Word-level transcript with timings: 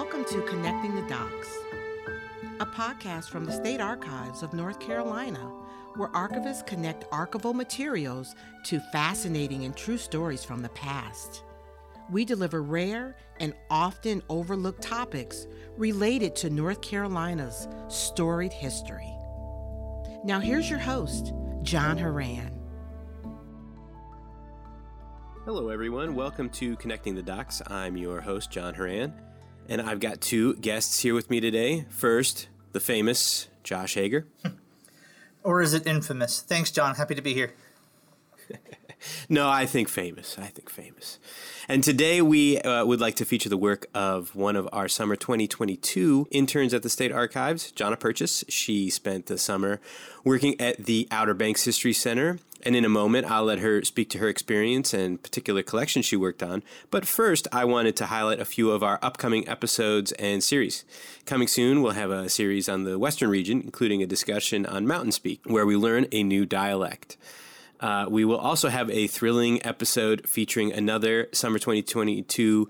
Welcome 0.00 0.24
to 0.26 0.42
Connecting 0.42 0.94
the 0.94 1.02
Docs, 1.08 1.58
a 2.60 2.66
podcast 2.66 3.30
from 3.30 3.44
the 3.44 3.50
State 3.50 3.80
Archives 3.80 4.44
of 4.44 4.52
North 4.52 4.78
Carolina, 4.78 5.40
where 5.96 6.08
archivists 6.10 6.64
connect 6.64 7.10
archival 7.10 7.52
materials 7.52 8.36
to 8.66 8.78
fascinating 8.92 9.64
and 9.64 9.76
true 9.76 9.98
stories 9.98 10.44
from 10.44 10.62
the 10.62 10.68
past. 10.68 11.42
We 12.12 12.24
deliver 12.24 12.62
rare 12.62 13.16
and 13.40 13.54
often 13.70 14.22
overlooked 14.28 14.82
topics 14.82 15.48
related 15.76 16.36
to 16.36 16.48
North 16.48 16.80
Carolina's 16.80 17.66
storied 17.88 18.52
history. 18.52 19.12
Now, 20.22 20.38
here's 20.38 20.70
your 20.70 20.78
host, 20.78 21.32
John 21.62 21.98
Horan. 21.98 22.56
Hello, 25.44 25.70
everyone. 25.70 26.14
Welcome 26.14 26.50
to 26.50 26.76
Connecting 26.76 27.16
the 27.16 27.22
Docs. 27.24 27.62
I'm 27.66 27.96
your 27.96 28.20
host, 28.20 28.52
John 28.52 28.74
Horan. 28.74 29.12
And 29.68 29.82
I've 29.82 30.00
got 30.00 30.22
two 30.22 30.54
guests 30.56 31.00
here 31.00 31.14
with 31.14 31.28
me 31.28 31.40
today. 31.40 31.84
First, 31.90 32.48
the 32.72 32.80
famous 32.80 33.48
Josh 33.62 33.94
Hager. 33.94 34.26
or 35.42 35.60
is 35.60 35.74
it 35.74 35.86
infamous? 35.86 36.40
Thanks, 36.40 36.70
John. 36.70 36.94
Happy 36.94 37.14
to 37.14 37.20
be 37.20 37.34
here. 37.34 37.52
No, 39.28 39.48
I 39.48 39.66
think 39.66 39.88
famous. 39.88 40.38
I 40.38 40.46
think 40.46 40.70
famous. 40.70 41.18
And 41.68 41.84
today 41.84 42.22
we 42.22 42.58
uh, 42.58 42.84
would 42.84 43.00
like 43.00 43.14
to 43.16 43.24
feature 43.24 43.48
the 43.48 43.56
work 43.56 43.86
of 43.94 44.34
one 44.34 44.56
of 44.56 44.68
our 44.72 44.88
summer 44.88 45.16
2022 45.16 46.28
interns 46.30 46.72
at 46.72 46.82
the 46.82 46.88
State 46.88 47.12
Archives, 47.12 47.72
Jonna 47.72 47.98
Purchase. 47.98 48.44
She 48.48 48.90
spent 48.90 49.26
the 49.26 49.38
summer 49.38 49.80
working 50.24 50.60
at 50.60 50.84
the 50.86 51.06
Outer 51.10 51.34
Banks 51.34 51.64
History 51.64 51.92
Center 51.92 52.38
and 52.62 52.74
in 52.74 52.84
a 52.84 52.88
moment, 52.88 53.30
I'll 53.30 53.44
let 53.44 53.60
her 53.60 53.84
speak 53.84 54.10
to 54.10 54.18
her 54.18 54.28
experience 54.28 54.92
and 54.92 55.22
particular 55.22 55.62
collection 55.62 56.02
she 56.02 56.16
worked 56.16 56.42
on. 56.42 56.62
But 56.90 57.06
first, 57.06 57.46
I 57.52 57.64
wanted 57.64 57.96
to 57.96 58.06
highlight 58.06 58.40
a 58.40 58.44
few 58.44 58.70
of 58.70 58.82
our 58.82 58.98
upcoming 59.00 59.48
episodes 59.48 60.12
and 60.12 60.42
series. 60.42 60.84
Coming 61.24 61.48
soon, 61.48 61.82
we'll 61.82 61.92
have 61.92 62.10
a 62.10 62.28
series 62.28 62.68
on 62.68 62.84
the 62.84 62.98
Western 62.98 63.30
region, 63.30 63.60
including 63.60 64.02
a 64.02 64.06
discussion 64.06 64.66
on 64.66 64.86
Mountain 64.86 65.12
Speak, 65.12 65.40
where 65.44 65.66
we 65.66 65.76
learn 65.76 66.06
a 66.10 66.22
new 66.22 66.44
dialect. 66.44 67.16
Uh, 67.80 68.06
we 68.08 68.24
will 68.24 68.38
also 68.38 68.68
have 68.68 68.90
a 68.90 69.06
thrilling 69.06 69.64
episode 69.64 70.28
featuring 70.28 70.72
another 70.72 71.28
Summer 71.32 71.58
2022 71.58 72.68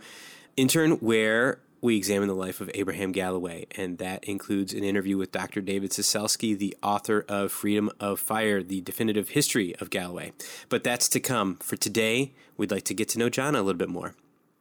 intern 0.56 0.92
where 0.92 1.60
we 1.80 1.96
examine 1.96 2.28
the 2.28 2.34
life 2.34 2.60
of 2.60 2.70
Abraham 2.74 3.12
Galloway, 3.12 3.66
and 3.76 3.98
that 3.98 4.24
includes 4.24 4.72
an 4.74 4.82
interview 4.82 5.16
with 5.16 5.30
Dr. 5.30 5.60
David 5.60 5.92
Cecelski, 5.92 6.58
the 6.58 6.76
author 6.82 7.24
of 7.28 7.52
Freedom 7.52 7.90
of 8.00 8.18
Fire, 8.18 8.62
the 8.62 8.80
definitive 8.80 9.30
history 9.30 9.76
of 9.76 9.90
Galloway. 9.90 10.32
But 10.68 10.82
that's 10.82 11.08
to 11.10 11.20
come. 11.20 11.56
For 11.56 11.76
today, 11.76 12.32
we'd 12.56 12.70
like 12.70 12.84
to 12.84 12.94
get 12.94 13.08
to 13.10 13.18
know 13.18 13.28
John 13.28 13.54
a 13.54 13.62
little 13.62 13.78
bit 13.78 13.88
more. 13.88 14.14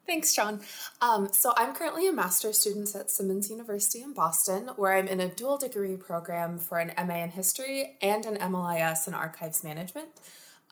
Thanks, 0.07 0.33
John. 0.33 0.61
Um, 1.01 1.27
so, 1.33 1.53
I'm 1.57 1.75
currently 1.75 2.07
a 2.07 2.13
master's 2.13 2.57
student 2.57 2.95
at 2.95 3.11
Simmons 3.11 3.49
University 3.49 4.01
in 4.01 4.13
Boston, 4.13 4.71
where 4.77 4.93
I'm 4.93 5.07
in 5.07 5.19
a 5.19 5.27
dual 5.27 5.57
degree 5.57 5.97
program 5.97 6.59
for 6.59 6.79
an 6.79 6.93
MA 7.05 7.23
in 7.23 7.29
history 7.31 7.97
and 8.01 8.25
an 8.25 8.37
MLIS 8.37 9.05
in 9.05 9.13
archives 9.13 9.65
management. 9.65 10.07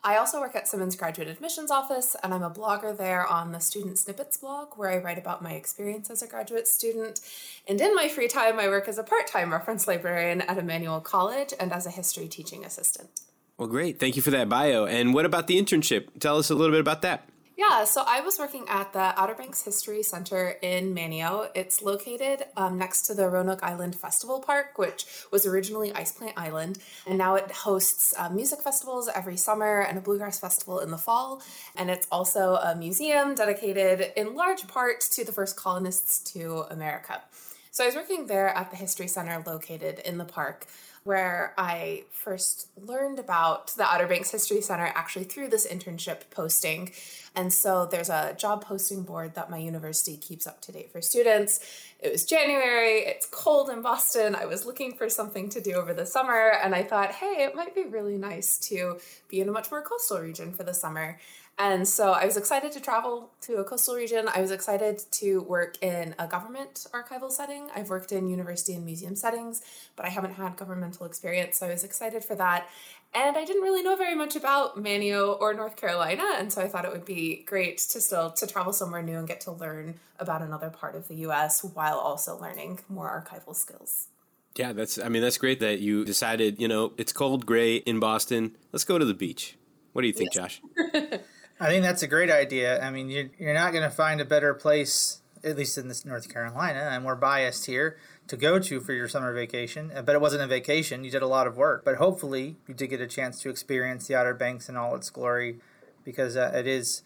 I 0.02 0.16
also 0.16 0.40
work 0.40 0.56
at 0.56 0.66
Simmons 0.66 0.96
Graduate 0.96 1.28
Admissions 1.28 1.70
Office, 1.70 2.16
and 2.22 2.32
I'm 2.32 2.42
a 2.42 2.50
blogger 2.50 2.96
there 2.96 3.26
on 3.26 3.52
the 3.52 3.58
Student 3.58 3.98
Snippets 3.98 4.38
blog, 4.38 4.68
where 4.76 4.90
I 4.90 4.98
write 4.98 5.18
about 5.18 5.42
my 5.42 5.52
experience 5.52 6.08
as 6.08 6.22
a 6.22 6.26
graduate 6.26 6.66
student. 6.66 7.20
And 7.68 7.78
in 7.78 7.94
my 7.94 8.08
free 8.08 8.28
time, 8.28 8.58
I 8.58 8.68
work 8.68 8.88
as 8.88 8.96
a 8.96 9.02
part 9.02 9.26
time 9.26 9.52
reference 9.52 9.86
librarian 9.86 10.40
at 10.40 10.56
Emmanuel 10.56 11.00
College 11.00 11.52
and 11.60 11.72
as 11.72 11.84
a 11.84 11.90
history 11.90 12.28
teaching 12.28 12.64
assistant. 12.64 13.10
Well, 13.58 13.68
great. 13.68 14.00
Thank 14.00 14.16
you 14.16 14.22
for 14.22 14.30
that 14.30 14.48
bio. 14.48 14.86
And 14.86 15.12
what 15.12 15.26
about 15.26 15.46
the 15.46 15.60
internship? 15.60 16.20
Tell 16.20 16.38
us 16.38 16.48
a 16.48 16.54
little 16.54 16.72
bit 16.72 16.80
about 16.80 17.02
that. 17.02 17.28
Yeah, 17.58 17.84
so 17.84 18.04
I 18.06 18.20
was 18.20 18.38
working 18.38 18.66
at 18.68 18.92
the 18.92 19.18
Outer 19.18 19.34
Banks 19.34 19.62
History 19.62 20.02
Center 20.02 20.56
in 20.60 20.94
Manteo. 20.94 21.48
It's 21.54 21.80
located 21.80 22.44
um, 22.54 22.76
next 22.76 23.06
to 23.06 23.14
the 23.14 23.30
Roanoke 23.30 23.62
Island 23.62 23.96
Festival 23.96 24.40
Park, 24.40 24.76
which 24.76 25.06
was 25.32 25.46
originally 25.46 25.90
Ice 25.94 26.12
Plant 26.12 26.34
Island, 26.36 26.78
and 27.06 27.16
now 27.16 27.34
it 27.34 27.50
hosts 27.50 28.12
uh, 28.18 28.28
music 28.28 28.60
festivals 28.60 29.08
every 29.08 29.38
summer 29.38 29.80
and 29.80 29.96
a 29.96 30.02
bluegrass 30.02 30.38
festival 30.38 30.80
in 30.80 30.90
the 30.90 30.98
fall. 30.98 31.40
And 31.76 31.88
it's 31.88 32.06
also 32.12 32.56
a 32.56 32.76
museum 32.76 33.34
dedicated 33.34 34.12
in 34.18 34.34
large 34.34 34.68
part 34.68 35.00
to 35.12 35.24
the 35.24 35.32
first 35.32 35.56
colonists 35.56 36.30
to 36.32 36.66
America. 36.70 37.22
So 37.70 37.84
I 37.84 37.88
was 37.88 37.96
working 37.96 38.26
there 38.26 38.48
at 38.48 38.70
the 38.70 38.76
History 38.76 39.06
Center 39.06 39.42
located 39.46 39.98
in 40.00 40.18
the 40.18 40.24
park 40.24 40.66
where 41.06 41.54
I 41.56 42.02
first 42.10 42.68
learned 42.76 43.20
about 43.20 43.68
the 43.76 43.84
Outer 43.84 44.08
Banks 44.08 44.32
History 44.32 44.60
Center 44.60 44.90
actually 44.94 45.24
through 45.24 45.48
this 45.48 45.64
internship 45.64 46.22
posting. 46.30 46.90
And 47.36 47.52
so 47.52 47.86
there's 47.86 48.10
a 48.10 48.34
job 48.36 48.64
posting 48.64 49.04
board 49.04 49.34
that 49.36 49.48
my 49.48 49.58
university 49.58 50.16
keeps 50.16 50.48
up 50.48 50.60
to 50.62 50.72
date 50.72 50.90
for 50.90 51.00
students. 51.00 51.60
It 52.00 52.10
was 52.10 52.24
January, 52.24 52.98
it's 53.00 53.26
cold 53.26 53.70
in 53.70 53.82
Boston. 53.82 54.34
I 54.34 54.46
was 54.46 54.66
looking 54.66 54.94
for 54.94 55.08
something 55.08 55.48
to 55.50 55.60
do 55.60 55.74
over 55.74 55.94
the 55.94 56.06
summer, 56.06 56.52
and 56.62 56.74
I 56.74 56.82
thought, 56.82 57.12
hey, 57.12 57.44
it 57.44 57.54
might 57.54 57.74
be 57.74 57.84
really 57.84 58.18
nice 58.18 58.58
to 58.68 58.98
be 59.28 59.40
in 59.40 59.48
a 59.48 59.52
much 59.52 59.70
more 59.70 59.82
coastal 59.82 60.18
region 60.18 60.52
for 60.52 60.64
the 60.64 60.74
summer. 60.74 61.18
And 61.58 61.88
so 61.88 62.12
I 62.12 62.26
was 62.26 62.36
excited 62.36 62.72
to 62.72 62.80
travel 62.80 63.30
to 63.42 63.56
a 63.56 63.64
coastal 63.64 63.94
region. 63.94 64.28
I 64.28 64.42
was 64.42 64.50
excited 64.50 65.02
to 65.12 65.40
work 65.40 65.82
in 65.82 66.14
a 66.18 66.26
government 66.26 66.86
archival 66.92 67.30
setting. 67.30 67.68
I've 67.74 67.88
worked 67.88 68.12
in 68.12 68.28
university 68.28 68.74
and 68.74 68.84
museum 68.84 69.16
settings, 69.16 69.62
but 69.96 70.04
I 70.04 70.10
haven't 70.10 70.34
had 70.34 70.56
governmental 70.56 71.06
experience. 71.06 71.58
So 71.58 71.66
I 71.66 71.70
was 71.70 71.82
excited 71.82 72.22
for 72.24 72.34
that. 72.34 72.68
And 73.14 73.38
I 73.38 73.46
didn't 73.46 73.62
really 73.62 73.82
know 73.82 73.96
very 73.96 74.14
much 74.14 74.36
about 74.36 74.76
Manteo 74.76 75.40
or 75.40 75.54
North 75.54 75.76
Carolina, 75.76 76.24
and 76.36 76.52
so 76.52 76.60
I 76.60 76.68
thought 76.68 76.84
it 76.84 76.92
would 76.92 77.06
be 77.06 77.44
great 77.46 77.78
to 77.78 78.00
still 78.00 78.30
to 78.32 78.46
travel 78.46 78.74
somewhere 78.74 79.00
new 79.00 79.16
and 79.16 79.26
get 79.26 79.40
to 79.42 79.52
learn 79.52 79.94
about 80.18 80.42
another 80.42 80.68
part 80.68 80.94
of 80.94 81.08
the 81.08 81.14
US 81.26 81.64
while 81.64 81.96
also 81.96 82.38
learning 82.38 82.80
more 82.90 83.08
archival 83.08 83.56
skills. 83.56 84.08
Yeah, 84.56 84.74
that's 84.74 84.98
I 84.98 85.08
mean 85.08 85.22
that's 85.22 85.38
great 85.38 85.60
that 85.60 85.78
you 85.78 86.04
decided, 86.04 86.60
you 86.60 86.68
know, 86.68 86.92
it's 86.98 87.12
cold 87.12 87.46
gray 87.46 87.76
in 87.76 88.00
Boston. 88.00 88.56
Let's 88.72 88.84
go 88.84 88.98
to 88.98 89.04
the 89.04 89.14
beach. 89.14 89.56
What 89.94 90.02
do 90.02 90.08
you 90.08 90.12
think, 90.12 90.34
yes. 90.34 90.60
Josh? 90.60 91.20
I 91.58 91.68
think 91.68 91.84
that's 91.84 92.02
a 92.02 92.06
great 92.06 92.30
idea. 92.30 92.82
I 92.82 92.90
mean, 92.90 93.08
you're, 93.08 93.30
you're 93.38 93.54
not 93.54 93.72
going 93.72 93.82
to 93.82 93.90
find 93.90 94.20
a 94.20 94.26
better 94.26 94.52
place, 94.52 95.22
at 95.42 95.56
least 95.56 95.78
in 95.78 95.88
this 95.88 96.04
North 96.04 96.32
Carolina, 96.32 96.90
and 96.92 97.04
we're 97.04 97.14
biased 97.14 97.64
here, 97.64 97.96
to 98.28 98.36
go 98.36 98.58
to 98.58 98.80
for 98.80 98.92
your 98.92 99.08
summer 99.08 99.32
vacation. 99.32 99.90
Uh, 99.94 100.02
but 100.02 100.14
it 100.14 100.20
wasn't 100.20 100.42
a 100.42 100.46
vacation. 100.46 101.02
You 101.02 101.10
did 101.10 101.22
a 101.22 101.26
lot 101.26 101.46
of 101.46 101.56
work. 101.56 101.82
But 101.82 101.96
hopefully, 101.96 102.56
you 102.68 102.74
did 102.74 102.88
get 102.88 103.00
a 103.00 103.06
chance 103.06 103.40
to 103.40 103.48
experience 103.48 104.06
the 104.06 104.14
Outer 104.16 104.34
Banks 104.34 104.68
in 104.68 104.76
all 104.76 104.94
its 104.96 105.08
glory 105.08 105.56
because 106.04 106.36
uh, 106.36 106.52
it 106.54 106.66
is 106.66 107.02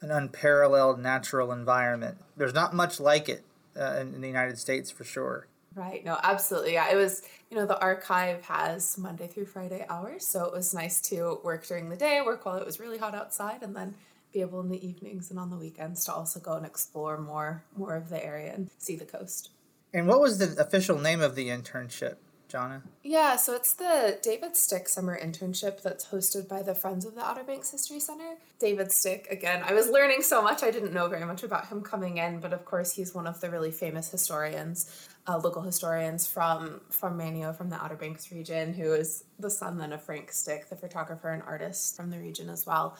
an 0.00 0.12
unparalleled 0.12 1.00
natural 1.00 1.50
environment. 1.50 2.18
There's 2.36 2.54
not 2.54 2.74
much 2.74 3.00
like 3.00 3.28
it 3.28 3.42
uh, 3.76 3.96
in, 4.00 4.14
in 4.14 4.20
the 4.20 4.28
United 4.28 4.58
States 4.58 4.92
for 4.92 5.02
sure. 5.02 5.48
Right. 5.78 6.04
No, 6.04 6.18
absolutely. 6.20 6.72
Yeah. 6.72 6.90
It 6.90 6.96
was, 6.96 7.22
you 7.50 7.56
know, 7.56 7.64
the 7.64 7.78
archive 7.78 8.42
has 8.42 8.98
Monday 8.98 9.28
through 9.28 9.46
Friday 9.46 9.86
hours. 9.88 10.26
So 10.26 10.44
it 10.44 10.52
was 10.52 10.74
nice 10.74 11.00
to 11.02 11.38
work 11.44 11.68
during 11.68 11.88
the 11.88 11.96
day, 11.96 12.20
work 12.20 12.44
while 12.44 12.56
it 12.56 12.66
was 12.66 12.80
really 12.80 12.98
hot 12.98 13.14
outside, 13.14 13.62
and 13.62 13.76
then 13.76 13.94
be 14.32 14.40
able 14.40 14.60
in 14.60 14.70
the 14.70 14.84
evenings 14.84 15.30
and 15.30 15.38
on 15.38 15.50
the 15.50 15.56
weekends 15.56 16.04
to 16.06 16.12
also 16.12 16.40
go 16.40 16.54
and 16.54 16.66
explore 16.66 17.16
more 17.16 17.62
more 17.76 17.94
of 17.94 18.08
the 18.08 18.22
area 18.22 18.52
and 18.52 18.70
see 18.78 18.96
the 18.96 19.04
coast. 19.04 19.50
And 19.94 20.08
what 20.08 20.20
was 20.20 20.38
the 20.38 20.60
official 20.60 20.98
name 20.98 21.20
of 21.20 21.36
the 21.36 21.48
internship? 21.48 22.16
Jonna? 22.48 22.82
Yeah, 23.02 23.36
so 23.36 23.54
it's 23.54 23.74
the 23.74 24.18
David 24.22 24.56
Stick 24.56 24.88
Summer 24.88 25.18
Internship 25.18 25.82
that's 25.82 26.06
hosted 26.06 26.48
by 26.48 26.62
the 26.62 26.74
Friends 26.74 27.04
of 27.04 27.14
the 27.14 27.22
Outer 27.22 27.44
Banks 27.44 27.70
History 27.70 28.00
Center. 28.00 28.36
David 28.58 28.90
Stick, 28.90 29.28
again, 29.30 29.62
I 29.64 29.74
was 29.74 29.88
learning 29.88 30.22
so 30.22 30.42
much. 30.42 30.62
I 30.62 30.70
didn't 30.70 30.94
know 30.94 31.08
very 31.08 31.26
much 31.26 31.42
about 31.42 31.68
him 31.68 31.82
coming 31.82 32.16
in, 32.16 32.40
but 32.40 32.52
of 32.52 32.64
course, 32.64 32.92
he's 32.92 33.14
one 33.14 33.26
of 33.26 33.40
the 33.40 33.50
really 33.50 33.70
famous 33.70 34.10
historians, 34.10 35.08
uh, 35.28 35.38
local 35.38 35.62
historians 35.62 36.26
from 36.26 36.80
from 36.90 37.18
Manteo, 37.18 37.54
from 37.54 37.68
the 37.68 37.76
Outer 37.76 37.96
Banks 37.96 38.32
region, 38.32 38.72
who 38.72 38.94
is 38.94 39.24
the 39.38 39.50
son 39.50 39.76
then 39.76 39.92
of 39.92 40.02
Frank 40.02 40.32
Stick, 40.32 40.68
the 40.70 40.76
photographer 40.76 41.30
and 41.30 41.42
artist 41.42 41.96
from 41.96 42.10
the 42.10 42.18
region 42.18 42.48
as 42.48 42.66
well. 42.66 42.96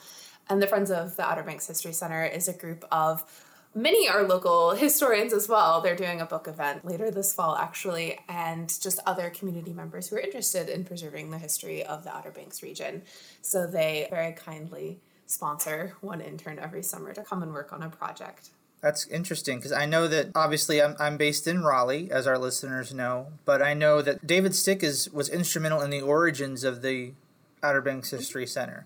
And 0.47 0.61
the 0.61 0.67
Friends 0.67 0.91
of 0.91 1.15
the 1.15 1.23
Outer 1.23 1.43
Banks 1.43 1.67
History 1.67 1.93
Center 1.93 2.23
is 2.25 2.47
a 2.47 2.53
group 2.53 2.85
of 2.91 3.23
many 3.75 4.07
are 4.07 4.23
local 4.23 4.71
historians 4.71 5.33
as 5.33 5.47
well. 5.47 5.81
They're 5.81 5.95
doing 5.95 6.21
a 6.21 6.25
book 6.25 6.47
event 6.47 6.85
later 6.85 7.11
this 7.11 7.33
fall, 7.33 7.55
actually, 7.55 8.19
and 8.29 8.67
just 8.81 8.99
other 9.05 9.29
community 9.29 9.73
members 9.73 10.07
who 10.07 10.15
are 10.15 10.19
interested 10.19 10.69
in 10.69 10.85
preserving 10.85 11.31
the 11.31 11.37
history 11.37 11.83
of 11.83 12.03
the 12.03 12.15
Outer 12.15 12.31
Banks 12.31 12.61
region. 12.61 13.01
So 13.41 13.67
they 13.67 14.07
very 14.09 14.33
kindly 14.33 14.99
sponsor 15.25 15.93
one 16.01 16.21
intern 16.21 16.57
every 16.59 16.81
summer 16.83 17.13
to 17.13 17.23
come 17.23 17.43
and 17.43 17.53
work 17.53 17.71
on 17.71 17.83
a 17.83 17.89
project. 17.89 18.49
That's 18.81 19.07
interesting 19.07 19.57
because 19.57 19.73
I 19.73 19.85
know 19.85 20.07
that 20.07 20.29
obviously 20.35 20.81
I'm, 20.81 20.95
I'm 20.99 21.17
based 21.17 21.47
in 21.47 21.63
Raleigh, 21.63 22.09
as 22.11 22.25
our 22.25 22.37
listeners 22.37 22.93
know, 22.93 23.33
but 23.43 23.61
I 23.61 23.73
know 23.73 24.01
that 24.01 24.25
David 24.25 24.55
Stick 24.55 24.83
is, 24.83 25.11
was 25.11 25.27
instrumental 25.27 25.81
in 25.81 25.89
the 25.89 26.01
origins 26.01 26.63
of 26.63 26.81
the 26.81 27.13
Outer 27.61 27.81
Banks 27.81 28.11
History 28.11 28.47
Center. 28.47 28.85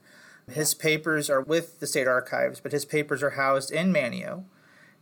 His 0.52 0.74
papers 0.74 1.30
are 1.30 1.42
with 1.42 1.80
the 1.80 1.88
state 1.88 2.08
archives, 2.08 2.60
but 2.60 2.72
his 2.72 2.86
papers 2.86 3.22
are 3.22 3.32
housed 3.32 3.72
in 3.72 3.94
Manteo, 3.94 4.46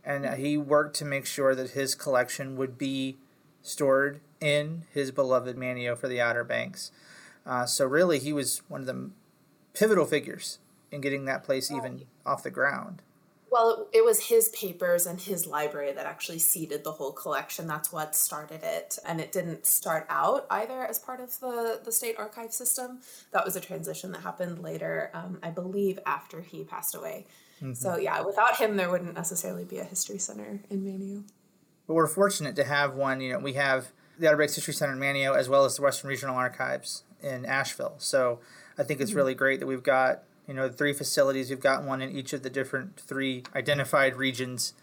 and 0.04 0.26
he 0.34 0.58
worked 0.58 0.94
to 0.96 1.04
make 1.06 1.24
sure 1.26 1.54
that 1.54 1.70
his 1.70 1.94
collection 1.94 2.56
would 2.56 2.76
be 2.76 3.16
stored 3.62 4.20
in 4.40 4.84
his 4.92 5.10
beloved 5.10 5.56
Manteo 5.56 5.96
for 5.96 6.06
the 6.06 6.20
Outer 6.20 6.44
Banks. 6.44 6.92
Uh, 7.46 7.64
so 7.64 7.86
really, 7.86 8.18
he 8.18 8.32
was 8.32 8.62
one 8.68 8.82
of 8.82 8.86
the 8.86 9.10
pivotal 9.72 10.04
figures 10.04 10.58
in 10.90 11.00
getting 11.00 11.24
that 11.24 11.44
place 11.44 11.70
even 11.70 12.02
off 12.26 12.42
the 12.42 12.50
ground. 12.50 13.00
Well, 13.52 13.86
it, 13.92 13.98
it, 13.98 14.04
was 14.04 14.18
his 14.28 14.48
papers 14.48 15.06
and 15.06 15.20
his 15.20 15.46
library 15.46 15.92
that 15.92 16.06
actually 16.06 16.38
seeded 16.38 16.84
the 16.84 16.92
whole 16.92 17.12
collection. 17.12 17.66
That's 17.66 17.92
what 17.92 18.16
started 18.16 18.62
it. 18.62 18.98
And 19.06 19.20
it 19.20 19.30
didn't 19.30 19.66
start 19.66 20.06
out 20.08 20.46
either 20.50 20.82
as 20.86 20.98
part 20.98 21.20
of 21.20 21.38
the, 21.38 21.78
the 21.84 21.92
state 21.92 22.16
archive 22.18 22.54
system. 22.54 23.00
That 23.32 23.44
was 23.44 23.54
a 23.54 23.60
transition 23.60 24.10
that 24.12 24.22
happened 24.22 24.62
later, 24.62 25.10
um, 25.12 25.38
I 25.42 25.50
believe, 25.50 25.98
after 26.06 26.40
he 26.40 26.64
passed 26.64 26.94
away. 26.94 27.26
Mm-hmm. 27.56 27.74
So, 27.74 27.98
yeah, 27.98 28.22
without 28.22 28.56
him, 28.56 28.76
there 28.76 28.90
wouldn't 28.90 29.14
necessarily 29.14 29.64
be 29.64 29.78
a 29.78 29.84
history 29.84 30.18
center 30.18 30.60
in 30.70 30.82
Manteo. 30.82 31.24
But 31.86 31.92
we're 31.92 32.06
fortunate 32.06 32.56
to 32.56 32.64
have 32.64 32.94
one. 32.94 33.20
You 33.20 33.34
know, 33.34 33.38
we 33.38 33.52
have 33.52 33.92
the 34.18 34.28
Outer 34.28 34.38
Banks 34.38 34.54
History 34.54 34.72
Center 34.72 34.94
in 34.94 34.98
Manteo 34.98 35.36
as 35.36 35.50
well 35.50 35.66
as 35.66 35.76
the 35.76 35.82
Western 35.82 36.08
Regional 36.08 36.36
Archives 36.36 37.02
in 37.22 37.44
Asheville. 37.44 37.96
So 37.98 38.40
I 38.78 38.82
think 38.82 39.02
it's 39.02 39.10
mm-hmm. 39.10 39.18
really 39.18 39.34
great 39.34 39.60
that 39.60 39.66
we've 39.66 39.82
got 39.82 40.22
you 40.46 40.54
know 40.54 40.68
three 40.68 40.92
facilities. 40.92 41.50
We've 41.50 41.60
got 41.60 41.84
one 41.84 42.02
in 42.02 42.10
each 42.10 42.32
of 42.32 42.42
the 42.42 42.50
different 42.50 42.98
three 42.98 43.44
identified 43.54 44.16
regions 44.16 44.74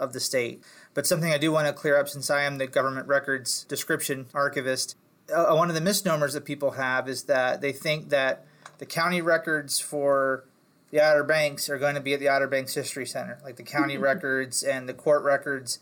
of 0.00 0.12
the 0.12 0.20
state. 0.20 0.62
But 0.94 1.06
something 1.06 1.32
I 1.32 1.38
do 1.38 1.52
want 1.52 1.66
to 1.68 1.72
clear 1.72 1.98
up 1.98 2.08
since 2.08 2.28
I 2.28 2.42
am 2.42 2.58
the 2.58 2.66
government 2.66 3.06
records 3.06 3.64
description 3.64 4.26
archivist, 4.34 4.96
uh, 5.32 5.54
one 5.54 5.68
of 5.68 5.74
the 5.74 5.80
misnomers 5.80 6.34
that 6.34 6.44
people 6.44 6.72
have 6.72 7.08
is 7.08 7.24
that 7.24 7.60
they 7.60 7.72
think 7.72 8.10
that 8.10 8.44
the 8.78 8.86
county 8.86 9.22
records 9.22 9.78
for 9.78 10.44
the 10.90 11.00
Outer 11.00 11.24
Banks 11.24 11.70
are 11.70 11.78
going 11.78 11.94
to 11.94 12.00
be 12.00 12.12
at 12.14 12.20
the 12.20 12.28
Outer 12.28 12.48
Banks 12.48 12.74
History 12.74 13.06
Center, 13.06 13.38
like 13.42 13.56
the 13.56 13.62
county 13.62 13.96
records 13.96 14.62
and 14.62 14.88
the 14.88 14.94
court 14.94 15.22
records. 15.22 15.78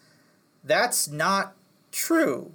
That's 0.62 1.08
not 1.08 1.54
true. 1.90 2.52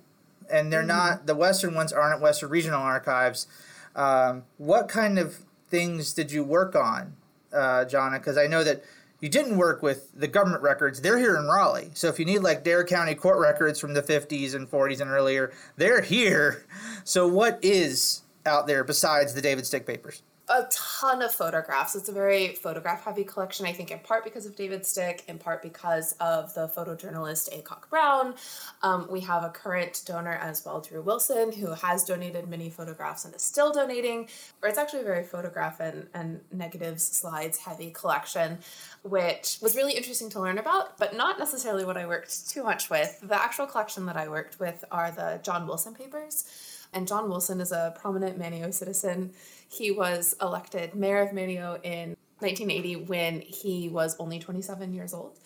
And 0.49 0.71
they're 0.71 0.79
mm-hmm. 0.79 0.87
not, 0.87 1.25
the 1.25 1.35
Western 1.35 1.73
ones 1.73 1.91
aren't 1.91 2.15
at 2.15 2.21
Western 2.21 2.49
Regional 2.49 2.81
Archives. 2.81 3.47
Um, 3.95 4.43
what 4.57 4.87
kind 4.87 5.17
of 5.17 5.44
things 5.69 6.13
did 6.13 6.31
you 6.31 6.43
work 6.43 6.75
on, 6.75 7.15
uh, 7.53 7.85
Jonna? 7.85 8.19
Because 8.19 8.37
I 8.37 8.47
know 8.47 8.63
that 8.63 8.83
you 9.21 9.29
didn't 9.29 9.57
work 9.57 9.81
with 9.81 10.11
the 10.13 10.27
government 10.27 10.61
records. 10.61 11.01
They're 11.01 11.17
here 11.17 11.35
in 11.37 11.47
Raleigh. 11.47 11.91
So 11.93 12.07
if 12.07 12.19
you 12.19 12.25
need 12.25 12.39
like 12.39 12.63
Dare 12.63 12.83
County 12.83 13.15
court 13.15 13.39
records 13.39 13.79
from 13.79 13.93
the 13.93 14.03
50s 14.03 14.53
and 14.53 14.69
40s 14.69 15.01
and 15.01 15.09
earlier, 15.09 15.51
they're 15.77 16.01
here. 16.15 16.65
So 17.03 17.27
what 17.27 17.59
is 17.61 18.23
out 18.45 18.67
there 18.67 18.83
besides 18.83 19.33
the 19.33 19.41
David 19.41 19.65
Stick 19.65 19.85
papers? 19.85 20.21
A 20.47 20.67
ton 20.69 21.23
of 21.23 21.33
photographs. 21.33 21.95
It's 21.95 22.07
a 22.07 22.11
very 22.11 22.49
photograph 22.53 23.03
heavy 23.03 23.23
collection, 23.23 23.65
I 23.65 23.73
think, 23.73 23.89
in 23.89 23.97
part 23.97 24.23
because 24.23 24.45
of 24.45 24.55
David 24.55 24.85
Stick, 24.85 25.23
in 25.27 25.39
part 25.39 25.63
because 25.63 26.11
of 26.19 26.53
the 26.53 26.67
photojournalist 26.67 27.49
Aycock 27.51 27.89
Brown. 27.89 28.35
Um, 28.83 29.07
we 29.09 29.21
have 29.21 29.43
a 29.43 29.49
current 29.49 30.03
donor 30.05 30.33
as 30.33 30.63
well, 30.63 30.81
Drew 30.81 31.01
Wilson, 31.01 31.51
who 31.51 31.73
has 31.73 32.03
donated 32.03 32.47
many 32.47 32.69
photographs 32.69 33.25
and 33.25 33.33
is 33.33 33.41
still 33.41 33.71
donating. 33.73 34.29
Or 34.61 34.69
it's 34.69 34.77
actually 34.77 35.01
a 35.01 35.05
very 35.05 35.23
photograph 35.23 35.79
and, 35.79 36.07
and 36.13 36.41
negatives, 36.51 37.03
slides 37.03 37.57
heavy 37.57 37.89
collection, 37.89 38.59
which 39.01 39.57
was 39.63 39.75
really 39.75 39.93
interesting 39.93 40.29
to 40.29 40.39
learn 40.39 40.59
about, 40.59 40.99
but 40.99 41.15
not 41.15 41.39
necessarily 41.39 41.85
what 41.85 41.97
I 41.97 42.05
worked 42.05 42.47
too 42.47 42.63
much 42.63 42.91
with. 42.91 43.19
The 43.23 43.41
actual 43.41 43.65
collection 43.65 44.05
that 44.05 44.15
I 44.15 44.27
worked 44.27 44.59
with 44.59 44.85
are 44.91 45.09
the 45.09 45.39
John 45.41 45.65
Wilson 45.65 45.95
papers. 45.95 46.45
And 46.93 47.07
John 47.07 47.29
Wilson 47.29 47.59
is 47.59 47.71
a 47.71 47.93
prominent 47.99 48.39
Manteo 48.39 48.73
citizen 48.73 49.33
he 49.69 49.91
was 49.91 50.35
elected 50.41 50.95
mayor 50.95 51.21
of 51.21 51.29
Manteo 51.29 51.79
in 51.83 52.15
1980 52.39 52.95
when 53.07 53.41
he 53.41 53.89
was 53.89 54.15
only 54.19 54.39
27 54.39 54.93
years 54.93 55.13
old. 55.13 55.39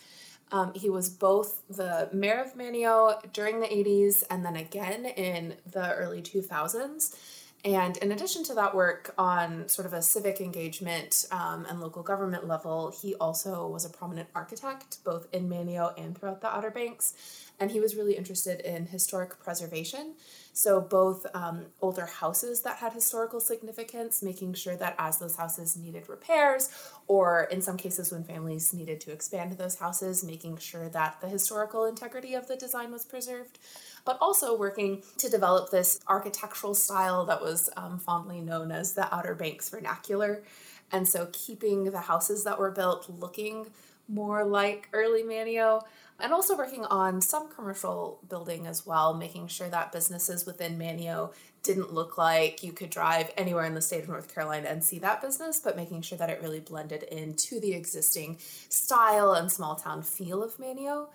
Um, 0.51 0.73
he 0.73 0.89
was 0.89 1.09
both 1.09 1.61
the 1.69 2.09
mayor 2.11 2.41
of 2.41 2.55
Manteo 2.55 3.21
during 3.33 3.59
the 3.59 3.67
80s 3.67 4.23
and 4.29 4.43
then 4.43 4.55
again 4.55 5.05
in 5.05 5.55
the 5.71 5.93
early 5.93 6.21
2000s. 6.21 7.15
And 7.65 7.97
in 7.97 8.13
addition 8.13 8.43
to 8.45 8.53
that 8.53 8.73
work 8.73 9.13
on 9.17 9.67
sort 9.67 9.85
of 9.85 9.91
a 9.91 10.01
civic 10.01 10.39
engagement 10.39 11.25
um, 11.31 11.65
and 11.69 11.81
local 11.81 12.03
government 12.03 12.47
level, 12.47 12.93
he 13.01 13.15
also 13.15 13.67
was 13.67 13.83
a 13.83 13.89
prominent 13.89 14.29
architect 14.33 15.03
both 15.03 15.27
in 15.33 15.49
Manteo 15.49 15.93
and 15.97 16.17
throughout 16.17 16.39
the 16.39 16.47
Outer 16.47 16.71
Banks. 16.71 17.13
And 17.59 17.69
he 17.71 17.81
was 17.81 17.95
really 17.95 18.15
interested 18.15 18.61
in 18.61 18.85
historic 18.85 19.37
preservation. 19.43 20.13
So, 20.53 20.79
both 20.79 21.25
um, 21.33 21.65
older 21.81 22.05
houses 22.05 22.61
that 22.61 22.77
had 22.77 22.93
historical 22.93 23.41
significance, 23.41 24.23
making 24.23 24.53
sure 24.53 24.77
that 24.77 24.95
as 24.97 25.19
those 25.19 25.35
houses 25.35 25.75
needed 25.77 26.07
repairs, 26.07 26.69
or 27.07 27.43
in 27.51 27.61
some 27.61 27.75
cases 27.75 28.11
when 28.11 28.23
families 28.23 28.73
needed 28.73 29.01
to 29.01 29.11
expand 29.11 29.53
those 29.53 29.75
houses, 29.75 30.23
making 30.23 30.57
sure 30.57 30.89
that 30.89 31.19
the 31.21 31.27
historical 31.27 31.85
integrity 31.85 32.33
of 32.33 32.47
the 32.47 32.55
design 32.55 32.91
was 32.91 33.05
preserved, 33.05 33.59
but 34.05 34.17
also 34.21 34.57
working 34.57 35.03
to 35.17 35.29
develop 35.29 35.71
this 35.71 35.99
architectural 36.07 36.73
style 36.73 37.25
that 37.25 37.41
was 37.41 37.69
um, 37.77 37.99
fondly 37.99 38.41
known 38.41 38.71
as 38.71 38.93
the 38.93 39.13
Outer 39.13 39.35
Banks 39.35 39.69
vernacular. 39.69 40.43
And 40.91 41.07
so, 41.07 41.29
keeping 41.31 41.85
the 41.85 41.99
houses 41.99 42.43
that 42.45 42.59
were 42.59 42.71
built 42.71 43.09
looking 43.09 43.67
more 44.07 44.43
like 44.43 44.89
early 44.91 45.23
Manteo, 45.23 45.83
and 46.19 46.33
also 46.33 46.57
working 46.57 46.83
on 46.85 47.21
some 47.21 47.49
commercial 47.49 48.19
building 48.27 48.67
as 48.67 48.85
well, 48.85 49.13
making 49.13 49.47
sure 49.47 49.69
that 49.69 49.91
businesses 49.91 50.45
within 50.45 50.77
Manteo 50.77 51.31
didn't 51.63 51.93
look 51.93 52.17
like 52.17 52.63
you 52.63 52.71
could 52.71 52.89
drive 52.89 53.31
anywhere 53.37 53.65
in 53.65 53.73
the 53.73 53.81
state 53.81 54.03
of 54.03 54.09
North 54.09 54.33
Carolina 54.33 54.67
and 54.69 54.83
see 54.83 54.99
that 54.99 55.21
business, 55.21 55.59
but 55.59 55.75
making 55.75 56.01
sure 56.01 56.17
that 56.17 56.29
it 56.29 56.41
really 56.41 56.59
blended 56.59 57.03
into 57.03 57.59
the 57.59 57.73
existing 57.73 58.37
style 58.69 59.33
and 59.33 59.51
small 59.51 59.75
town 59.75 60.01
feel 60.01 60.43
of 60.43 60.57
Manteo. 60.57 61.07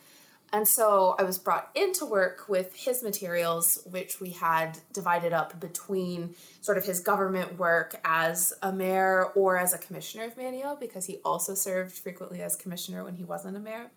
And 0.54 0.68
so 0.68 1.16
I 1.18 1.24
was 1.24 1.36
brought 1.36 1.68
into 1.74 2.06
work 2.06 2.48
with 2.48 2.76
his 2.76 3.02
materials, 3.02 3.82
which 3.90 4.20
we 4.20 4.30
had 4.30 4.78
divided 4.92 5.32
up 5.32 5.58
between 5.58 6.36
sort 6.60 6.78
of 6.78 6.84
his 6.84 7.00
government 7.00 7.58
work 7.58 8.00
as 8.04 8.52
a 8.62 8.72
mayor 8.72 9.24
or 9.34 9.58
as 9.58 9.74
a 9.74 9.78
commissioner 9.78 10.26
of 10.26 10.36
Manteo, 10.36 10.78
because 10.78 11.06
he 11.06 11.18
also 11.24 11.54
served 11.54 11.90
frequently 11.90 12.40
as 12.40 12.54
commissioner 12.54 13.02
when 13.02 13.16
he 13.16 13.24
wasn't 13.24 13.56
a 13.56 13.58
mayor. 13.58 13.90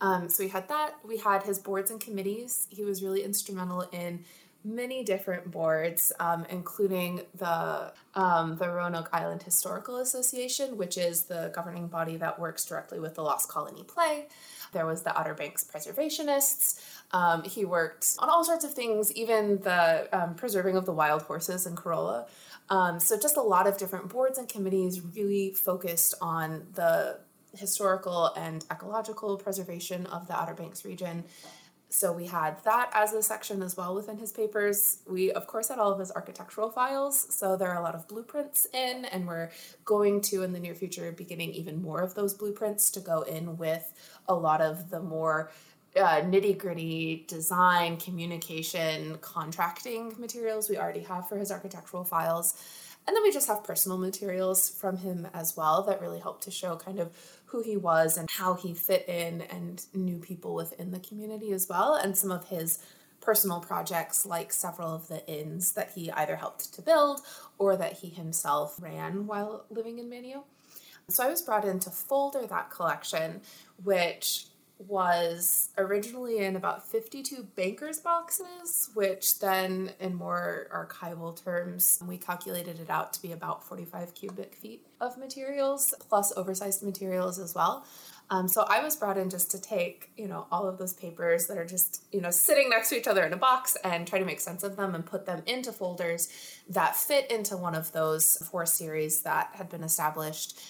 Um, 0.00 0.28
so 0.28 0.44
we 0.44 0.50
had 0.50 0.68
that. 0.68 0.94
We 1.04 1.16
had 1.18 1.42
his 1.42 1.58
boards 1.58 1.90
and 1.90 1.98
committees. 1.98 2.68
He 2.70 2.84
was 2.84 3.02
really 3.02 3.24
instrumental 3.24 3.80
in 3.90 4.24
many 4.64 5.02
different 5.02 5.50
boards, 5.50 6.12
um, 6.20 6.46
including 6.48 7.22
the 7.34 7.92
um, 8.14 8.56
the 8.56 8.68
Roanoke 8.68 9.08
Island 9.12 9.42
Historical 9.42 9.96
Association, 9.98 10.76
which 10.76 10.96
is 10.96 11.24
the 11.24 11.50
governing 11.52 11.88
body 11.88 12.16
that 12.18 12.38
works 12.38 12.64
directly 12.64 13.00
with 13.00 13.16
the 13.16 13.22
Lost 13.22 13.48
Colony 13.48 13.82
play. 13.82 14.28
There 14.72 14.86
was 14.86 15.02
the 15.02 15.18
Outer 15.18 15.34
Banks 15.34 15.64
Preservationists. 15.64 16.80
Um, 17.12 17.42
he 17.44 17.64
worked 17.64 18.16
on 18.18 18.28
all 18.28 18.44
sorts 18.44 18.64
of 18.64 18.74
things, 18.74 19.12
even 19.12 19.60
the 19.62 20.08
um, 20.12 20.34
preserving 20.34 20.76
of 20.76 20.84
the 20.84 20.92
wild 20.92 21.22
horses 21.22 21.66
in 21.66 21.74
Corolla. 21.74 22.26
Um, 22.70 23.00
so 23.00 23.18
just 23.18 23.36
a 23.36 23.42
lot 23.42 23.66
of 23.66 23.78
different 23.78 24.08
boards 24.10 24.38
and 24.38 24.48
committees 24.48 25.00
really 25.00 25.52
focused 25.52 26.14
on 26.20 26.66
the 26.74 27.18
historical 27.56 28.26
and 28.36 28.64
ecological 28.70 29.38
preservation 29.38 30.06
of 30.06 30.26
the 30.26 30.38
Outer 30.38 30.54
Banks 30.54 30.84
region. 30.84 31.24
So 31.90 32.12
we 32.12 32.26
had 32.26 32.62
that 32.64 32.90
as 32.94 33.14
a 33.14 33.22
section 33.22 33.62
as 33.62 33.76
well 33.76 33.94
within 33.94 34.18
his 34.18 34.30
papers. 34.30 34.98
We, 35.06 35.32
of 35.32 35.46
course, 35.46 35.68
had 35.68 35.78
all 35.78 35.90
of 35.90 35.98
his 35.98 36.12
architectural 36.12 36.70
files. 36.70 37.34
So 37.34 37.56
there 37.56 37.70
are 37.70 37.78
a 37.78 37.82
lot 37.82 37.94
of 37.94 38.06
blueprints 38.06 38.66
in, 38.74 39.06
and 39.06 39.26
we're 39.26 39.50
going 39.84 40.20
to, 40.22 40.42
in 40.42 40.52
the 40.52 40.60
near 40.60 40.74
future, 40.74 41.10
be 41.12 41.24
getting 41.24 41.50
even 41.52 41.80
more 41.80 42.02
of 42.02 42.14
those 42.14 42.34
blueprints 42.34 42.90
to 42.90 43.00
go 43.00 43.22
in 43.22 43.56
with 43.56 43.92
a 44.28 44.34
lot 44.34 44.60
of 44.60 44.90
the 44.90 45.00
more 45.00 45.50
uh, 45.96 46.20
nitty 46.20 46.58
gritty 46.58 47.24
design, 47.26 47.96
communication, 47.96 49.16
contracting 49.22 50.14
materials 50.18 50.68
we 50.68 50.76
already 50.76 51.00
have 51.00 51.28
for 51.28 51.38
his 51.38 51.50
architectural 51.50 52.04
files. 52.04 52.54
And 53.06 53.16
then 53.16 53.22
we 53.22 53.32
just 53.32 53.48
have 53.48 53.64
personal 53.64 53.96
materials 53.96 54.68
from 54.68 54.98
him 54.98 55.26
as 55.32 55.56
well 55.56 55.82
that 55.84 56.02
really 56.02 56.20
help 56.20 56.42
to 56.42 56.50
show 56.50 56.76
kind 56.76 57.00
of 57.00 57.10
who 57.48 57.62
he 57.62 57.76
was 57.76 58.16
and 58.16 58.30
how 58.30 58.54
he 58.54 58.74
fit 58.74 59.08
in 59.08 59.42
and 59.42 59.84
knew 59.94 60.18
people 60.18 60.54
within 60.54 60.90
the 60.90 61.00
community 61.00 61.52
as 61.52 61.68
well, 61.68 61.94
and 61.94 62.16
some 62.16 62.30
of 62.30 62.44
his 62.48 62.78
personal 63.20 63.60
projects, 63.60 64.24
like 64.24 64.52
several 64.52 64.94
of 64.94 65.08
the 65.08 65.26
inns 65.26 65.72
that 65.72 65.90
he 65.94 66.10
either 66.12 66.36
helped 66.36 66.72
to 66.74 66.82
build 66.82 67.20
or 67.58 67.76
that 67.76 67.94
he 67.94 68.08
himself 68.08 68.76
ran 68.80 69.26
while 69.26 69.64
living 69.70 69.98
in 69.98 70.08
Manteo. 70.08 70.44
So 71.08 71.24
I 71.24 71.30
was 71.30 71.40
brought 71.40 71.64
in 71.64 71.80
to 71.80 71.90
folder 71.90 72.46
that 72.46 72.70
collection, 72.70 73.40
which 73.82 74.47
was 74.78 75.70
originally 75.76 76.38
in 76.38 76.54
about 76.54 76.88
52 76.88 77.48
banker's 77.56 77.98
boxes, 77.98 78.90
which 78.94 79.40
then, 79.40 79.92
in 79.98 80.14
more 80.14 80.68
archival 80.72 81.42
terms, 81.42 82.00
we 82.06 82.16
calculated 82.16 82.78
it 82.78 82.88
out 82.88 83.12
to 83.14 83.22
be 83.22 83.32
about 83.32 83.64
45 83.64 84.14
cubic 84.14 84.54
feet 84.54 84.86
of 85.00 85.18
materials, 85.18 85.94
plus 86.08 86.32
oversized 86.36 86.82
materials 86.82 87.38
as 87.38 87.54
well. 87.54 87.84
Um, 88.30 88.46
so 88.46 88.66
I 88.68 88.80
was 88.80 88.94
brought 88.94 89.16
in 89.16 89.30
just 89.30 89.50
to 89.52 89.60
take, 89.60 90.10
you 90.16 90.28
know, 90.28 90.46
all 90.52 90.68
of 90.68 90.76
those 90.76 90.92
papers 90.92 91.46
that 91.46 91.56
are 91.56 91.64
just, 91.64 92.04
you 92.12 92.20
know, 92.20 92.30
sitting 92.30 92.68
next 92.68 92.90
to 92.90 92.98
each 92.98 93.06
other 93.06 93.24
in 93.24 93.32
a 93.32 93.38
box 93.38 93.76
and 93.82 94.06
try 94.06 94.18
to 94.18 94.24
make 94.24 94.40
sense 94.40 94.62
of 94.62 94.76
them 94.76 94.94
and 94.94 95.04
put 95.04 95.24
them 95.24 95.42
into 95.46 95.72
folders 95.72 96.28
that 96.68 96.94
fit 96.94 97.30
into 97.30 97.56
one 97.56 97.74
of 97.74 97.90
those 97.92 98.36
four 98.50 98.66
series 98.66 99.22
that 99.22 99.50
had 99.54 99.70
been 99.70 99.82
established 99.82 100.60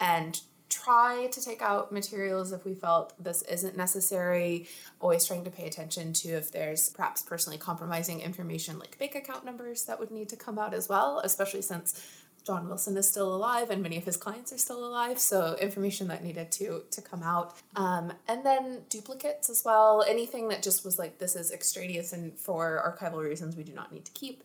and 0.00 0.40
try 0.68 1.28
to 1.32 1.40
take 1.40 1.62
out 1.62 1.92
materials 1.92 2.52
if 2.52 2.64
we 2.64 2.74
felt 2.74 3.12
this 3.22 3.42
isn't 3.42 3.76
necessary. 3.76 4.68
Always 5.00 5.24
trying 5.24 5.44
to 5.44 5.50
pay 5.50 5.66
attention 5.66 6.12
to 6.14 6.28
if 6.30 6.50
there's 6.50 6.90
perhaps 6.90 7.22
personally 7.22 7.58
compromising 7.58 8.20
information 8.20 8.78
like 8.78 8.98
bank 8.98 9.14
account 9.14 9.44
numbers 9.44 9.84
that 9.84 9.98
would 9.98 10.10
need 10.10 10.28
to 10.30 10.36
come 10.36 10.58
out 10.58 10.74
as 10.74 10.88
well, 10.88 11.20
especially 11.24 11.62
since 11.62 12.22
John 12.46 12.68
Wilson 12.68 12.96
is 12.96 13.08
still 13.08 13.34
alive 13.34 13.70
and 13.70 13.82
many 13.82 13.96
of 13.96 14.04
his 14.04 14.16
clients 14.16 14.52
are 14.52 14.58
still 14.58 14.86
alive. 14.86 15.18
So 15.18 15.56
information 15.60 16.06
that 16.08 16.22
needed 16.22 16.52
to 16.52 16.82
to 16.92 17.02
come 17.02 17.22
out. 17.22 17.56
Um, 17.74 18.12
and 18.28 18.46
then 18.46 18.82
duplicates 18.88 19.50
as 19.50 19.64
well. 19.64 20.04
Anything 20.08 20.48
that 20.48 20.62
just 20.62 20.84
was 20.84 20.98
like 20.98 21.18
this 21.18 21.34
is 21.34 21.50
extraneous 21.52 22.12
and 22.12 22.38
for 22.38 22.98
archival 23.00 23.22
reasons 23.22 23.56
we 23.56 23.64
do 23.64 23.72
not 23.72 23.92
need 23.92 24.04
to 24.04 24.12
keep. 24.12 24.44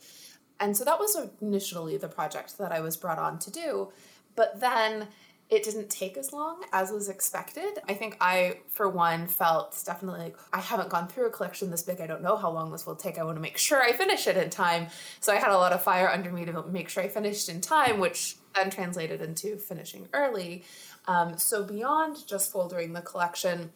And 0.59 0.75
so 0.75 0.83
that 0.83 0.99
was 0.99 1.17
initially 1.41 1.97
the 1.97 2.07
project 2.07 2.57
that 2.57 2.71
I 2.71 2.79
was 2.81 2.97
brought 2.97 3.19
on 3.19 3.39
to 3.39 3.51
do. 3.51 3.91
But 4.35 4.59
then 4.59 5.07
it 5.51 5.63
didn't 5.63 5.89
take 5.89 6.15
as 6.15 6.31
long 6.31 6.63
as 6.71 6.91
was 6.91 7.09
expected. 7.09 7.79
I 7.87 7.93
think 7.93 8.15
I, 8.21 8.59
for 8.69 8.87
one, 8.87 9.27
felt 9.27 9.77
definitely 9.85 10.21
like 10.21 10.37
I 10.53 10.61
haven't 10.61 10.87
gone 10.87 11.09
through 11.09 11.27
a 11.27 11.29
collection 11.29 11.69
this 11.69 11.83
big. 11.83 11.99
I 11.99 12.07
don't 12.07 12.23
know 12.23 12.37
how 12.37 12.49
long 12.49 12.71
this 12.71 12.85
will 12.85 12.95
take. 12.95 13.19
I 13.19 13.23
want 13.23 13.35
to 13.35 13.41
make 13.41 13.57
sure 13.57 13.81
I 13.81 13.91
finish 13.91 14.27
it 14.27 14.37
in 14.37 14.49
time. 14.49 14.87
So 15.19 15.33
I 15.33 15.35
had 15.35 15.51
a 15.51 15.57
lot 15.57 15.73
of 15.73 15.83
fire 15.83 16.09
under 16.09 16.31
me 16.31 16.45
to 16.45 16.63
make 16.63 16.87
sure 16.87 17.03
I 17.03 17.09
finished 17.09 17.49
in 17.49 17.59
time, 17.59 17.99
which 17.99 18.37
then 18.55 18.69
translated 18.69 19.21
into 19.21 19.57
finishing 19.57 20.07
early. 20.13 20.63
Um, 21.05 21.37
so 21.37 21.65
beyond 21.65 22.25
just 22.25 22.53
foldering 22.53 22.93
the 22.93 23.01
collection, 23.01 23.71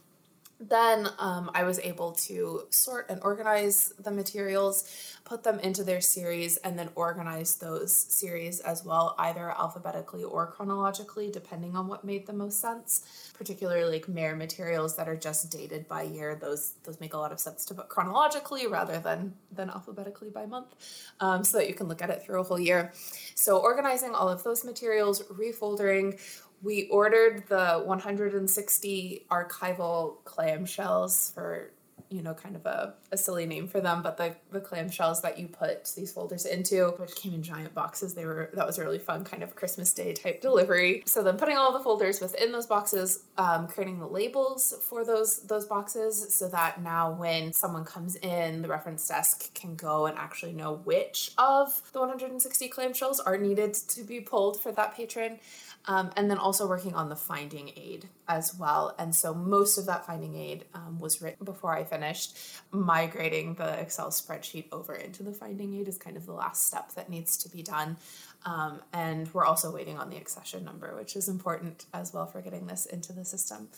then 0.59 1.09
um, 1.19 1.51
I 1.53 1.63
was 1.63 1.79
able 1.79 2.13
to 2.13 2.61
sort 2.69 3.09
and 3.09 3.19
organize 3.23 3.93
the 3.99 4.11
materials, 4.11 4.89
put 5.25 5.43
them 5.43 5.59
into 5.59 5.83
their 5.83 5.99
series, 5.99 6.55
and 6.57 6.79
then 6.79 6.89
organize 6.95 7.55
those 7.55 7.95
series 7.95 8.61
as 8.61 8.85
well, 8.85 9.15
either 9.19 9.51
alphabetically 9.51 10.23
or 10.23 10.47
chronologically, 10.47 11.29
depending 11.29 11.75
on 11.75 11.87
what 11.87 12.05
made 12.05 12.25
the 12.25 12.33
most 12.33 12.61
sense. 12.61 13.31
Particularly 13.33 13.91
like 13.91 14.07
Mehr 14.07 14.35
materials 14.35 14.95
that 14.95 15.09
are 15.09 15.17
just 15.17 15.51
dated 15.51 15.89
by 15.89 16.03
year; 16.03 16.35
those 16.35 16.75
those 16.83 17.01
make 17.01 17.13
a 17.13 17.17
lot 17.17 17.33
of 17.33 17.39
sense 17.39 17.65
to 17.65 17.73
put 17.73 17.89
chronologically 17.89 18.65
rather 18.65 18.97
than 18.99 19.33
than 19.51 19.69
alphabetically 19.69 20.29
by 20.29 20.45
month, 20.45 20.73
um, 21.19 21.43
so 21.43 21.57
that 21.57 21.67
you 21.67 21.73
can 21.73 21.89
look 21.89 22.01
at 22.01 22.09
it 22.09 22.23
through 22.23 22.39
a 22.39 22.43
whole 22.43 22.59
year. 22.59 22.93
So 23.35 23.57
organizing 23.57 24.15
all 24.15 24.29
of 24.29 24.43
those 24.43 24.63
materials, 24.63 25.21
refoldering 25.23 26.17
we 26.61 26.87
ordered 26.89 27.47
the 27.47 27.81
160 27.85 29.25
archival 29.29 30.17
clamshells 30.25 31.33
for 31.33 31.71
you 32.09 32.21
know 32.21 32.33
kind 32.33 32.55
of 32.55 32.65
a, 32.65 32.93
a 33.11 33.17
silly 33.17 33.45
name 33.45 33.67
for 33.67 33.81
them 33.81 34.01
but 34.01 34.17
the, 34.17 34.35
the 34.51 34.61
clamshells 34.61 35.21
that 35.21 35.39
you 35.39 35.47
put 35.47 35.91
these 35.95 36.11
folders 36.11 36.45
into 36.45 36.93
which 36.97 37.15
came 37.15 37.33
in 37.33 37.41
giant 37.41 37.73
boxes 37.73 38.13
they 38.13 38.25
were 38.25 38.49
that 38.53 38.65
was 38.65 38.77
a 38.77 38.83
really 38.83 38.99
fun 38.99 39.23
kind 39.23 39.43
of 39.43 39.55
christmas 39.55 39.93
day 39.93 40.13
type 40.13 40.41
delivery. 40.41 41.03
So 41.05 41.23
then 41.23 41.37
putting 41.37 41.57
all 41.57 41.73
the 41.73 41.79
folders 41.79 42.21
within 42.21 42.51
those 42.51 42.67
boxes 42.67 43.23
um, 43.37 43.67
creating 43.67 43.99
the 43.99 44.07
labels 44.07 44.73
for 44.81 45.03
those 45.03 45.41
those 45.41 45.65
boxes 45.65 46.33
so 46.33 46.47
that 46.49 46.81
now 46.81 47.11
when 47.11 47.53
someone 47.53 47.85
comes 47.85 48.15
in 48.17 48.61
the 48.61 48.67
reference 48.67 49.07
desk 49.07 49.53
can 49.53 49.75
go 49.75 50.05
and 50.05 50.17
actually 50.17 50.53
know 50.53 50.75
which 50.83 51.31
of 51.37 51.81
the 51.93 51.99
160 51.99 52.69
clamshells 52.69 53.19
are 53.25 53.37
needed 53.37 53.73
to 53.73 54.03
be 54.03 54.19
pulled 54.19 54.61
for 54.61 54.71
that 54.71 54.95
patron 54.95 55.39
um, 55.87 56.11
and 56.15 56.29
then 56.29 56.37
also 56.37 56.67
working 56.67 56.95
on 56.95 57.09
the 57.09 57.15
finding 57.15 57.71
aid 57.75 58.09
as 58.27 58.55
well. 58.57 58.95
And 58.97 59.13
so 59.15 59.33
most 59.33 59.77
of 59.77 59.85
that 59.85 60.05
finding 60.05 60.35
aid 60.35 60.65
um, 60.73 60.99
was 60.99 61.21
written 61.21 61.45
before 61.45 61.75
I 61.75 61.83
finished. 61.83 62.37
Migrating 62.71 63.53
the 63.55 63.79
Excel 63.79 64.09
spreadsheet 64.09 64.65
over 64.71 64.95
into 64.95 65.21
the 65.23 65.31
finding 65.31 65.75
aid 65.75 65.87
is 65.87 65.97
kind 65.97 66.17
of 66.17 66.25
the 66.25 66.33
last 66.33 66.65
step 66.65 66.93
that 66.95 67.09
needs 67.09 67.37
to 67.37 67.49
be 67.49 67.61
done. 67.61 67.97
Um, 68.45 68.81
and 68.93 69.31
we're 69.33 69.45
also 69.45 69.71
waiting 69.71 69.97
on 69.97 70.09
the 70.09 70.17
accession 70.17 70.63
number, 70.63 70.95
which 70.95 71.15
is 71.15 71.27
important 71.27 71.85
as 71.93 72.13
well 72.13 72.25
for 72.25 72.41
getting 72.41 72.67
this 72.67 72.85
into 72.85 73.13
the 73.13 73.25
system. 73.25 73.69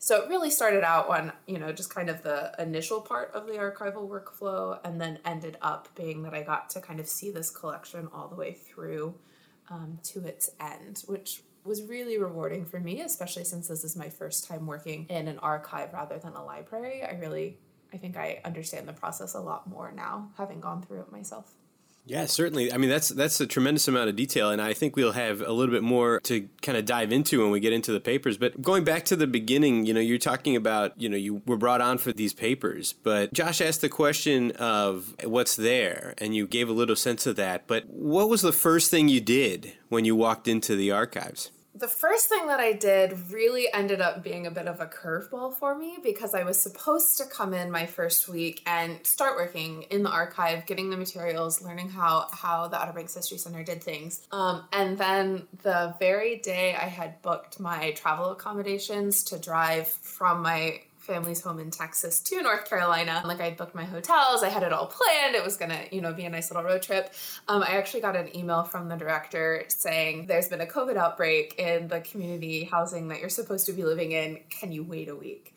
So 0.00 0.22
it 0.22 0.28
really 0.28 0.50
started 0.50 0.84
out 0.84 1.08
on, 1.08 1.32
you 1.46 1.58
know, 1.58 1.72
just 1.72 1.92
kind 1.92 2.08
of 2.08 2.22
the 2.22 2.52
initial 2.60 3.00
part 3.00 3.32
of 3.34 3.46
the 3.46 3.54
archival 3.54 4.08
workflow 4.08 4.78
and 4.84 5.00
then 5.00 5.18
ended 5.24 5.56
up 5.60 5.88
being 5.96 6.22
that 6.22 6.34
I 6.34 6.42
got 6.42 6.70
to 6.70 6.80
kind 6.80 7.00
of 7.00 7.08
see 7.08 7.32
this 7.32 7.50
collection 7.50 8.08
all 8.14 8.28
the 8.28 8.36
way 8.36 8.52
through 8.52 9.16
um, 9.70 9.98
to 10.04 10.24
its 10.24 10.50
end, 10.60 11.02
which 11.06 11.42
was 11.68 11.82
really 11.82 12.18
rewarding 12.18 12.64
for 12.64 12.80
me, 12.80 13.02
especially 13.02 13.44
since 13.44 13.68
this 13.68 13.84
is 13.84 13.94
my 13.96 14.08
first 14.08 14.48
time 14.48 14.66
working 14.66 15.06
in 15.08 15.28
an 15.28 15.38
archive 15.38 15.92
rather 15.92 16.18
than 16.18 16.32
a 16.32 16.44
library. 16.44 17.04
I 17.04 17.12
really, 17.12 17.58
I 17.92 17.98
think 17.98 18.16
I 18.16 18.40
understand 18.44 18.88
the 18.88 18.92
process 18.92 19.34
a 19.34 19.40
lot 19.40 19.68
more 19.68 19.92
now, 19.92 20.30
having 20.36 20.60
gone 20.60 20.82
through 20.82 21.00
it 21.00 21.12
myself. 21.12 21.54
Yeah, 22.08 22.24
certainly. 22.24 22.72
I 22.72 22.78
mean, 22.78 22.88
that's 22.88 23.10
that's 23.10 23.38
a 23.38 23.46
tremendous 23.46 23.86
amount 23.86 24.08
of 24.08 24.16
detail, 24.16 24.48
and 24.50 24.62
I 24.62 24.72
think 24.72 24.96
we'll 24.96 25.12
have 25.12 25.42
a 25.42 25.52
little 25.52 25.74
bit 25.74 25.82
more 25.82 26.20
to 26.20 26.48
kind 26.62 26.78
of 26.78 26.86
dive 26.86 27.12
into 27.12 27.42
when 27.42 27.50
we 27.50 27.60
get 27.60 27.74
into 27.74 27.92
the 27.92 28.00
papers. 28.00 28.38
But 28.38 28.62
going 28.62 28.82
back 28.82 29.04
to 29.06 29.16
the 29.16 29.26
beginning, 29.26 29.84
you 29.84 29.92
know, 29.92 30.00
you're 30.00 30.16
talking 30.16 30.56
about, 30.56 30.98
you 30.98 31.10
know, 31.10 31.18
you 31.18 31.42
were 31.44 31.58
brought 31.58 31.82
on 31.82 31.98
for 31.98 32.10
these 32.14 32.32
papers, 32.32 32.94
but 32.94 33.34
Josh 33.34 33.60
asked 33.60 33.82
the 33.82 33.90
question 33.90 34.52
of 34.52 35.14
what's 35.22 35.54
there, 35.54 36.14
and 36.16 36.34
you 36.34 36.46
gave 36.46 36.70
a 36.70 36.72
little 36.72 36.96
sense 36.96 37.26
of 37.26 37.36
that. 37.36 37.66
But 37.66 37.90
what 37.90 38.30
was 38.30 38.40
the 38.40 38.52
first 38.52 38.90
thing 38.90 39.08
you 39.08 39.20
did 39.20 39.74
when 39.90 40.06
you 40.06 40.16
walked 40.16 40.48
into 40.48 40.76
the 40.76 40.90
archives? 40.90 41.50
The 41.78 41.88
first 41.88 42.28
thing 42.28 42.48
that 42.48 42.58
I 42.58 42.72
did 42.72 43.30
really 43.30 43.72
ended 43.72 44.00
up 44.00 44.22
being 44.22 44.46
a 44.46 44.50
bit 44.50 44.66
of 44.66 44.80
a 44.80 44.86
curveball 44.86 45.54
for 45.54 45.76
me 45.76 45.98
because 46.02 46.34
I 46.34 46.42
was 46.42 46.60
supposed 46.60 47.18
to 47.18 47.24
come 47.24 47.54
in 47.54 47.70
my 47.70 47.86
first 47.86 48.28
week 48.28 48.62
and 48.66 48.98
start 49.06 49.36
working 49.36 49.82
in 49.84 50.02
the 50.02 50.10
archive, 50.10 50.66
getting 50.66 50.90
the 50.90 50.96
materials, 50.96 51.62
learning 51.62 51.90
how 51.90 52.26
how 52.32 52.68
the 52.68 52.80
Outer 52.80 52.92
Banks 52.92 53.14
History 53.14 53.38
Center 53.38 53.62
did 53.62 53.82
things. 53.82 54.26
Um, 54.32 54.64
and 54.72 54.98
then 54.98 55.46
the 55.62 55.94
very 56.00 56.38
day 56.38 56.74
I 56.74 56.86
had 56.86 57.22
booked 57.22 57.60
my 57.60 57.92
travel 57.92 58.30
accommodations 58.30 59.22
to 59.24 59.38
drive 59.38 59.86
from 59.88 60.42
my 60.42 60.80
family's 61.08 61.40
home 61.40 61.58
in 61.58 61.70
Texas 61.70 62.20
to 62.20 62.40
North 62.42 62.68
Carolina. 62.68 63.22
Like 63.24 63.40
I 63.40 63.50
booked 63.50 63.74
my 63.74 63.84
hotels, 63.84 64.42
I 64.42 64.50
had 64.50 64.62
it 64.62 64.72
all 64.72 64.86
planned. 64.86 65.34
It 65.34 65.42
was 65.42 65.56
gonna, 65.56 65.84
you 65.90 66.00
know, 66.02 66.12
be 66.12 66.26
a 66.26 66.30
nice 66.30 66.50
little 66.50 66.62
road 66.62 66.82
trip. 66.82 67.12
Um, 67.48 67.62
I 67.62 67.78
actually 67.78 68.02
got 68.02 68.14
an 68.14 68.36
email 68.36 68.62
from 68.62 68.88
the 68.88 68.96
director 68.96 69.64
saying 69.68 70.26
there's 70.26 70.48
been 70.48 70.60
a 70.60 70.66
COVID 70.66 70.96
outbreak 70.96 71.54
in 71.58 71.88
the 71.88 72.00
community 72.00 72.64
housing 72.64 73.08
that 73.08 73.20
you're 73.20 73.30
supposed 73.30 73.66
to 73.66 73.72
be 73.72 73.84
living 73.84 74.12
in. 74.12 74.38
Can 74.50 74.70
you 74.70 74.84
wait 74.84 75.08
a 75.08 75.16
week? 75.16 75.54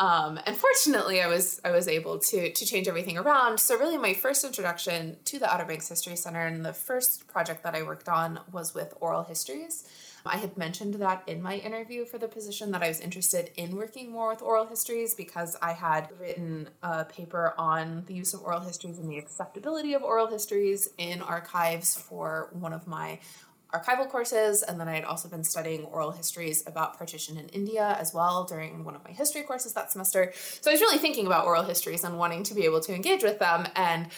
Um, 0.00 0.40
and 0.46 0.56
fortunately, 0.56 1.20
I 1.20 1.26
was 1.28 1.60
I 1.62 1.72
was 1.72 1.86
able 1.86 2.18
to 2.18 2.50
to 2.50 2.66
change 2.66 2.88
everything 2.88 3.18
around. 3.18 3.60
So 3.60 3.78
really, 3.78 3.98
my 3.98 4.14
first 4.14 4.44
introduction 4.44 5.18
to 5.26 5.38
the 5.38 5.52
Outer 5.52 5.66
Banks 5.66 5.90
History 5.90 6.16
Center 6.16 6.46
and 6.46 6.64
the 6.64 6.72
first 6.72 7.28
project 7.28 7.62
that 7.64 7.74
I 7.74 7.82
worked 7.82 8.08
on 8.08 8.40
was 8.50 8.74
with 8.74 8.94
oral 8.98 9.24
histories. 9.24 9.84
I 10.24 10.36
had 10.36 10.56
mentioned 10.56 10.94
that 10.94 11.22
in 11.26 11.42
my 11.42 11.56
interview 11.56 12.04
for 12.04 12.18
the 12.18 12.28
position 12.28 12.70
that 12.72 12.82
I 12.82 12.88
was 12.88 13.00
interested 13.00 13.50
in 13.56 13.76
working 13.76 14.10
more 14.10 14.28
with 14.28 14.42
oral 14.42 14.66
histories 14.66 15.14
because 15.14 15.56
I 15.62 15.72
had 15.72 16.08
written 16.18 16.68
a 16.82 17.04
paper 17.04 17.54
on 17.56 18.04
the 18.06 18.14
use 18.14 18.34
of 18.34 18.42
oral 18.42 18.60
histories 18.60 18.98
and 18.98 19.10
the 19.10 19.18
acceptability 19.18 19.94
of 19.94 20.02
oral 20.02 20.26
histories 20.26 20.90
in 20.98 21.22
archives 21.22 21.96
for 21.96 22.50
one 22.52 22.74
of 22.74 22.86
my 22.86 23.18
archival 23.72 24.08
courses 24.08 24.62
and 24.62 24.80
then 24.80 24.88
I 24.88 24.94
had 24.94 25.04
also 25.04 25.28
been 25.28 25.44
studying 25.44 25.84
oral 25.84 26.10
histories 26.10 26.66
about 26.66 26.98
partition 26.98 27.36
in 27.36 27.48
India 27.48 27.96
as 27.98 28.12
well 28.12 28.44
during 28.44 28.84
one 28.84 28.94
of 28.94 29.04
my 29.04 29.10
history 29.10 29.42
courses 29.42 29.72
that 29.74 29.92
semester. 29.92 30.32
So 30.60 30.70
I 30.70 30.74
was 30.74 30.80
really 30.80 30.98
thinking 30.98 31.26
about 31.26 31.46
oral 31.46 31.62
histories 31.62 32.04
and 32.04 32.18
wanting 32.18 32.42
to 32.44 32.54
be 32.54 32.64
able 32.64 32.80
to 32.80 32.94
engage 32.94 33.22
with 33.22 33.38
them 33.38 33.66
and 33.76 34.08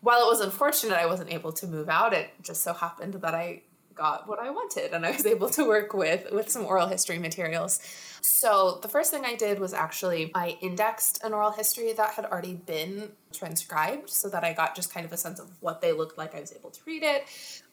while 0.00 0.22
it 0.22 0.28
was 0.28 0.40
unfortunate 0.40 0.96
I 0.96 1.06
wasn't 1.06 1.32
able 1.32 1.52
to 1.52 1.66
move 1.66 1.88
out, 1.88 2.12
it 2.12 2.30
just 2.40 2.62
so 2.62 2.72
happened 2.72 3.14
that 3.14 3.34
I 3.34 3.62
got 3.98 4.28
what 4.28 4.38
I 4.38 4.50
wanted 4.50 4.92
and 4.92 5.04
I 5.04 5.10
was 5.10 5.26
able 5.34 5.50
to 5.50 5.66
work 5.66 5.92
with 5.92 6.30
with 6.32 6.50
some 6.50 6.64
oral 6.64 6.86
history 6.86 7.18
materials. 7.18 7.80
So 8.20 8.78
the 8.82 8.88
first 8.88 9.10
thing 9.10 9.24
I 9.24 9.34
did 9.34 9.58
was 9.58 9.74
actually 9.74 10.30
I 10.34 10.56
indexed 10.60 11.22
an 11.24 11.34
oral 11.34 11.50
history 11.50 11.92
that 11.92 12.14
had 12.14 12.24
already 12.24 12.54
been 12.54 13.10
transcribed 13.32 14.10
so 14.10 14.28
that 14.30 14.44
I 14.44 14.52
got 14.52 14.74
just 14.74 14.92
kind 14.92 15.04
of 15.04 15.12
a 15.12 15.16
sense 15.16 15.38
of 15.38 15.50
what 15.60 15.80
they 15.80 15.92
looked 15.92 16.16
like. 16.16 16.34
I 16.34 16.40
was 16.40 16.52
able 16.52 16.70
to 16.70 16.80
read 16.86 17.02
it, 17.02 17.24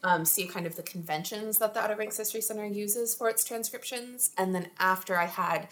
um, 0.04 0.26
see 0.26 0.46
kind 0.46 0.66
of 0.66 0.76
the 0.76 0.84
conventions 0.84 1.58
that 1.58 1.74
the 1.74 1.80
Outer 1.80 1.96
Banks 1.96 2.18
History 2.18 2.42
Center 2.42 2.66
uses 2.66 3.16
for 3.16 3.30
its 3.30 3.44
transcriptions. 3.44 4.32
And 4.38 4.54
then 4.54 4.68
after 4.80 5.18
I 5.18 5.26
had 5.26 5.70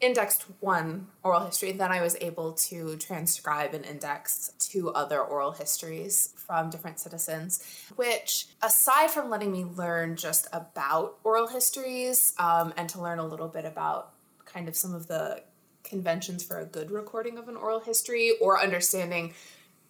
indexed 0.00 0.44
one 0.60 1.06
oral 1.22 1.46
history, 1.46 1.72
then 1.72 1.90
I 1.90 2.02
was 2.02 2.16
able 2.20 2.52
to 2.52 2.96
transcribe 2.96 3.74
and 3.74 3.84
index 3.84 4.52
two 4.58 4.90
other 4.92 5.20
oral 5.20 5.52
histories 5.52 6.34
from 6.36 6.70
different 6.70 6.98
citizens, 6.98 7.64
which, 7.96 8.46
aside 8.62 9.10
from 9.10 9.30
letting 9.30 9.52
me 9.52 9.64
learn 9.64 10.16
just 10.16 10.46
about 10.52 11.18
oral 11.24 11.46
histories 11.46 12.34
um, 12.38 12.74
and 12.76 12.88
to 12.90 13.00
learn 13.00 13.18
a 13.18 13.26
little 13.26 13.48
bit 13.48 13.64
about 13.64 14.12
kind 14.44 14.68
of 14.68 14.76
some 14.76 14.94
of 14.94 15.06
the 15.06 15.42
conventions 15.84 16.42
for 16.42 16.58
a 16.60 16.64
good 16.64 16.90
recording 16.90 17.38
of 17.38 17.48
an 17.48 17.56
oral 17.56 17.80
history 17.80 18.32
or 18.40 18.60
understanding 18.60 19.34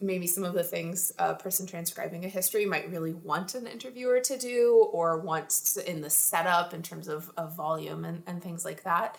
maybe 0.01 0.27
some 0.27 0.45
of 0.45 0.55
the 0.55 0.63
things 0.63 1.13
a 1.19 1.35
person 1.35 1.67
transcribing 1.67 2.25
a 2.25 2.29
history 2.29 2.67
might 2.67 2.91
really 2.91 3.15
want 3.15 3.55
an 3.55 3.67
interviewer 3.67 4.21
to 4.21 4.37
do 4.37 4.89
or 4.93 5.19
wants 5.19 5.77
in 5.77 6.01
the 6.01 6.11
setup 6.11 6.75
in 6.75 6.83
terms 6.83 7.09
of, 7.09 7.31
of 7.37 7.55
volume 7.57 8.05
and, 8.05 8.23
and 8.27 8.43
things 8.43 8.65
like 8.65 8.83
that 8.83 9.17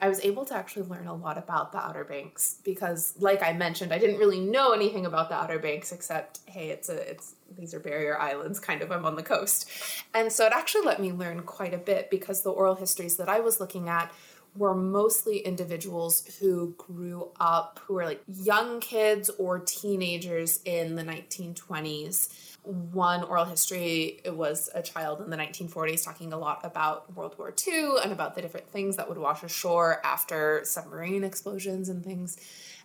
I 0.00 0.08
was 0.08 0.20
able 0.20 0.44
to 0.46 0.54
actually 0.54 0.86
learn 0.88 1.06
a 1.06 1.14
lot 1.14 1.38
about 1.38 1.72
the 1.72 1.78
Outer 1.78 2.04
Banks 2.04 2.56
because, 2.64 3.14
like 3.18 3.42
I 3.42 3.52
mentioned, 3.52 3.92
I 3.92 3.98
didn't 3.98 4.18
really 4.18 4.40
know 4.40 4.72
anything 4.72 5.06
about 5.06 5.28
the 5.28 5.36
Outer 5.36 5.58
Banks 5.58 5.92
except, 5.92 6.40
hey, 6.46 6.70
it's 6.70 6.88
a 6.88 7.10
it's 7.10 7.34
these 7.56 7.72
are 7.74 7.80
barrier 7.80 8.18
islands, 8.18 8.58
kind 8.58 8.82
of. 8.82 8.90
I'm 8.90 9.06
on 9.06 9.16
the 9.16 9.22
coast, 9.22 9.70
and 10.12 10.32
so 10.32 10.46
it 10.46 10.52
actually 10.54 10.84
let 10.84 11.00
me 11.00 11.12
learn 11.12 11.42
quite 11.42 11.72
a 11.72 11.78
bit 11.78 12.10
because 12.10 12.42
the 12.42 12.50
oral 12.50 12.74
histories 12.74 13.16
that 13.16 13.28
I 13.28 13.40
was 13.40 13.60
looking 13.60 13.88
at 13.88 14.12
were 14.56 14.74
mostly 14.74 15.38
individuals 15.38 16.24
who 16.38 16.74
grew 16.78 17.30
up, 17.40 17.80
who 17.84 17.94
were 17.94 18.04
like 18.04 18.22
young 18.28 18.80
kids 18.80 19.30
or 19.38 19.58
teenagers 19.58 20.60
in 20.64 20.94
the 20.94 21.02
1920s 21.02 22.53
one 22.64 23.22
oral 23.22 23.44
history 23.44 24.20
it 24.24 24.34
was 24.34 24.70
a 24.74 24.82
child 24.82 25.20
in 25.20 25.28
the 25.28 25.36
1940s 25.36 26.04
talking 26.04 26.32
a 26.32 26.38
lot 26.38 26.60
about 26.64 27.14
world 27.14 27.34
war 27.38 27.54
ii 27.68 27.96
and 28.02 28.10
about 28.10 28.34
the 28.34 28.42
different 28.42 28.68
things 28.68 28.96
that 28.96 29.08
would 29.08 29.18
wash 29.18 29.42
ashore 29.42 30.00
after 30.04 30.62
submarine 30.64 31.24
explosions 31.24 31.88
and 31.88 32.02
things. 32.04 32.38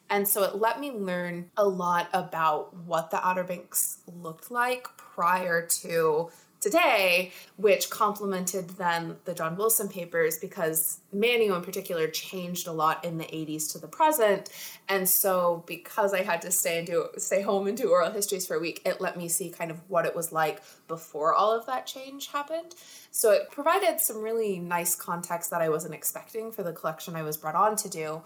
And 0.10 0.28
so 0.28 0.44
it 0.44 0.56
let 0.56 0.80
me 0.80 0.92
learn 0.92 1.52
a 1.56 1.68
lot 1.68 2.10
about 2.14 2.76
what 2.76 3.12
the 3.12 3.26
outer 3.26 3.44
banks 3.44 4.00
looked 4.08 4.50
like 4.50 4.88
prior 4.98 5.66
to 5.82 6.30
today, 6.62 7.32
which 7.56 7.90
complemented 7.90 8.70
then 8.72 9.18
the 9.26 9.34
John 9.34 9.56
Wilson 9.56 9.88
papers 9.88 10.38
because 10.38 11.00
Manteo 11.16 11.56
in 11.56 11.62
particular 11.62 12.08
changed 12.08 12.68
a 12.68 12.72
lot 12.72 13.04
in 13.06 13.18
the 13.18 13.26
80s 13.26 13.72
to 13.72 13.80
the 13.80 13.88
present. 13.88 14.50
And 14.88 15.08
so 15.08 15.64
because 15.68 16.14
I 16.14 16.24
had 16.24 16.42
to 16.42 16.52
stay 16.52 16.80
and 16.80 16.88
do 16.88 17.08
stay 17.18 17.42
home 17.42 17.68
and 17.68 17.78
do 17.78 17.90
oral 17.90 18.12
histories 18.12 18.46
for 18.46 18.56
a 18.56 18.60
week, 18.60 18.82
it 18.86 19.00
let 19.00 19.18
me 19.18 19.30
see 19.30 19.50
kind 19.50 19.72
of 19.72 19.80
what 19.90 20.06
it 20.06 20.16
was 20.16 20.32
like 20.32 20.62
before 20.88 21.34
all 21.34 21.58
of 21.58 21.66
that 21.68 21.86
change 21.86 22.28
happened. 22.28 22.76
So 23.12 23.32
it 23.32 23.52
provided 23.52 24.00
some 24.00 24.22
really 24.22 24.60
nice 24.60 24.96
context 24.96 25.50
that 25.52 25.62
I 25.62 25.70
wasn't 25.70 25.94
expecting 25.94 26.52
for 26.52 26.64
the 26.64 26.74
collection 26.74 27.16
I 27.16 27.24
was 27.24 27.38
brought 27.38 27.56
on 27.56 27.76
to 27.78 27.90
do. 27.90 28.22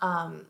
Um, 0.00 0.46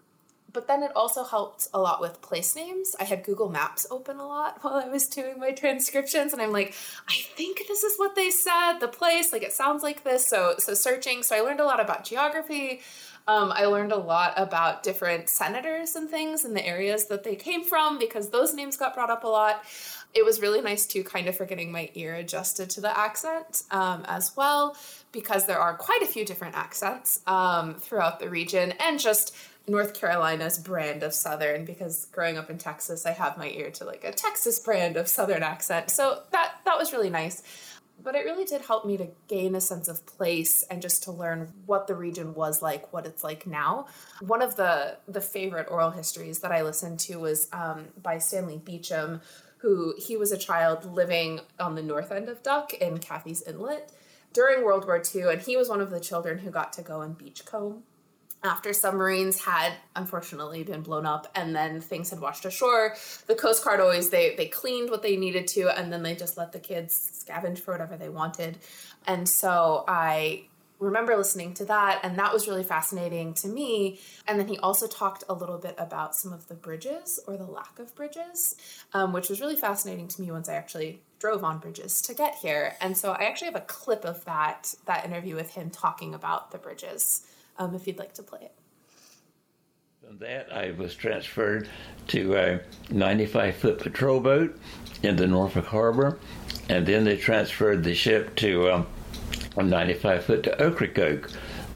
but 0.57 0.67
then 0.67 0.83
it 0.83 0.91
also 0.97 1.23
helped 1.23 1.69
a 1.75 1.79
lot 1.79 2.01
with 2.01 2.23
place 2.23 2.57
names. 2.57 2.97
I 2.99 3.05
had 3.05 3.25
Google 3.25 3.51
Maps 3.51 3.87
open 3.91 4.17
a 4.17 4.27
lot 4.27 4.57
while 4.63 4.75
I 4.75 4.89
was 4.89 5.07
doing 5.07 5.39
my 5.39 5.53
transcriptions, 5.53 6.33
and 6.33 6.41
I'm 6.41 6.51
like, 6.51 6.75
I 7.07 7.13
think 7.37 7.59
this 7.69 7.85
is 7.85 7.99
what 7.99 8.17
they 8.17 8.31
said. 8.31 8.79
The 8.79 8.89
place, 8.89 9.35
like 9.35 9.43
it 9.43 9.53
sounds 9.53 9.83
like 9.83 10.03
this. 10.03 10.27
So 10.27 10.55
so 10.59 10.73
searching. 10.73 11.23
So 11.23 11.37
I 11.37 11.41
learned 11.41 11.61
a 11.61 11.65
lot 11.67 11.79
about 11.79 12.05
geography. 12.05 12.81
Um, 13.29 13.53
I 13.53 13.67
learned 13.67 13.93
a 13.93 13.99
lot 13.99 14.35
about 14.37 14.83
different 14.83 15.29
senators 15.29 15.97
and 15.97 16.09
things 16.09 16.45
and 16.45 16.57
the 16.57 16.65
areas 16.65 17.09
that 17.09 17.25
they 17.25 17.35
came 17.35 17.65
from 17.65 17.99
because 17.99 18.31
those 18.31 18.55
names 18.55 18.77
got 18.77 18.95
brought 18.95 19.11
up 19.11 19.25
a 19.25 19.29
lot. 19.29 19.65
It 20.15 20.25
was 20.25 20.41
really 20.41 20.63
nice 20.63 20.87
too, 20.87 21.03
kind 21.05 21.27
of 21.27 21.37
for 21.37 21.45
getting 21.45 21.71
my 21.71 21.91
ear 21.95 22.15
adjusted 22.15 22.71
to 22.71 22.81
the 22.81 22.97
accent 22.97 23.65
um, 23.73 24.05
as 24.09 24.35
well, 24.37 24.77
because 25.13 25.47
there 25.47 25.59
are 25.59 25.77
quite 25.77 26.03
a 26.03 26.07
few 26.07 26.25
different 26.25 26.57
accents 26.57 27.21
um, 27.27 27.75
throughout 27.75 28.21
the 28.21 28.31
region 28.31 28.73
and 28.81 28.99
just 28.99 29.35
North 29.69 29.95
Carolina's 29.95 30.59
brand 30.59 31.03
of 31.03 31.13
Southern 31.13 31.65
because 31.65 32.07
growing 32.07 32.39
up 32.39 32.51
in 32.51 32.59
Texas, 32.59 33.05
I 33.05 33.11
have 33.11 33.37
my 33.37 33.49
ear 33.49 33.71
to 33.73 33.85
like 33.85 34.05
a 34.05 34.13
Texas 34.13 34.61
brand 34.61 34.97
of 34.97 35.09
Southern 35.09 35.43
accent. 35.43 35.91
So 35.91 36.23
that 36.31 36.53
that 36.65 36.79
was 36.79 36.93
really 36.93 37.11
nice. 37.11 37.43
But 38.03 38.15
it 38.15 38.25
really 38.25 38.45
did 38.45 38.61
help 38.61 38.85
me 38.85 38.99
to 38.99 39.09
gain 39.27 39.55
a 39.55 39.61
sense 39.61 39.89
of 39.89 40.05
place 40.07 40.63
and 40.71 40.83
just 40.83 41.05
to 41.05 41.13
learn 41.13 41.53
what 41.65 41.87
the 41.87 41.95
region 41.95 42.35
was 42.35 42.61
like, 42.61 42.93
what 42.93 43.07
it's 43.07 43.25
like 43.25 43.47
now. 43.47 43.87
One 44.21 44.43
of 44.43 44.57
the 44.57 44.99
the 45.09 45.21
favorite 45.21 45.69
oral 45.71 45.91
histories 45.91 46.41
that 46.41 46.53
I 46.53 46.63
listened 46.63 47.01
to 47.01 47.17
was 47.17 47.49
um, 47.53 47.87
by 48.01 48.19
Stanley 48.19 48.59
Beecham, 48.65 49.21
who 49.59 49.95
he 49.99 50.17
was 50.17 50.31
a 50.31 50.39
child 50.39 50.85
living 50.85 51.41
on 51.59 51.75
the 51.75 51.83
north 51.83 52.13
end 52.13 52.29
of 52.29 52.43
Duck 52.45 52.73
in 52.75 52.99
Caffey's 52.99 53.43
Inlet 53.43 53.91
during 54.33 54.63
World 54.63 54.85
War 54.85 55.03
II, 55.03 55.23
and 55.23 55.41
he 55.41 55.57
was 55.57 55.69
one 55.69 55.81
of 55.81 55.91
the 55.91 55.99
children 55.99 56.39
who 56.39 56.51
got 56.51 56.73
to 56.75 56.83
go 56.83 57.01
and 57.01 57.17
beachcomb 57.17 57.83
after 58.47 58.73
submarines 58.73 59.41
had 59.45 59.73
unfortunately 59.95 60.63
been 60.63 60.81
blown 60.81 61.05
up 61.05 61.27
and 61.35 61.55
then 61.55 61.81
things 61.81 62.11
had 62.11 62.21
washed 62.21 62.45
ashore 62.45 62.95
the 63.27 63.35
coast 63.35 63.65
guard 63.65 63.81
always 63.81 64.11
they 64.11 64.35
they 64.37 64.47
cleaned 64.47 64.91
what 64.91 65.03
they 65.03 65.17
needed 65.17 65.47
to 65.47 65.69
and 65.79 65.93
then 65.93 66.03
they 66.03 66.15
just 66.15 66.37
let 66.37 66.53
the 66.53 66.59
kids 66.59 67.25
scavenge 67.27 67.59
for 67.59 67.73
whatever 67.73 67.97
they 67.97 68.09
wanted. 68.09 68.59
And 69.07 69.29
so 69.29 69.85
i 69.89 70.45
remember 70.79 71.17
listening 71.17 71.55
to 71.55 71.65
that 71.65 72.01
and 72.03 72.19
that 72.19 72.33
was 72.35 72.47
really 72.47 72.63
fascinating 72.63 73.33
to 73.33 73.49
me. 73.49 73.99
And 74.29 74.39
then 74.39 74.47
he 74.47 74.59
also 74.59 74.87
talked 74.87 75.25
a 75.27 75.33
little 75.33 75.57
bit 75.57 75.75
about 75.79 76.15
some 76.15 76.35
of 76.35 76.49
the 76.49 76.55
bridges 76.55 77.19
or 77.27 77.39
the 77.39 77.47
lack 77.47 77.79
of 77.79 77.95
bridges 77.95 78.57
um, 78.93 79.13
which 79.13 79.31
was 79.31 79.41
really 79.41 79.57
fascinating 79.57 80.07
to 80.09 80.21
me 80.21 80.31
once 80.31 80.49
i 80.49 80.55
actually 80.55 81.01
drove 81.19 81.43
on 81.43 81.59
bridges 81.59 82.03
to 82.03 82.15
get 82.15 82.35
here. 82.37 82.75
And 82.81 82.97
so 82.97 83.13
i 83.13 83.25
actually 83.25 83.47
have 83.47 83.57
a 83.57 83.67
clip 83.67 84.05
of 84.05 84.25
that 84.27 84.75
that 84.85 85.05
interview 85.05 85.35
with 85.35 85.51
him 85.55 85.71
talking 85.71 86.15
about 86.15 86.51
the 86.51 86.59
bridges 86.59 87.27
um, 87.59 87.75
if 87.75 87.87
you'd 87.87 87.99
like 87.99 88.15
to 88.15 88.23
play 88.23 88.41
it. 88.43 88.55
From 90.07 90.19
that, 90.19 90.53
I 90.53 90.71
was 90.73 90.95
transferred 90.95 91.69
to 92.09 92.37
a 92.37 92.61
95 92.91 93.57
foot 93.57 93.79
patrol 93.79 94.21
boat 94.21 94.57
in 95.03 95.17
the 95.17 95.27
Norfolk 95.27 95.67
Harbor, 95.67 96.19
and 96.69 96.87
then 96.87 97.05
they 97.05 97.17
transferred 97.17 97.83
the 97.83 97.95
ship 97.95 98.37
to 98.37 98.71
um, 98.71 98.87
a 99.57 99.63
95 99.63 100.25
foot 100.25 100.43
to 100.45 100.65
Ocracoke. 100.65 101.31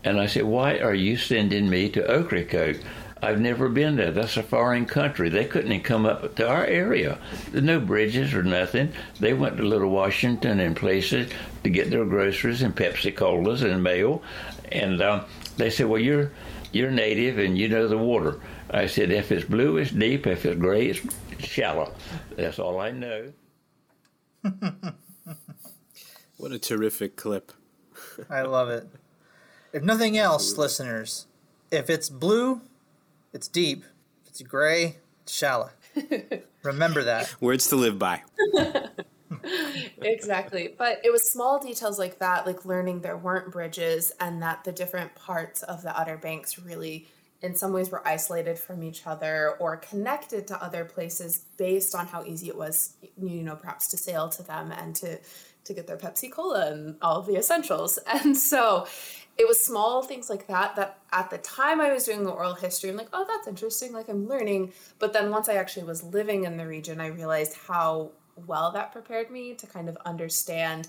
And 0.04 0.20
I 0.20 0.26
said, 0.26 0.44
Why 0.44 0.78
are 0.78 0.94
you 0.94 1.16
sending 1.16 1.68
me 1.68 1.88
to 1.90 2.08
Ocracoke? 2.08 2.78
I've 3.22 3.40
never 3.40 3.68
been 3.68 3.96
there. 3.96 4.12
That's 4.12 4.38
a 4.38 4.42
foreign 4.42 4.86
country. 4.86 5.28
They 5.28 5.44
couldn't 5.44 5.80
come 5.82 6.06
up 6.06 6.34
to 6.36 6.48
our 6.48 6.64
area. 6.64 7.18
There's 7.50 7.64
no 7.64 7.78
bridges 7.78 8.32
or 8.32 8.42
nothing. 8.42 8.92
They 9.18 9.34
went 9.34 9.58
to 9.58 9.62
Little 9.62 9.90
Washington 9.90 10.58
and 10.58 10.74
places 10.74 11.30
to 11.62 11.70
get 11.70 11.90
their 11.90 12.06
groceries 12.06 12.62
and 12.62 12.74
Pepsi 12.74 13.14
Colas 13.14 13.60
and 13.60 13.82
mail. 13.82 14.22
And 14.72 15.02
um, 15.02 15.24
they 15.60 15.70
said, 15.70 15.86
"Well, 15.86 16.00
you're 16.00 16.32
you're 16.72 16.90
native 16.90 17.38
and 17.38 17.56
you 17.56 17.68
know 17.68 17.86
the 17.88 17.98
water." 17.98 18.40
I 18.70 18.86
said, 18.86 19.10
"If 19.10 19.30
it's 19.30 19.44
blue, 19.44 19.76
it's 19.76 19.90
deep. 19.90 20.26
If 20.26 20.44
it's 20.44 20.58
gray, 20.60 20.88
it's 20.88 21.00
shallow. 21.38 21.92
That's 22.36 22.58
all 22.58 22.80
I 22.80 22.90
know." 22.90 23.32
what 26.38 26.52
a 26.52 26.58
terrific 26.58 27.16
clip! 27.16 27.52
I 28.30 28.42
love 28.42 28.68
it. 28.70 28.88
If 29.72 29.82
nothing 29.82 30.16
else, 30.18 30.56
listeners, 30.56 31.26
if 31.70 31.88
it's 31.90 32.08
blue, 32.08 32.62
it's 33.32 33.46
deep. 33.46 33.84
If 34.24 34.30
it's 34.30 34.42
gray, 34.42 34.96
it's 35.22 35.32
shallow. 35.32 35.70
Remember 36.62 37.04
that. 37.04 37.34
Words 37.40 37.68
to 37.68 37.76
live 37.76 37.98
by. 37.98 38.22
Exactly. 40.02 40.74
But 40.76 41.00
it 41.04 41.10
was 41.10 41.30
small 41.30 41.58
details 41.58 41.98
like 41.98 42.18
that, 42.18 42.46
like 42.46 42.64
learning 42.64 43.00
there 43.00 43.16
weren't 43.16 43.52
bridges 43.52 44.12
and 44.20 44.42
that 44.42 44.64
the 44.64 44.72
different 44.72 45.14
parts 45.14 45.62
of 45.62 45.82
the 45.82 45.98
Outer 45.98 46.16
Banks 46.16 46.58
really, 46.58 47.06
in 47.42 47.54
some 47.54 47.72
ways, 47.72 47.90
were 47.90 48.06
isolated 48.06 48.58
from 48.58 48.82
each 48.82 49.06
other 49.06 49.56
or 49.60 49.76
connected 49.76 50.46
to 50.48 50.62
other 50.62 50.84
places 50.84 51.44
based 51.56 51.94
on 51.94 52.06
how 52.06 52.24
easy 52.24 52.48
it 52.48 52.56
was, 52.56 52.94
you 53.20 53.42
know, 53.42 53.56
perhaps 53.56 53.88
to 53.88 53.96
sail 53.96 54.28
to 54.30 54.42
them 54.42 54.72
and 54.72 54.94
to 54.96 55.18
to 55.62 55.74
get 55.74 55.86
their 55.86 55.98
Pepsi 55.98 56.30
Cola 56.32 56.72
and 56.72 56.96
all 57.02 57.22
the 57.22 57.36
essentials. 57.36 57.98
And 58.06 58.36
so 58.36 58.86
it 59.38 59.46
was 59.46 59.64
small 59.64 60.02
things 60.02 60.28
like 60.28 60.46
that 60.48 60.76
that 60.76 60.98
at 61.12 61.30
the 61.30 61.38
time 61.38 61.80
I 61.80 61.92
was 61.92 62.04
doing 62.04 62.24
the 62.24 62.30
oral 62.30 62.54
history, 62.54 62.90
I'm 62.90 62.96
like, 62.96 63.08
oh, 63.12 63.24
that's 63.26 63.46
interesting. 63.46 63.92
Like 63.92 64.08
I'm 64.08 64.28
learning. 64.28 64.72
But 64.98 65.12
then 65.12 65.30
once 65.30 65.48
I 65.48 65.54
actually 65.54 65.84
was 65.84 66.02
living 66.02 66.44
in 66.44 66.56
the 66.56 66.66
region, 66.66 67.00
I 67.00 67.06
realized 67.06 67.56
how 67.66 68.12
well 68.46 68.70
that 68.72 68.92
prepared 68.92 69.30
me 69.30 69.54
to 69.54 69.66
kind 69.66 69.88
of 69.88 69.96
understand 70.04 70.88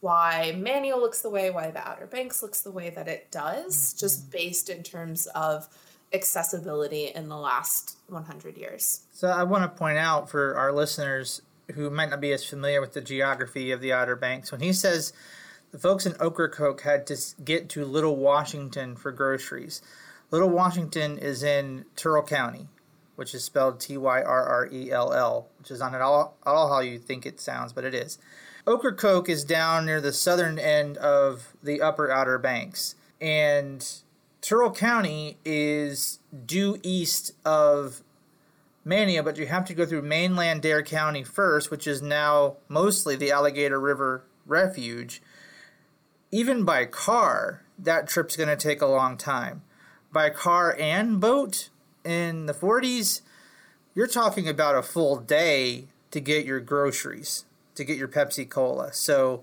why 0.00 0.52
Manteo 0.56 0.96
looks 0.96 1.20
the 1.20 1.30
way, 1.30 1.50
why 1.50 1.70
the 1.70 1.86
Outer 1.86 2.06
Banks 2.06 2.42
looks 2.42 2.62
the 2.62 2.72
way 2.72 2.90
that 2.90 3.06
it 3.06 3.30
does, 3.30 3.76
mm-hmm. 3.76 3.98
just 3.98 4.30
based 4.30 4.68
in 4.68 4.82
terms 4.82 5.26
of 5.28 5.68
accessibility 6.12 7.06
in 7.06 7.28
the 7.28 7.36
last 7.36 7.96
100 8.08 8.56
years. 8.58 9.02
So 9.12 9.28
I 9.28 9.44
want 9.44 9.62
to 9.62 9.78
point 9.78 9.98
out 9.98 10.28
for 10.28 10.56
our 10.56 10.72
listeners 10.72 11.40
who 11.74 11.88
might 11.88 12.10
not 12.10 12.20
be 12.20 12.32
as 12.32 12.44
familiar 12.44 12.80
with 12.80 12.92
the 12.92 13.00
geography 13.00 13.70
of 13.70 13.80
the 13.80 13.92
Outer 13.92 14.16
Banks, 14.16 14.50
when 14.50 14.60
he 14.60 14.72
says 14.72 15.12
the 15.70 15.78
folks 15.78 16.04
in 16.04 16.14
Ocracoke 16.20 16.82
had 16.82 17.06
to 17.06 17.16
get 17.44 17.68
to 17.70 17.84
Little 17.84 18.16
Washington 18.16 18.96
for 18.96 19.12
groceries. 19.12 19.80
Little 20.30 20.50
Washington 20.50 21.18
is 21.18 21.42
in 21.42 21.84
Tyrrell 21.94 22.24
County 22.24 22.68
which 23.16 23.34
is 23.34 23.44
spelled 23.44 23.80
T 23.80 23.96
Y 23.96 24.22
R 24.22 24.44
R 24.46 24.68
E 24.72 24.90
L 24.90 25.12
L, 25.12 25.48
which 25.58 25.70
is 25.70 25.80
not 25.80 25.94
at 25.94 26.00
all, 26.00 26.36
at 26.46 26.50
all 26.50 26.68
how 26.68 26.80
you 26.80 26.98
think 26.98 27.26
it 27.26 27.40
sounds, 27.40 27.72
but 27.72 27.84
it 27.84 27.94
is. 27.94 28.18
Ocracoke 28.66 29.28
is 29.28 29.44
down 29.44 29.86
near 29.86 30.00
the 30.00 30.12
southern 30.12 30.58
end 30.58 30.96
of 30.98 31.54
the 31.62 31.80
upper 31.80 32.10
Outer 32.10 32.38
Banks, 32.38 32.94
and 33.20 33.86
Tyrrell 34.40 34.72
County 34.72 35.38
is 35.44 36.18
due 36.46 36.78
east 36.82 37.32
of 37.44 38.02
Manteo, 38.86 39.24
but 39.24 39.36
you 39.36 39.46
have 39.46 39.64
to 39.66 39.74
go 39.74 39.86
through 39.86 40.02
mainland 40.02 40.62
Dare 40.62 40.82
County 40.82 41.22
first, 41.22 41.70
which 41.70 41.86
is 41.86 42.02
now 42.02 42.56
mostly 42.68 43.14
the 43.14 43.30
Alligator 43.30 43.78
River 43.78 44.24
Refuge. 44.46 45.22
Even 46.32 46.64
by 46.64 46.86
car, 46.86 47.62
that 47.78 48.08
trip's 48.08 48.36
going 48.36 48.48
to 48.48 48.56
take 48.56 48.80
a 48.80 48.86
long 48.86 49.16
time. 49.16 49.62
By 50.12 50.30
car 50.30 50.74
and 50.78 51.20
boat, 51.20 51.68
in 52.04 52.46
the 52.46 52.54
40s, 52.54 53.22
you're 53.94 54.06
talking 54.06 54.48
about 54.48 54.76
a 54.76 54.82
full 54.82 55.16
day 55.16 55.86
to 56.10 56.20
get 56.20 56.44
your 56.44 56.60
groceries, 56.60 57.44
to 57.74 57.84
get 57.84 57.96
your 57.96 58.08
Pepsi 58.08 58.48
Cola. 58.48 58.92
So, 58.92 59.42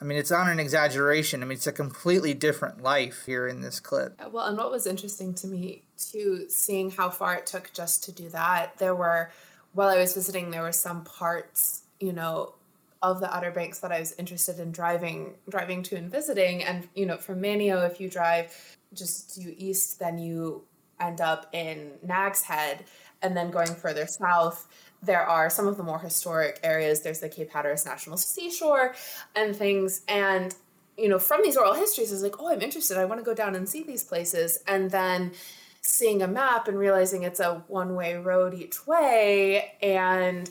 I 0.00 0.04
mean, 0.04 0.18
it's 0.18 0.30
not 0.30 0.48
an 0.48 0.58
exaggeration. 0.58 1.42
I 1.42 1.46
mean, 1.46 1.56
it's 1.56 1.66
a 1.66 1.72
completely 1.72 2.34
different 2.34 2.82
life 2.82 3.22
here 3.26 3.46
in 3.46 3.60
this 3.60 3.80
clip. 3.80 4.20
Uh, 4.20 4.28
well, 4.30 4.46
and 4.46 4.56
what 4.56 4.70
was 4.70 4.86
interesting 4.86 5.34
to 5.34 5.46
me, 5.46 5.82
too, 5.96 6.46
seeing 6.48 6.90
how 6.90 7.10
far 7.10 7.34
it 7.34 7.46
took 7.46 7.72
just 7.72 8.04
to 8.04 8.12
do 8.12 8.28
that, 8.30 8.78
there 8.78 8.94
were, 8.94 9.30
while 9.72 9.88
I 9.88 9.98
was 9.98 10.14
visiting, 10.14 10.50
there 10.50 10.62
were 10.62 10.72
some 10.72 11.04
parts, 11.04 11.82
you 12.00 12.12
know, 12.12 12.54
of 13.02 13.20
the 13.20 13.34
Outer 13.34 13.50
Banks 13.50 13.80
that 13.80 13.90
I 13.90 13.98
was 13.98 14.12
interested 14.12 14.60
in 14.60 14.70
driving 14.70 15.34
driving 15.48 15.82
to 15.84 15.96
and 15.96 16.10
visiting. 16.10 16.62
And, 16.62 16.88
you 16.94 17.04
know, 17.04 17.16
from 17.16 17.42
Manteo, 17.42 17.88
if 17.90 18.00
you 18.00 18.08
drive 18.08 18.76
just 18.94 19.34
due 19.34 19.54
east, 19.56 19.98
then 19.98 20.18
you 20.18 20.62
end 21.02 21.20
up 21.20 21.48
in 21.52 21.92
Nag's 22.02 22.42
Head 22.42 22.84
and 23.22 23.36
then 23.36 23.50
going 23.50 23.74
further 23.74 24.06
south 24.06 24.68
there 25.02 25.22
are 25.22 25.50
some 25.50 25.66
of 25.66 25.76
the 25.76 25.82
more 25.82 25.98
historic 25.98 26.60
areas. 26.62 27.00
There's 27.00 27.20
the 27.20 27.28
Cape 27.28 27.50
Hatteras 27.50 27.84
National 27.84 28.16
Seashore 28.16 28.94
and 29.34 29.54
things. 29.54 30.02
And, 30.06 30.54
you 30.96 31.08
know, 31.08 31.18
from 31.18 31.42
these 31.42 31.56
oral 31.56 31.74
histories, 31.74 32.10
I 32.12 32.14
was 32.14 32.22
like, 32.22 32.40
oh, 32.40 32.52
I'm 32.52 32.62
interested. 32.62 32.96
I 32.96 33.04
want 33.04 33.20
to 33.20 33.24
go 33.24 33.34
down 33.34 33.56
and 33.56 33.68
see 33.68 33.82
these 33.82 34.04
places. 34.04 34.60
And 34.66 34.90
then 34.90 35.32
seeing 35.80 36.22
a 36.22 36.28
map 36.28 36.68
and 36.68 36.78
realizing 36.78 37.24
it's 37.24 37.40
a 37.40 37.64
one 37.66 37.96
way 37.96 38.14
road 38.14 38.54
each 38.54 38.86
way 38.86 39.72
and 39.82 40.48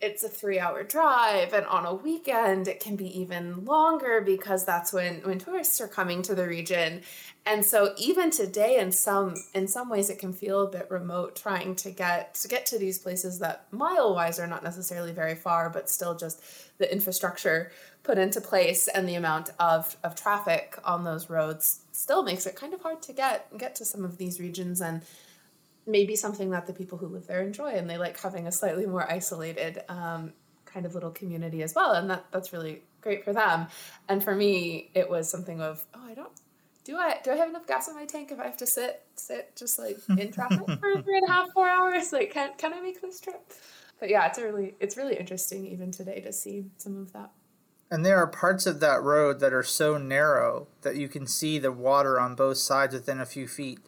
it's 0.00 0.22
a 0.22 0.28
three 0.28 0.60
hour 0.60 0.84
drive 0.84 1.52
and 1.52 1.66
on 1.66 1.84
a 1.84 1.92
weekend 1.92 2.68
it 2.68 2.78
can 2.78 2.94
be 2.94 3.18
even 3.18 3.64
longer 3.64 4.20
because 4.20 4.64
that's 4.64 4.92
when 4.92 5.16
when 5.22 5.40
tourists 5.40 5.80
are 5.80 5.88
coming 5.88 6.22
to 6.22 6.36
the 6.36 6.46
region 6.46 7.02
and 7.46 7.64
so 7.64 7.94
even 7.98 8.30
today 8.30 8.78
in 8.78 8.90
some 8.90 9.34
in 9.54 9.68
some 9.68 9.88
ways 9.88 10.08
it 10.08 10.18
can 10.18 10.32
feel 10.32 10.62
a 10.62 10.70
bit 10.70 10.90
remote 10.90 11.36
trying 11.36 11.74
to 11.76 11.90
get 11.90 12.34
to 12.34 12.48
get 12.48 12.66
to 12.66 12.78
these 12.78 12.98
places 12.98 13.38
that 13.38 13.66
mile 13.70 14.14
wise 14.14 14.38
are 14.38 14.46
not 14.46 14.62
necessarily 14.62 15.12
very 15.12 15.34
far 15.34 15.68
but 15.68 15.90
still 15.90 16.16
just 16.16 16.42
the 16.78 16.90
infrastructure 16.90 17.70
put 18.02 18.18
into 18.18 18.40
place 18.40 18.88
and 18.88 19.08
the 19.08 19.14
amount 19.14 19.50
of, 19.58 19.96
of 20.04 20.14
traffic 20.14 20.78
on 20.84 21.04
those 21.04 21.30
roads 21.30 21.80
still 21.92 22.22
makes 22.22 22.46
it 22.46 22.56
kind 22.56 22.74
of 22.74 22.80
hard 22.82 23.02
to 23.02 23.12
get 23.12 23.56
get 23.58 23.74
to 23.74 23.84
some 23.84 24.04
of 24.04 24.18
these 24.18 24.40
regions 24.40 24.80
and 24.80 25.02
maybe 25.86 26.16
something 26.16 26.50
that 26.50 26.66
the 26.66 26.72
people 26.72 26.96
who 26.96 27.06
live 27.06 27.26
there 27.26 27.42
enjoy 27.42 27.70
and 27.72 27.88
they 27.88 27.98
like 27.98 28.18
having 28.18 28.46
a 28.46 28.52
slightly 28.52 28.86
more 28.86 29.10
isolated 29.10 29.82
um, 29.88 30.32
kind 30.64 30.86
of 30.86 30.94
little 30.94 31.10
community 31.10 31.62
as 31.62 31.74
well. 31.74 31.92
And 31.92 32.08
that 32.08 32.24
that's 32.30 32.52
really 32.52 32.82
great 33.02 33.22
for 33.22 33.34
them. 33.34 33.66
And 34.08 34.24
for 34.24 34.34
me 34.34 34.90
it 34.94 35.08
was 35.10 35.30
something 35.30 35.60
of 35.60 35.84
oh 35.94 36.06
i 36.06 36.14
don't 36.14 36.32
do 36.84 36.96
i 36.96 37.16
do 37.24 37.30
i 37.30 37.36
have 37.36 37.48
enough 37.48 37.66
gas 37.66 37.88
in 37.88 37.94
my 37.94 38.04
tank 38.04 38.30
if 38.30 38.38
i 38.38 38.44
have 38.44 38.56
to 38.56 38.66
sit 38.66 39.02
sit 39.16 39.54
just 39.56 39.78
like 39.78 39.98
in 40.18 40.30
traffic 40.30 40.60
for 40.66 41.02
three 41.02 41.18
and 41.18 41.28
a 41.28 41.32
half 41.32 41.50
four 41.52 41.68
hours 41.68 42.12
like 42.12 42.32
can, 42.32 42.50
can 42.56 42.72
i 42.72 42.80
make 42.80 43.00
this 43.00 43.20
trip 43.20 43.52
but 43.98 44.08
yeah 44.08 44.26
it's 44.26 44.38
really 44.38 44.74
it's 44.80 44.96
really 44.96 45.16
interesting 45.16 45.66
even 45.66 45.90
today 45.90 46.20
to 46.20 46.32
see 46.32 46.64
some 46.76 46.96
of 46.96 47.12
that 47.12 47.30
and 47.90 48.04
there 48.04 48.16
are 48.16 48.26
parts 48.26 48.66
of 48.66 48.80
that 48.80 49.02
road 49.02 49.40
that 49.40 49.52
are 49.52 49.62
so 49.62 49.98
narrow 49.98 50.66
that 50.82 50.96
you 50.96 51.08
can 51.08 51.26
see 51.26 51.58
the 51.58 51.72
water 51.72 52.18
on 52.18 52.34
both 52.34 52.56
sides 52.56 52.94
within 52.94 53.20
a 53.20 53.26
few 53.26 53.46
feet 53.46 53.78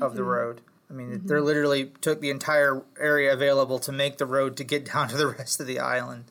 of 0.00 0.10
mm-hmm. 0.10 0.16
the 0.16 0.24
road 0.24 0.60
I 0.90 0.92
mean, 0.92 1.10
mm-hmm. 1.10 1.26
they 1.26 1.40
literally 1.40 1.92
took 2.00 2.20
the 2.20 2.30
entire 2.30 2.82
area 2.98 3.32
available 3.32 3.78
to 3.80 3.92
make 3.92 4.18
the 4.18 4.26
road 4.26 4.56
to 4.58 4.64
get 4.64 4.84
down 4.92 5.08
to 5.08 5.16
the 5.16 5.26
rest 5.26 5.60
of 5.60 5.66
the 5.66 5.78
island. 5.78 6.26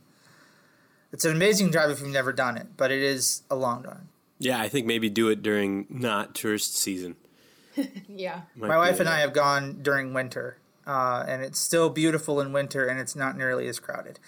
It's 1.11 1.25
an 1.25 1.31
amazing 1.31 1.69
drive 1.69 1.91
if 1.91 1.99
you've 1.99 2.09
never 2.09 2.33
done 2.33 2.57
it, 2.57 2.67
but 2.75 2.91
it 2.91 3.01
is 3.01 3.43
a 3.49 3.55
long 3.55 3.83
drive. 3.83 4.01
Yeah, 4.43 4.59
I 4.59 4.69
think 4.69 4.85
maybe 4.85 5.09
do 5.09 5.29
it 5.29 5.41
during 5.41 5.85
not 5.89 6.35
tourist 6.35 6.77
season. 6.77 7.15
yeah. 8.07 8.41
Might 8.55 8.67
My 8.67 8.77
wife 8.77 8.99
and 8.99 9.09
I 9.09 9.19
have 9.19 9.33
gone 9.33 9.79
during 9.81 10.13
winter, 10.13 10.57
uh, 10.85 11.23
and 11.27 11.41
it's 11.41 11.59
still 11.59 11.89
beautiful 11.89 12.39
in 12.39 12.51
winter, 12.51 12.85
and 12.85 12.99
it's 12.99 13.15
not 13.15 13.37
nearly 13.37 13.67
as 13.67 13.79
crowded. 13.79 14.19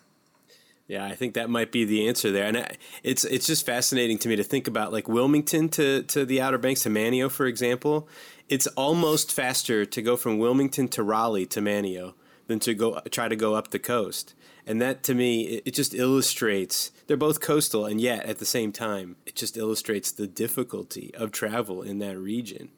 yeah, 0.88 1.04
I 1.04 1.14
think 1.14 1.34
that 1.34 1.50
might 1.50 1.72
be 1.72 1.84
the 1.84 2.08
answer 2.08 2.32
there, 2.32 2.46
and 2.46 2.76
it's 3.02 3.24
it's 3.24 3.46
just 3.46 3.64
fascinating 3.66 4.18
to 4.18 4.28
me 4.28 4.36
to 4.36 4.44
think 4.44 4.66
about 4.66 4.92
like 4.92 5.08
Wilmington 5.08 5.68
to 5.70 6.02
to 6.04 6.24
the 6.24 6.40
Outer 6.40 6.58
Banks 6.58 6.82
to 6.82 6.88
Manteo, 6.88 7.30
for 7.30 7.46
example 7.46 8.08
it's 8.48 8.66
almost 8.68 9.32
faster 9.32 9.84
to 9.84 10.02
go 10.02 10.16
from 10.16 10.38
Wilmington 10.38 10.88
to 10.88 11.02
Raleigh 11.02 11.46
to 11.46 11.60
Manteo 11.60 12.14
than 12.46 12.58
to 12.60 12.74
go 12.74 13.00
try 13.10 13.28
to 13.28 13.36
go 13.36 13.54
up 13.54 13.70
the 13.70 13.78
coast. 13.78 14.34
And 14.66 14.80
that 14.80 15.02
to 15.04 15.14
me, 15.14 15.42
it, 15.42 15.62
it 15.66 15.74
just 15.74 15.94
illustrates 15.94 16.90
they're 17.06 17.16
both 17.16 17.40
coastal, 17.40 17.84
and 17.84 18.00
yet 18.00 18.24
at 18.24 18.38
the 18.38 18.46
same 18.46 18.72
time, 18.72 19.16
it 19.26 19.34
just 19.34 19.56
illustrates 19.56 20.10
the 20.10 20.26
difficulty 20.26 21.14
of 21.14 21.32
travel 21.32 21.82
in 21.82 21.98
that 21.98 22.18
region. 22.18 22.70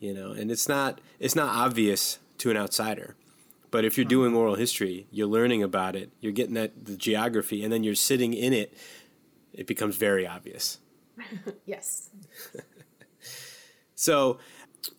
You 0.00 0.14
know, 0.14 0.32
and 0.32 0.50
it's 0.50 0.68
not 0.68 1.00
it's 1.18 1.36
not 1.36 1.54
obvious 1.54 2.18
to 2.38 2.50
an 2.50 2.56
outsider. 2.56 3.16
But 3.70 3.84
if 3.84 3.98
you're 3.98 4.06
doing 4.06 4.34
oral 4.34 4.54
history, 4.54 5.06
you're 5.10 5.26
learning 5.26 5.62
about 5.62 5.94
it, 5.94 6.10
you're 6.20 6.32
getting 6.32 6.54
that 6.54 6.86
the 6.86 6.96
geography, 6.96 7.62
and 7.62 7.72
then 7.72 7.84
you're 7.84 7.94
sitting 7.94 8.32
in 8.32 8.52
it, 8.52 8.74
it 9.52 9.66
becomes 9.66 9.96
very 9.96 10.26
obvious. 10.26 10.78
yes. 11.66 12.10
so 13.94 14.38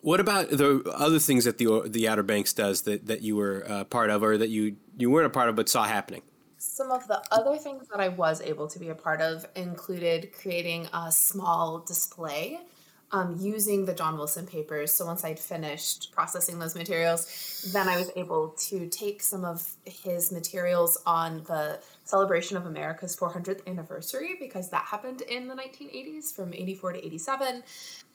what 0.02 0.20
about 0.20 0.50
the 0.50 0.84
other 0.96 1.20
things 1.20 1.46
that 1.46 1.58
the 1.58 1.84
the 1.88 2.08
Outer 2.08 2.24
Banks 2.24 2.54
does 2.54 2.84
that, 2.84 3.08
that 3.08 3.22
you 3.22 3.36
were 3.36 3.66
uh, 3.68 3.84
part 3.86 4.10
of, 4.10 4.24
or 4.24 4.38
that 4.38 4.50
you 4.50 4.76
you 4.98 5.10
weren't 5.10 5.28
a 5.28 5.32
part 5.32 5.50
of 5.50 5.56
but 5.56 5.68
saw 5.68 5.84
happening? 5.84 6.22
Some 6.62 6.92
of 6.92 7.08
the 7.08 7.24
other 7.32 7.56
things 7.56 7.88
that 7.88 8.02
I 8.02 8.10
was 8.10 8.42
able 8.42 8.68
to 8.68 8.80
be 8.80 8.90
a 8.90 8.96
part 8.96 9.22
of 9.22 9.48
included 9.56 10.34
creating 10.34 10.90
a 10.94 11.10
small 11.10 11.80
display 11.80 12.60
um, 13.12 13.36
using 13.40 13.86
the 13.86 13.94
John 13.94 14.18
Wilson 14.18 14.46
papers. 14.46 14.94
So 14.94 15.06
once 15.06 15.24
I'd 15.24 15.40
finished 15.40 16.12
processing 16.12 16.60
those 16.60 16.76
materials, 16.76 17.70
then 17.74 17.88
I 17.88 17.98
was 17.98 18.12
able 18.16 18.50
to 18.70 18.88
take 18.88 19.24
some 19.24 19.44
of 19.44 19.76
his 19.86 20.32
materials 20.32 20.98
on 21.06 21.44
the 21.48 21.80
celebration 22.04 22.58
of 22.58 22.66
America's 22.66 23.16
400th 23.16 23.66
anniversary 23.68 24.36
because 24.40 24.70
that 24.70 24.84
happened 24.84 25.22
in 25.22 25.48
the 25.48 25.56
1980s 25.56 26.34
from 26.34 26.54
84 26.54 26.94
to 26.94 27.06
87. 27.06 27.64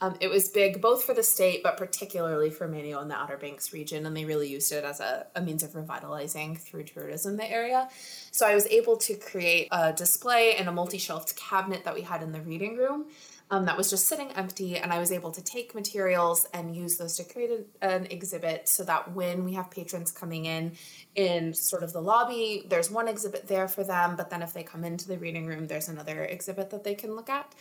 Um, 0.00 0.16
it 0.20 0.28
was 0.28 0.48
big 0.48 0.80
both 0.80 1.04
for 1.04 1.14
the 1.14 1.22
state, 1.22 1.62
but 1.62 1.76
particularly 1.76 2.50
for 2.50 2.68
Manteo 2.68 3.00
and 3.00 3.10
the 3.10 3.16
Outer 3.16 3.36
Banks 3.36 3.72
region, 3.72 4.06
and 4.06 4.16
they 4.16 4.24
really 4.24 4.48
used 4.48 4.72
it 4.72 4.84
as 4.84 5.00
a, 5.00 5.26
a 5.36 5.40
means 5.40 5.62
of 5.62 5.74
revitalizing 5.74 6.56
through 6.56 6.84
tourism 6.84 7.36
the 7.36 7.48
area. 7.48 7.88
So 8.32 8.46
I 8.46 8.54
was 8.54 8.66
able 8.66 8.96
to 8.98 9.14
create 9.14 9.68
a 9.70 9.92
display 9.92 10.56
in 10.56 10.66
a 10.66 10.72
multi 10.72 10.98
shelved 10.98 11.36
cabinet 11.36 11.84
that 11.84 11.94
we 11.94 12.02
had 12.02 12.22
in 12.22 12.32
the 12.32 12.40
reading 12.40 12.76
room 12.76 13.06
um, 13.50 13.66
that 13.66 13.76
was 13.76 13.90
just 13.90 14.06
sitting 14.06 14.30
empty, 14.32 14.78
and 14.78 14.92
I 14.92 14.98
was 14.98 15.12
able 15.12 15.30
to 15.32 15.42
take 15.42 15.74
materials 15.74 16.46
and 16.54 16.74
use 16.74 16.96
those 16.96 17.16
to 17.18 17.24
create 17.24 17.50
a, 17.50 17.84
an 17.84 18.06
exhibit 18.10 18.68
so 18.68 18.84
that 18.84 19.12
when 19.12 19.44
we 19.44 19.52
have 19.54 19.70
patrons 19.70 20.10
coming 20.10 20.46
in 20.46 20.72
in 21.14 21.52
sort 21.54 21.82
of 21.82 21.92
the 21.92 22.00
lobby, 22.00 22.64
there's 22.68 22.90
one 22.90 23.06
exhibit 23.06 23.46
there 23.46 23.68
for 23.68 23.84
them, 23.84 24.16
but 24.16 24.30
then 24.30 24.42
if 24.42 24.52
they 24.52 24.62
come 24.62 24.82
into 24.82 25.06
the 25.06 25.18
reading 25.18 25.46
room, 25.46 25.66
there's 25.66 25.88
another 25.88 26.24
exhibit 26.24 26.70
that 26.70 26.84
they 26.84 26.94
can 26.94 27.14
look 27.14 27.28
at. 27.28 27.54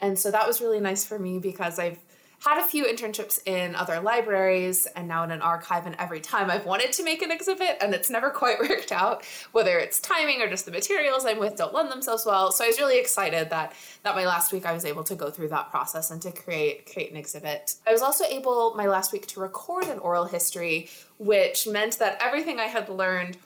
And 0.00 0.18
so 0.18 0.30
that 0.30 0.46
was 0.46 0.60
really 0.60 0.80
nice 0.80 1.04
for 1.04 1.18
me 1.18 1.38
because 1.38 1.78
I've 1.78 1.98
had 2.44 2.58
a 2.58 2.66
few 2.66 2.84
internships 2.84 3.40
in 3.46 3.74
other 3.74 4.00
libraries 4.00 4.86
and 4.96 5.08
now 5.08 5.24
in 5.24 5.30
an 5.30 5.40
archive 5.40 5.86
and 5.86 5.96
every 5.98 6.20
time 6.20 6.50
I've 6.50 6.66
wanted 6.66 6.92
to 6.92 7.02
make 7.02 7.22
an 7.22 7.30
exhibit 7.30 7.78
and 7.80 7.94
it's 7.94 8.10
never 8.10 8.30
quite 8.44 8.60
worked 8.60 8.92
out 8.92 9.24
whether 9.52 9.78
it's 9.78 9.98
timing 9.98 10.42
or 10.42 10.48
just 10.48 10.66
the 10.66 10.70
materials 10.70 11.24
I'm 11.24 11.38
with 11.38 11.56
don't 11.56 11.72
lend 11.72 11.90
themselves 11.90 12.26
well. 12.26 12.52
So 12.52 12.64
I 12.64 12.68
was 12.68 12.78
really 12.78 12.98
excited 12.98 13.50
that 13.50 13.72
that 14.02 14.14
my 14.14 14.26
last 14.26 14.52
week 14.52 14.66
I 14.66 14.72
was 14.72 14.84
able 14.84 15.04
to 15.04 15.14
go 15.14 15.30
through 15.30 15.48
that 15.48 15.70
process 15.70 16.10
and 16.10 16.20
to 16.22 16.32
create 16.32 16.90
create 16.92 17.10
an 17.10 17.16
exhibit. 17.16 17.76
I 17.86 17.92
was 17.92 18.02
also 18.02 18.24
able 18.24 18.74
my 18.76 18.86
last 18.86 19.12
week 19.12 19.26
to 19.28 19.40
record 19.40 19.84
an 19.84 19.98
oral 19.98 20.26
history 20.26 20.90
which 21.18 21.66
meant 21.66 21.98
that 21.98 22.18
everything 22.20 22.58
I 22.60 22.66
had 22.66 22.88
learned 22.88 23.38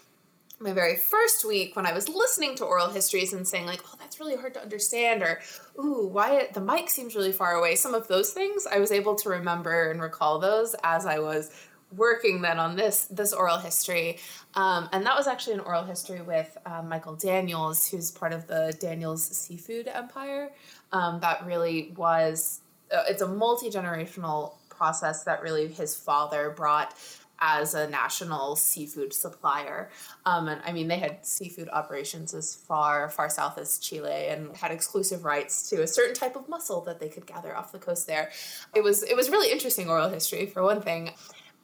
my 0.60 0.72
very 0.72 0.96
first 0.96 1.44
week 1.44 1.76
when 1.76 1.86
I 1.86 1.92
was 1.92 2.08
listening 2.08 2.56
to 2.56 2.64
oral 2.64 2.88
histories 2.88 3.32
and 3.32 3.46
saying 3.46 3.66
like, 3.66 3.82
"Oh, 3.86 3.94
that's 3.98 4.18
really 4.18 4.36
hard 4.36 4.54
to 4.54 4.62
understand," 4.62 5.22
or 5.22 5.40
"Ooh, 5.78 6.08
why 6.08 6.48
the 6.52 6.60
mic 6.60 6.90
seems 6.90 7.14
really 7.14 7.32
far 7.32 7.54
away." 7.54 7.76
Some 7.76 7.94
of 7.94 8.08
those 8.08 8.32
things 8.32 8.66
I 8.66 8.78
was 8.78 8.90
able 8.90 9.14
to 9.16 9.28
remember 9.28 9.90
and 9.90 10.00
recall 10.00 10.38
those 10.38 10.74
as 10.82 11.06
I 11.06 11.18
was 11.18 11.50
working 11.96 12.42
then 12.42 12.58
on 12.58 12.76
this 12.76 13.06
this 13.06 13.32
oral 13.32 13.58
history, 13.58 14.18
um, 14.54 14.88
and 14.92 15.06
that 15.06 15.16
was 15.16 15.26
actually 15.26 15.54
an 15.54 15.60
oral 15.60 15.84
history 15.84 16.20
with 16.20 16.56
um, 16.66 16.88
Michael 16.88 17.14
Daniels, 17.14 17.86
who's 17.86 18.10
part 18.10 18.32
of 18.32 18.46
the 18.46 18.76
Daniels 18.80 19.24
Seafood 19.24 19.88
Empire. 19.88 20.50
Um, 20.92 21.20
that 21.20 21.46
really 21.46 21.92
was 21.96 22.60
uh, 22.92 23.04
it's 23.08 23.22
a 23.22 23.28
multi 23.28 23.70
generational 23.70 24.54
process 24.68 25.24
that 25.24 25.42
really 25.42 25.68
his 25.68 25.94
father 25.96 26.50
brought 26.50 26.94
as 27.40 27.74
a 27.74 27.88
national 27.88 28.56
seafood 28.56 29.12
supplier. 29.12 29.90
Um, 30.26 30.48
and 30.48 30.60
I 30.64 30.72
mean, 30.72 30.88
they 30.88 30.98
had 30.98 31.24
seafood 31.24 31.68
operations 31.70 32.34
as 32.34 32.54
far 32.54 33.08
far 33.10 33.30
south 33.30 33.58
as 33.58 33.78
Chile 33.78 34.28
and 34.28 34.56
had 34.56 34.70
exclusive 34.70 35.24
rights 35.24 35.68
to 35.70 35.82
a 35.82 35.86
certain 35.86 36.14
type 36.14 36.36
of 36.36 36.48
mussel 36.48 36.80
that 36.82 37.00
they 37.00 37.08
could 37.08 37.26
gather 37.26 37.56
off 37.56 37.72
the 37.72 37.78
coast 37.78 38.06
there. 38.06 38.30
It 38.74 38.82
was 38.82 39.02
it 39.02 39.16
was 39.16 39.30
really 39.30 39.52
interesting 39.52 39.88
oral 39.88 40.08
history 40.08 40.46
for 40.46 40.62
one 40.62 40.80
thing. 40.80 41.10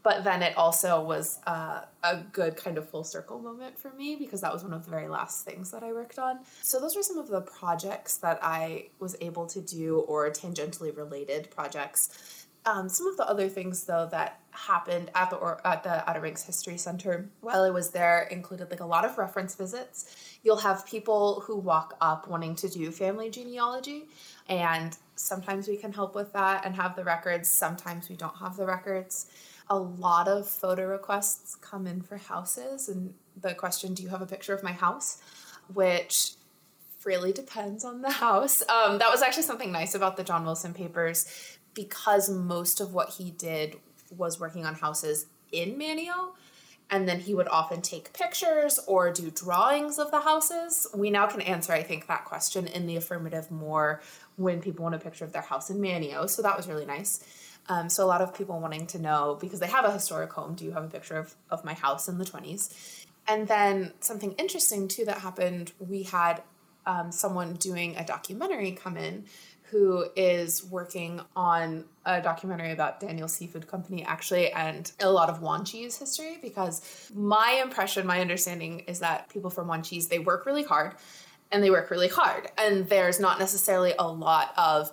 But 0.05 0.23
then 0.23 0.43
it 0.43 0.55
also 0.59 1.03
was 1.03 1.39
uh, 1.47 1.81
a 2.03 2.19
good 2.19 2.57
kind 2.57 2.77
of 2.77 2.87
full 2.87 3.05
circle 3.05 3.39
moment 3.39 3.79
for 3.79 3.91
me 3.95 4.17
because 4.17 4.43
that 4.43 4.53
was 4.53 4.63
one 4.63 4.75
of 4.75 4.85
the 4.85 4.91
very 4.91 5.09
last 5.09 5.47
things 5.47 5.71
that 5.71 5.83
I 5.83 5.95
worked 5.95 6.19
on. 6.19 6.41
So, 6.61 6.79
those 6.79 6.95
are 6.95 7.03
some 7.03 7.17
of 7.17 7.29
the 7.29 7.41
projects 7.41 8.19
that 8.19 8.39
I 8.43 8.89
was 9.01 9.17
able 9.23 9.47
to 9.47 9.63
do 9.63 10.01
or 10.01 10.29
tangentially 10.29 10.95
related 10.95 11.51
projects 11.51 12.44
um, 12.67 12.89
some 12.89 13.07
of 13.07 13.17
the 13.17 13.29
other 13.29 13.49
things 13.49 13.85
though 13.85 14.09
that 14.11 14.41
happened 14.51 15.11
at 15.15 15.31
the 15.31 15.37
or 15.37 15.61
at 15.67 15.83
the 15.83 16.09
Outer 16.09 16.21
Banks 16.21 16.43
History 16.43 16.79
Center 16.79 17.29
while 17.41 17.63
I 17.63 17.71
was 17.71 17.91
there 17.91 18.23
included 18.31 18.71
like 18.71 18.81
a 18.81 18.87
lot 18.87 19.05
of 19.05 19.19
reference 19.19 19.55
visits. 19.55 20.39
You'll 20.43 20.57
have 20.57 20.87
people 20.87 21.41
who 21.47 21.57
walk 21.57 21.97
up 22.01 22.29
wanting 22.29 22.55
to 22.57 22.69
do 22.69 22.91
family 22.91 23.31
genealogy, 23.31 24.05
and 24.49 24.97
sometimes 25.17 25.69
we 25.69 25.77
can 25.77 25.93
help 25.93 26.15
with 26.15 26.33
that 26.33 26.65
and 26.65 26.75
have 26.77 26.97
the 26.97 27.05
records. 27.05 27.51
Sometimes 27.51 28.09
we 28.09 28.17
don't 28.17 28.37
have 28.37 28.57
the 28.57 28.67
records. 28.67 29.27
A 29.69 29.79
lot 29.79 30.29
of 30.29 30.49
photo 30.49 30.87
requests 30.87 31.57
come 31.57 31.87
in 31.87 32.03
for 32.03 32.17
houses, 32.17 32.89
and 32.89 33.15
the 33.41 33.55
question, 33.55 33.95
"Do 33.95 34.03
you 34.03 34.09
have 34.11 34.23
a 34.23 34.27
picture 34.27 34.55
of 34.55 34.63
my 34.63 34.73
house?" 34.73 35.21
which 35.73 36.35
really 37.05 37.33
depends 37.33 37.85
on 37.85 38.03
the 38.03 38.11
house. 38.25 38.63
Um, 38.69 38.99
that 38.99 39.11
was 39.11 39.23
actually 39.23 39.43
something 39.43 39.73
nice 39.73 39.95
about 39.95 40.17
the 40.17 40.25
John 40.25 40.45
Wilson 40.45 40.75
papers 40.75 41.27
because 41.75 42.31
most 42.31 42.81
of 42.81 42.95
what 42.95 43.11
he 43.11 43.31
did 43.31 43.77
was 44.17 44.41
working 44.41 44.65
on 44.65 44.75
houses 44.75 45.27
in 45.53 45.79
Manteo. 45.79 46.33
and 46.91 47.09
then 47.09 47.19
he 47.19 47.35
would 47.35 47.49
often 47.49 47.81
take 47.81 48.13
pictures 48.13 48.79
or 48.87 49.11
do 49.11 49.31
drawings 49.31 49.99
of 49.99 50.11
the 50.11 50.21
houses. 50.21 50.87
We 50.95 51.11
now 51.11 51.27
can 51.27 51.41
answer, 51.41 51.73
I 51.73 51.83
think, 51.83 52.07
that 52.09 52.27
question 52.27 52.67
in 52.67 52.87
the 52.87 52.97
affirmative 52.97 53.51
more 53.51 54.03
when 54.37 54.61
people 54.61 54.83
want 54.83 54.95
a 54.95 54.99
picture 54.99 55.25
of 55.25 55.33
their 55.33 55.43
house 55.43 55.71
in 55.71 55.79
Manteo. 55.79 56.29
So 56.29 56.43
that 56.43 56.55
was 56.55 56.69
really 56.69 56.85
nice. 56.85 57.25
Um, 57.71 57.89
so 57.89 58.05
a 58.05 58.07
lot 58.07 58.21
of 58.21 58.35
people 58.35 58.61
wanting 58.61 58.87
to 58.89 58.99
know 58.99 59.39
because 59.41 59.61
they 59.61 59.67
have 59.67 59.87
a 59.87 59.93
historic 59.93 60.31
home. 60.33 60.55
Do 60.55 60.65
you 60.67 60.73
have 60.73 60.85
a 60.85 60.89
picture 60.89 61.17
of, 61.17 61.35
of 61.51 61.65
my 61.65 61.73
house 61.73 62.07
in 62.07 62.19
the 62.19 62.25
20s? 62.25 63.05
And 63.27 63.49
then 63.49 63.95
something 64.01 64.33
interesting 64.33 64.87
too 64.87 65.07
that 65.07 65.19
happened. 65.19 65.73
We 65.79 66.03
had 66.03 66.43
um, 66.87 67.11
someone 67.11 67.55
doing 67.55 67.97
a 67.97 68.05
documentary 68.05 68.73
come 68.73 68.99
in 68.99 69.25
who 69.71 70.05
is 70.15 70.65
working 70.65 71.21
on 71.35 71.85
a 72.05 72.21
documentary 72.21 72.71
about 72.71 73.01
Daniel 73.01 73.29
Seafood 73.29 73.67
Company, 73.67 74.05
actually, 74.05 74.53
and 74.53 74.93
a 75.01 75.11
lot 75.11 75.31
of 75.31 75.41
Wanchese 75.41 75.99
history. 75.99 76.39
Because 76.41 77.11
my 77.15 77.61
impression, 77.63 78.07
my 78.07 78.21
understanding 78.21 78.81
is 78.81 79.01
that 79.01 79.29
people 79.31 79.51
from 79.51 79.69
Wanchese 79.69 80.09
they 80.09 80.19
work 80.19 80.47
really 80.47 80.65
hard, 80.65 80.95
and 81.51 81.63
they 81.63 81.71
work 81.71 81.91
really 81.91 82.09
hard, 82.09 82.49
and 82.59 82.89
there's 82.89 83.19
not 83.19 83.39
necessarily 83.39 83.95
a 83.99 84.07
lot 84.07 84.53
of 84.57 84.93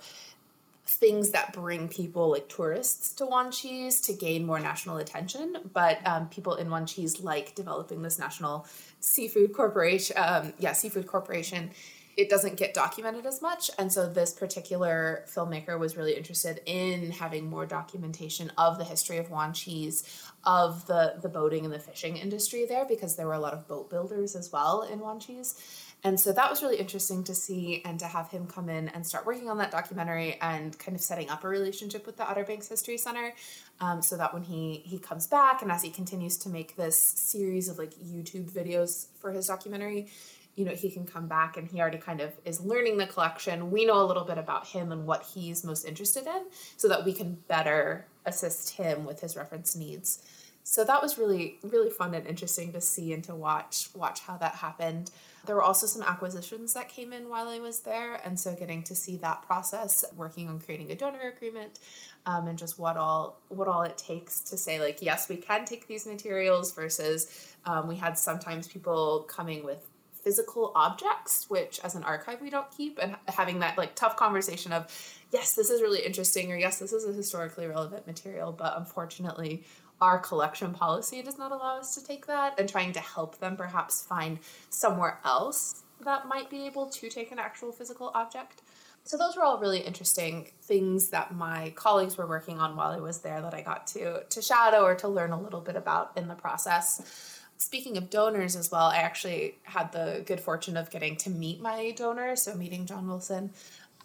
things 0.86 1.32
that 1.32 1.54
bring 1.54 1.88
people 1.88 2.32
like 2.32 2.50
tourists 2.50 3.14
to 3.14 3.26
Wanchese 3.26 4.04
to 4.06 4.14
gain 4.14 4.46
more 4.46 4.60
national 4.60 4.98
attention. 4.98 5.58
But 5.74 6.06
um, 6.06 6.28
people 6.30 6.56
in 6.56 6.68
Wanchese 6.68 7.24
like 7.24 7.56
developing 7.56 8.02
this 8.02 8.20
national 8.20 8.68
seafood 9.00 9.54
corporation. 9.54 10.18
Um, 10.18 10.54
yeah, 10.60 10.74
seafood 10.74 11.08
corporation 11.08 11.72
it 12.18 12.30
doesn't 12.30 12.58
get 12.58 12.74
documented 12.74 13.26
as 13.26 13.42
much. 13.42 13.70
And 13.78 13.92
so 13.92 14.08
this 14.08 14.34
particular 14.34 15.26
filmmaker 15.28 15.78
was 15.78 15.96
really 15.96 16.16
interested 16.16 16.62
in 16.66 17.12
having 17.12 17.50
more 17.50 17.66
documentation 17.66 18.52
of 18.58 18.78
the 18.78 18.84
history 18.84 19.18
of 19.18 19.30
Wan 19.30 19.52
Wanchese, 19.52 20.04
of 20.44 20.88
the, 20.88 21.16
the 21.22 21.30
boating 21.30 21.66
and 21.66 21.74
the 21.74 21.80
fishing 21.80 22.18
industry 22.18 22.66
there, 22.66 22.86
because 22.86 23.16
there 23.16 23.28
were 23.28 23.34
a 23.34 23.40
lot 23.40 23.54
of 23.54 23.68
boat 23.68 23.90
builders 23.90 24.36
as 24.36 24.52
well 24.52 24.82
in 24.82 25.00
Wan 25.00 25.20
Wanchese. 25.20 25.60
And 26.04 26.20
so 26.20 26.32
that 26.34 26.50
was 26.50 26.64
really 26.64 26.78
interesting 26.78 27.24
to 27.26 27.36
see 27.36 27.84
and 27.86 28.00
to 28.00 28.06
have 28.06 28.30
him 28.32 28.48
come 28.48 28.70
in 28.70 28.90
and 28.90 29.06
start 29.06 29.24
working 29.24 29.50
on 29.50 29.60
that 29.60 29.70
documentary 29.70 30.40
and 30.42 30.78
kind 30.80 30.96
of 30.96 31.02
setting 31.02 31.30
up 31.30 31.44
a 31.44 31.48
relationship 31.48 32.08
with 32.08 32.18
the 32.18 32.28
Outer 32.28 32.44
Banks 32.44 32.68
History 32.68 32.98
Center. 32.98 33.34
Um, 33.80 34.02
so 34.02 34.18
that 34.18 34.34
when 34.34 34.42
he 34.44 34.82
he 34.84 34.98
comes 34.98 35.28
back 35.28 35.62
and 35.62 35.72
as 35.72 35.84
he 35.84 35.92
continues 35.92 36.38
to 36.38 36.50
make 36.50 36.76
this 36.76 37.00
series 37.00 37.68
of 37.68 37.78
like 37.78 37.94
YouTube 37.96 38.50
videos 38.52 39.08
for 39.20 39.32
his 39.32 39.46
documentary, 39.48 40.08
you 40.56 40.66
know, 40.66 40.72
he 40.72 40.90
can 40.90 41.06
come 41.06 41.28
back 41.28 41.58
and 41.58 41.68
he 41.68 41.80
already 41.80 41.98
kind 41.98 42.22
of 42.22 42.32
is 42.46 42.60
learning 42.60 42.98
the 42.98 43.08
collection. 43.08 43.72
We 43.72 43.86
know 43.86 44.02
a 44.02 44.06
little 44.06 44.26
bit 44.26 44.38
about 44.38 44.68
him 44.68 44.92
and 44.92 45.06
what 45.06 45.24
he's 45.24 45.64
most 45.64 45.86
interested 45.86 46.28
in 46.28 46.44
so 46.78 46.88
that 46.90 47.06
we 47.06 47.14
can 47.14 47.36
better 47.48 48.06
assist 48.26 48.72
him 48.72 49.06
with 49.06 49.22
his 49.22 49.36
reference 49.36 49.76
needs. 49.76 50.24
So 50.64 50.84
that 50.84 51.02
was 51.02 51.18
really 51.18 51.58
really 51.64 51.90
fun 51.90 52.14
and 52.14 52.28
interesting 52.28 52.72
to 52.74 52.82
see 52.82 53.14
and 53.14 53.24
to 53.24 53.34
watch 53.34 53.90
watch 53.96 54.20
how 54.22 54.38
that 54.38 54.56
happened. 54.56 55.10
There 55.48 55.56
were 55.56 55.64
also 55.64 55.88
some 55.88 56.04
acquisitions 56.04 56.76
that 56.76 56.88
came 56.88 57.12
in 57.14 57.28
while 57.28 57.48
I 57.48 57.58
was 57.58 57.80
there, 57.80 58.22
and 58.24 58.40
so 58.40 58.54
getting 58.54 58.84
to 58.84 58.94
see 58.94 59.18
that 59.18 59.42
process, 59.42 60.06
working 60.16 60.48
on 60.48 60.60
creating 60.60 60.92
a 60.92 60.96
donor 60.96 61.34
agreement, 61.36 61.80
um, 62.26 62.48
and 62.48 62.58
just 62.58 62.78
what 62.78 62.98
all 62.98 63.42
what 63.50 63.68
all 63.68 63.82
it 63.82 63.98
takes 63.98 64.42
to 64.42 64.58
say 64.58 64.80
like 64.80 65.02
yes 65.02 65.30
we 65.30 65.38
can 65.38 65.66
take 65.66 65.88
these 65.88 66.06
materials 66.06 66.74
versus 66.74 67.54
um, 67.66 67.88
we 67.88 67.96
had 67.96 68.18
sometimes 68.18 68.68
people 68.68 69.26
coming 69.28 69.64
with 69.64 69.88
physical 70.24 70.72
objects, 70.76 71.46
which 71.50 71.80
as 71.84 71.96
an 71.96 72.04
archive 72.04 72.42
we 72.42 72.50
don't 72.50 72.70
keep, 72.72 73.00
and 73.02 73.16
having 73.28 73.60
that 73.60 73.78
like 73.78 73.96
tough 73.96 74.16
conversation 74.16 74.72
of, 74.72 74.88
yes, 75.32 75.54
this 75.56 75.70
is 75.70 75.82
really 75.82 76.06
interesting, 76.06 76.52
or 76.52 76.58
yes, 76.58 76.80
this 76.80 76.94
is 76.94 77.06
a 77.06 77.14
historically 77.14 77.68
relevant 77.68 78.08
material, 78.08 78.52
but 78.52 78.78
unfortunately, 78.78 79.64
our 80.00 80.18
collection 80.18 80.74
policy 80.74 81.22
does 81.22 81.38
not 81.38 81.52
allow 81.52 81.78
us 81.78 81.96
to 81.96 82.04
take 82.04 82.26
that, 82.28 82.60
and 82.60 82.68
trying 82.68 82.92
to 82.94 83.00
help 83.00 83.38
them 83.40 83.56
perhaps 83.56 84.02
find 84.06 84.40
somewhere 84.70 85.20
else 85.26 85.84
that 86.04 86.28
might 86.28 86.50
be 86.50 86.66
able 86.66 86.88
to 86.88 87.10
take 87.10 87.32
an 87.32 87.40
actual 87.40 87.72
physical 87.72 88.12
object. 88.16 88.62
So 89.04 89.18
those 89.18 89.36
were 89.36 89.44
all 89.44 89.60
really 89.60 89.80
interesting 89.80 90.52
things 90.62 91.10
that 91.10 91.34
my 91.34 91.72
colleagues 91.76 92.18
were 92.18 92.28
working 92.28 92.60
on 92.60 92.76
while 92.76 92.92
I 92.92 93.00
was 93.00 93.20
there 93.20 93.42
that 93.42 93.54
I 93.54 93.62
got 93.62 93.88
to 93.88 94.24
to 94.24 94.42
shadow 94.42 94.84
or 94.84 94.96
to 94.96 95.08
learn 95.08 95.32
a 95.32 95.42
little 95.42 95.62
bit 95.62 95.76
about 95.76 96.12
in 96.16 96.28
the 96.28 96.36
process 96.36 97.41
speaking 97.62 97.98
of 97.98 98.10
donors 98.10 98.56
as 98.56 98.72
well, 98.72 98.88
I 98.88 98.98
actually 98.98 99.56
had 99.64 99.92
the 99.92 100.24
good 100.26 100.40
fortune 100.40 100.78
of 100.78 100.90
getting 100.90 101.16
to 101.18 101.30
meet 101.30 101.62
my 101.62 101.92
donor, 101.92 102.36
so 102.36 102.56
meeting 102.56 102.86
John 102.86 103.08
Wilson 103.08 103.52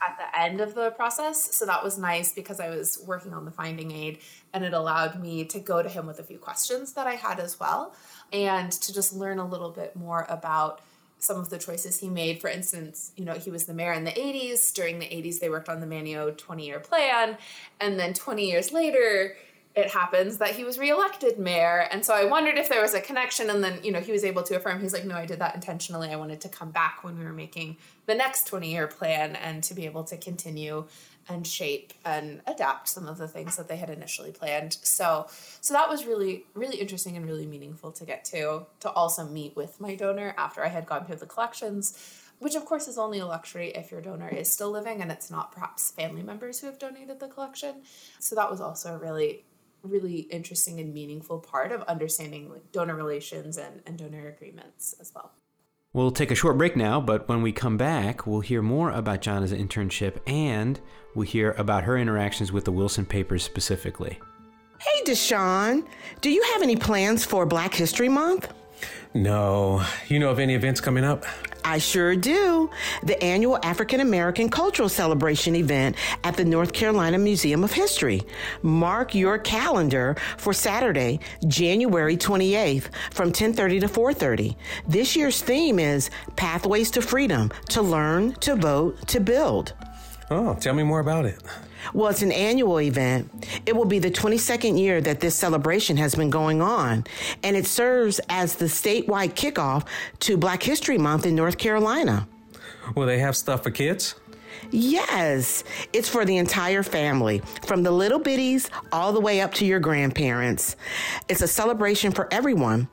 at 0.00 0.18
the 0.18 0.38
end 0.38 0.60
of 0.60 0.74
the 0.74 0.90
process. 0.90 1.56
So 1.56 1.64
that 1.64 1.82
was 1.82 1.96
nice 1.96 2.32
because 2.34 2.60
I 2.60 2.68
was 2.68 3.02
working 3.06 3.32
on 3.32 3.46
the 3.46 3.50
finding 3.50 3.90
aid 3.90 4.18
and 4.52 4.64
it 4.64 4.74
allowed 4.74 5.20
me 5.20 5.44
to 5.46 5.58
go 5.58 5.82
to 5.82 5.88
him 5.88 6.06
with 6.06 6.18
a 6.18 6.22
few 6.22 6.38
questions 6.38 6.92
that 6.92 7.06
I 7.06 7.14
had 7.14 7.40
as 7.40 7.58
well 7.58 7.94
and 8.30 8.70
to 8.70 8.92
just 8.92 9.14
learn 9.14 9.38
a 9.38 9.46
little 9.46 9.70
bit 9.70 9.96
more 9.96 10.26
about 10.28 10.82
some 11.18 11.38
of 11.38 11.48
the 11.48 11.58
choices 11.58 11.98
he 11.98 12.10
made. 12.10 12.40
For 12.42 12.48
instance, 12.48 13.12
you 13.16 13.24
know, 13.24 13.32
he 13.32 13.50
was 13.50 13.64
the 13.64 13.72
mayor 13.72 13.94
in 13.94 14.04
the 14.04 14.12
80s. 14.12 14.72
During 14.74 14.98
the 14.98 15.06
80s, 15.06 15.40
they 15.40 15.48
worked 15.48 15.70
on 15.70 15.80
the 15.80 15.86
Manteo 15.86 16.36
20 16.36 16.66
year 16.66 16.78
plan. 16.78 17.38
And 17.80 17.98
then 17.98 18.12
20 18.12 18.46
years 18.46 18.72
later, 18.72 19.34
it 19.76 19.90
happens 19.90 20.38
that 20.38 20.52
he 20.52 20.64
was 20.64 20.78
reelected 20.78 21.38
mayor. 21.38 21.86
And 21.90 22.02
so 22.02 22.14
I 22.14 22.24
wondered 22.24 22.56
if 22.56 22.70
there 22.70 22.80
was 22.80 22.94
a 22.94 23.00
connection. 23.00 23.50
And 23.50 23.62
then, 23.62 23.78
you 23.84 23.92
know, 23.92 24.00
he 24.00 24.10
was 24.10 24.24
able 24.24 24.42
to 24.44 24.56
affirm, 24.56 24.80
he's 24.80 24.94
like, 24.94 25.04
no, 25.04 25.14
I 25.14 25.26
did 25.26 25.38
that 25.40 25.54
intentionally. 25.54 26.08
I 26.08 26.16
wanted 26.16 26.40
to 26.40 26.48
come 26.48 26.70
back 26.70 27.04
when 27.04 27.18
we 27.18 27.24
were 27.24 27.34
making 27.34 27.76
the 28.06 28.14
next 28.14 28.46
20 28.46 28.72
year 28.72 28.86
plan 28.86 29.36
and 29.36 29.62
to 29.64 29.74
be 29.74 29.84
able 29.84 30.04
to 30.04 30.16
continue 30.16 30.86
and 31.28 31.46
shape 31.46 31.92
and 32.06 32.40
adapt 32.46 32.88
some 32.88 33.06
of 33.06 33.18
the 33.18 33.28
things 33.28 33.56
that 33.56 33.68
they 33.68 33.76
had 33.76 33.90
initially 33.90 34.32
planned. 34.32 34.78
So, 34.82 35.26
so 35.60 35.74
that 35.74 35.90
was 35.90 36.06
really, 36.06 36.46
really 36.54 36.78
interesting 36.78 37.16
and 37.18 37.26
really 37.26 37.46
meaningful 37.46 37.92
to 37.92 38.06
get 38.06 38.24
to, 38.26 38.64
to 38.80 38.90
also 38.90 39.26
meet 39.26 39.56
with 39.56 39.78
my 39.78 39.94
donor 39.94 40.34
after 40.38 40.64
I 40.64 40.68
had 40.68 40.86
gone 40.86 41.04
through 41.04 41.16
the 41.16 41.26
collections 41.26 42.22
which 42.38 42.54
of 42.54 42.66
course 42.66 42.86
is 42.86 42.98
only 42.98 43.18
a 43.18 43.24
luxury 43.26 43.70
if 43.70 43.90
your 43.90 44.02
donor 44.02 44.28
is 44.28 44.52
still 44.52 44.70
living 44.70 45.00
and 45.00 45.10
it's 45.10 45.30
not 45.30 45.52
perhaps 45.52 45.90
family 45.92 46.22
members 46.22 46.60
who 46.60 46.66
have 46.66 46.78
donated 46.78 47.18
the 47.18 47.28
collection. 47.28 47.76
So 48.18 48.34
that 48.34 48.50
was 48.50 48.60
also 48.60 48.94
a 48.94 48.98
really 48.98 49.44
really 49.86 50.20
interesting 50.20 50.80
and 50.80 50.92
meaningful 50.92 51.38
part 51.38 51.72
of 51.72 51.82
understanding 51.82 52.50
like 52.50 52.72
donor 52.72 52.94
relations 52.94 53.56
and, 53.56 53.82
and 53.86 53.98
donor 53.98 54.28
agreements 54.28 54.94
as 55.00 55.12
well. 55.14 55.32
We'll 55.92 56.10
take 56.10 56.30
a 56.30 56.34
short 56.34 56.58
break 56.58 56.76
now, 56.76 57.00
but 57.00 57.26
when 57.26 57.40
we 57.40 57.52
come 57.52 57.78
back, 57.78 58.26
we'll 58.26 58.40
hear 58.40 58.60
more 58.60 58.90
about 58.90 59.22
Jonna's 59.22 59.52
internship 59.52 60.18
and 60.26 60.78
we'll 61.14 61.26
hear 61.26 61.52
about 61.52 61.84
her 61.84 61.96
interactions 61.96 62.52
with 62.52 62.66
the 62.66 62.72
Wilson 62.72 63.06
Papers 63.06 63.42
specifically. 63.42 64.18
Hey, 64.78 65.04
Deshawn, 65.04 65.86
do 66.20 66.28
you 66.28 66.42
have 66.52 66.62
any 66.62 66.76
plans 66.76 67.24
for 67.24 67.46
Black 67.46 67.72
History 67.72 68.10
Month? 68.10 68.52
No. 69.14 69.82
You 70.08 70.18
know 70.18 70.28
of 70.28 70.38
any 70.38 70.54
events 70.54 70.82
coming 70.82 71.02
up? 71.02 71.24
I 71.66 71.78
sure 71.78 72.14
do. 72.14 72.70
The 73.02 73.20
annual 73.22 73.58
African 73.64 73.98
American 73.98 74.48
Cultural 74.48 74.88
Celebration 74.88 75.56
event 75.56 75.96
at 76.22 76.36
the 76.36 76.44
North 76.44 76.72
Carolina 76.72 77.18
Museum 77.18 77.64
of 77.64 77.72
History. 77.72 78.22
Mark 78.62 79.16
your 79.16 79.36
calendar 79.36 80.16
for 80.36 80.52
Saturday, 80.52 81.18
January 81.48 82.16
28th 82.16 82.88
from 83.10 83.32
10:30 83.32 83.80
to 83.80 83.88
4:30. 83.88 84.56
This 84.86 85.16
year's 85.16 85.42
theme 85.42 85.80
is 85.80 86.08
Pathways 86.36 86.92
to 86.92 87.02
Freedom: 87.02 87.50
to 87.70 87.82
learn, 87.82 88.34
to 88.34 88.54
vote, 88.54 89.04
to 89.08 89.18
build. 89.18 89.72
Oh, 90.30 90.54
tell 90.54 90.72
me 90.74 90.84
more 90.84 91.00
about 91.00 91.26
it. 91.26 91.42
Well, 91.94 92.08
it's 92.10 92.22
an 92.22 92.32
annual 92.32 92.80
event. 92.80 93.30
It 93.66 93.74
will 93.74 93.84
be 93.84 93.98
the 93.98 94.10
22nd 94.10 94.78
year 94.78 95.00
that 95.00 95.20
this 95.20 95.34
celebration 95.34 95.96
has 95.96 96.14
been 96.14 96.30
going 96.30 96.60
on, 96.62 97.04
and 97.42 97.56
it 97.56 97.66
serves 97.66 98.20
as 98.28 98.56
the 98.56 98.66
statewide 98.66 99.34
kickoff 99.34 99.86
to 100.20 100.36
Black 100.36 100.62
History 100.62 100.98
Month 100.98 101.26
in 101.26 101.34
North 101.34 101.58
Carolina. 101.58 102.26
Will 102.94 103.06
they 103.06 103.18
have 103.18 103.36
stuff 103.36 103.62
for 103.62 103.70
kids? 103.70 104.14
Yes, 104.70 105.64
it's 105.92 106.08
for 106.08 106.24
the 106.24 106.36
entire 106.38 106.82
family, 106.82 107.40
from 107.66 107.82
the 107.82 107.90
little 107.90 108.20
bitties 108.20 108.68
all 108.90 109.12
the 109.12 109.20
way 109.20 109.40
up 109.40 109.54
to 109.54 109.66
your 109.66 109.80
grandparents. 109.80 110.76
It's 111.28 111.42
a 111.42 111.48
celebration 111.48 112.12
for 112.12 112.28
everyone. 112.32 112.88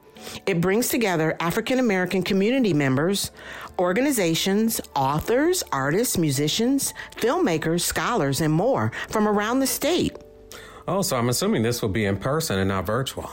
It 0.45 0.61
brings 0.61 0.89
together 0.89 1.35
African 1.39 1.79
American 1.79 2.23
community 2.23 2.73
members, 2.73 3.31
organizations, 3.79 4.79
authors, 4.95 5.63
artists, 5.71 6.17
musicians, 6.17 6.93
filmmakers, 7.15 7.81
scholars, 7.81 8.41
and 8.41 8.53
more 8.53 8.91
from 9.09 9.27
around 9.27 9.59
the 9.59 9.67
state. 9.67 10.15
Oh, 10.87 11.01
so 11.01 11.17
I'm 11.17 11.29
assuming 11.29 11.63
this 11.63 11.81
will 11.81 11.89
be 11.89 12.05
in 12.05 12.17
person 12.17 12.59
and 12.59 12.67
not 12.67 12.85
virtual. 12.85 13.29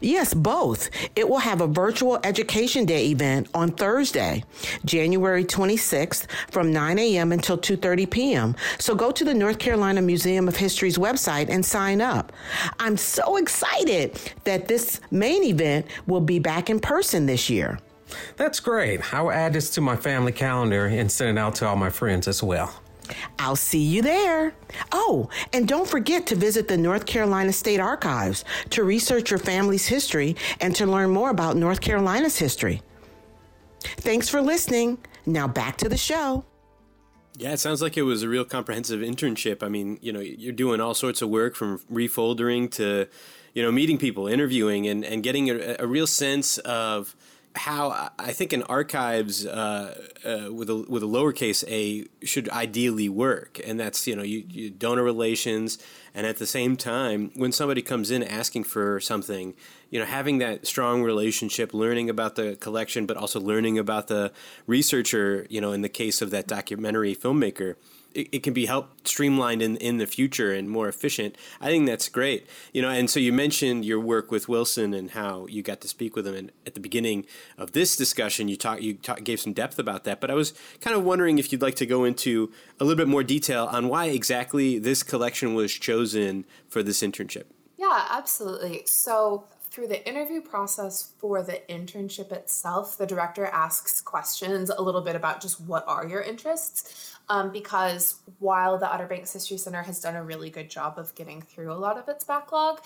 Yes, 0.00 0.32
both. 0.32 0.90
It 1.16 1.28
will 1.28 1.38
have 1.38 1.60
a 1.60 1.66
virtual 1.66 2.20
Education 2.22 2.84
Day 2.84 3.08
event 3.08 3.48
on 3.52 3.72
Thursday, 3.72 4.44
January 4.84 5.44
26th 5.44 6.26
from 6.50 6.72
9 6.72 6.98
a.m. 7.00 7.32
until 7.32 7.58
2.30 7.58 8.08
p.m. 8.08 8.56
So 8.78 8.94
go 8.94 9.10
to 9.10 9.24
the 9.24 9.34
North 9.34 9.58
Carolina 9.58 10.00
Museum 10.00 10.46
of 10.46 10.56
History's 10.56 10.98
website 10.98 11.48
and 11.48 11.64
sign 11.66 12.00
up. 12.00 12.32
I'm 12.78 12.96
so 12.96 13.36
excited 13.36 14.20
that 14.44 14.68
this 14.68 15.00
main 15.10 15.42
event 15.42 15.86
will 16.06 16.20
be 16.20 16.38
back 16.38 16.70
in 16.70 16.78
person 16.78 17.26
this 17.26 17.50
year. 17.50 17.78
That's 18.36 18.60
great. 18.60 19.12
I 19.12 19.20
will 19.20 19.32
add 19.32 19.52
this 19.52 19.70
to 19.70 19.80
my 19.80 19.96
family 19.96 20.32
calendar 20.32 20.86
and 20.86 21.10
send 21.10 21.36
it 21.36 21.40
out 21.40 21.56
to 21.56 21.66
all 21.66 21.76
my 21.76 21.90
friends 21.90 22.28
as 22.28 22.42
well. 22.42 22.72
I'll 23.38 23.56
see 23.56 23.82
you 23.82 24.02
there. 24.02 24.54
Oh, 24.92 25.28
and 25.52 25.66
don't 25.66 25.88
forget 25.88 26.26
to 26.28 26.36
visit 26.36 26.68
the 26.68 26.76
North 26.76 27.06
Carolina 27.06 27.52
State 27.52 27.80
Archives 27.80 28.44
to 28.70 28.84
research 28.84 29.30
your 29.30 29.38
family's 29.38 29.86
history 29.86 30.36
and 30.60 30.74
to 30.76 30.86
learn 30.86 31.10
more 31.10 31.30
about 31.30 31.56
North 31.56 31.80
Carolina's 31.80 32.38
history. 32.38 32.82
Thanks 33.80 34.28
for 34.28 34.40
listening. 34.40 34.98
Now 35.26 35.46
back 35.46 35.76
to 35.78 35.88
the 35.88 35.96
show. 35.96 36.44
Yeah, 37.36 37.52
it 37.52 37.60
sounds 37.60 37.80
like 37.80 37.96
it 37.96 38.02
was 38.02 38.24
a 38.24 38.28
real 38.28 38.44
comprehensive 38.44 39.00
internship. 39.00 39.62
I 39.62 39.68
mean, 39.68 39.98
you 40.02 40.12
know, 40.12 40.18
you're 40.18 40.52
doing 40.52 40.80
all 40.80 40.94
sorts 40.94 41.22
of 41.22 41.28
work 41.28 41.54
from 41.54 41.78
refoldering 41.90 42.68
to, 42.72 43.06
you 43.54 43.62
know, 43.62 43.70
meeting 43.70 43.96
people, 43.96 44.26
interviewing, 44.26 44.88
and, 44.88 45.04
and 45.04 45.22
getting 45.22 45.48
a, 45.48 45.76
a 45.78 45.86
real 45.86 46.08
sense 46.08 46.58
of 46.58 47.14
how 47.56 48.10
I 48.18 48.32
think 48.32 48.52
an 48.52 48.62
archives 48.64 49.46
uh, 49.46 50.10
uh, 50.24 50.52
with 50.52 50.70
a 50.70 50.76
with 50.88 51.02
a 51.02 51.06
lowercase 51.06 51.64
a 51.68 52.06
should 52.24 52.48
ideally 52.50 53.08
work, 53.08 53.60
and 53.64 53.78
that's 53.78 54.06
you 54.06 54.14
know 54.14 54.22
you, 54.22 54.44
you, 54.48 54.70
donor 54.70 55.02
relations, 55.02 55.78
and 56.14 56.26
at 56.26 56.38
the 56.38 56.46
same 56.46 56.76
time 56.76 57.30
when 57.34 57.52
somebody 57.52 57.82
comes 57.82 58.10
in 58.10 58.22
asking 58.22 58.64
for 58.64 59.00
something, 59.00 59.54
you 59.90 59.98
know 59.98 60.06
having 60.06 60.38
that 60.38 60.66
strong 60.66 61.02
relationship, 61.02 61.74
learning 61.74 62.08
about 62.08 62.36
the 62.36 62.56
collection, 62.56 63.06
but 63.06 63.16
also 63.16 63.40
learning 63.40 63.78
about 63.78 64.08
the 64.08 64.32
researcher. 64.66 65.46
You 65.50 65.60
know, 65.60 65.72
in 65.72 65.82
the 65.82 65.88
case 65.88 66.22
of 66.22 66.30
that 66.30 66.46
documentary 66.46 67.14
filmmaker 67.14 67.76
it, 68.18 68.28
it 68.32 68.42
can 68.42 68.52
be 68.52 68.66
helped 68.66 69.06
streamlined 69.06 69.62
in, 69.62 69.76
in 69.76 69.98
the 69.98 70.06
future 70.06 70.52
and 70.52 70.68
more 70.68 70.88
efficient. 70.88 71.36
I 71.60 71.68
think 71.68 71.86
that's 71.86 72.08
great. 72.08 72.46
You 72.72 72.82
know, 72.82 72.90
and 72.90 73.08
so 73.08 73.20
you 73.20 73.32
mentioned 73.32 73.84
your 73.84 74.00
work 74.00 74.30
with 74.30 74.48
Wilson 74.48 74.92
and 74.92 75.12
how 75.12 75.46
you 75.46 75.62
got 75.62 75.80
to 75.82 75.88
speak 75.88 76.16
with 76.16 76.26
him. 76.26 76.34
And 76.34 76.52
at 76.66 76.74
the 76.74 76.80
beginning 76.80 77.26
of 77.56 77.72
this 77.72 77.96
discussion, 77.96 78.48
you 78.48 78.56
talk 78.56 78.82
you 78.82 78.94
talk, 78.94 79.22
gave 79.22 79.40
some 79.40 79.52
depth 79.52 79.78
about 79.78 80.04
that. 80.04 80.20
But 80.20 80.30
I 80.30 80.34
was 80.34 80.52
kind 80.80 80.96
of 80.96 81.04
wondering 81.04 81.38
if 81.38 81.52
you'd 81.52 81.62
like 81.62 81.76
to 81.76 81.86
go 81.86 82.04
into 82.04 82.50
a 82.80 82.84
little 82.84 82.96
bit 82.96 83.08
more 83.08 83.22
detail 83.22 83.66
on 83.70 83.88
why 83.88 84.06
exactly 84.06 84.78
this 84.78 85.02
collection 85.02 85.54
was 85.54 85.72
chosen 85.72 86.44
for 86.68 86.82
this 86.82 87.00
internship. 87.02 87.44
Yeah, 87.76 88.06
absolutely. 88.10 88.82
So 88.86 89.44
through 89.70 89.88
the 89.88 90.06
interview 90.08 90.40
process 90.40 91.12
for 91.18 91.42
the 91.42 91.60
internship 91.68 92.32
itself, 92.32 92.96
the 92.96 93.06
director 93.06 93.46
asks 93.46 94.00
questions 94.00 94.70
a 94.70 94.80
little 94.80 95.00
bit 95.00 95.16
about 95.16 95.40
just 95.40 95.60
what 95.60 95.84
are 95.86 96.06
your 96.06 96.22
interests. 96.22 97.16
Um, 97.30 97.52
because 97.52 98.16
while 98.38 98.78
the 98.78 98.90
Outer 98.90 99.06
Banks 99.06 99.32
History 99.32 99.58
Center 99.58 99.82
has 99.82 100.00
done 100.00 100.16
a 100.16 100.24
really 100.24 100.48
good 100.48 100.70
job 100.70 100.98
of 100.98 101.14
getting 101.14 101.42
through 101.42 101.70
a 101.70 101.74
lot 101.74 101.98
of 101.98 102.08
its 102.08 102.24
backlog, 102.24 102.80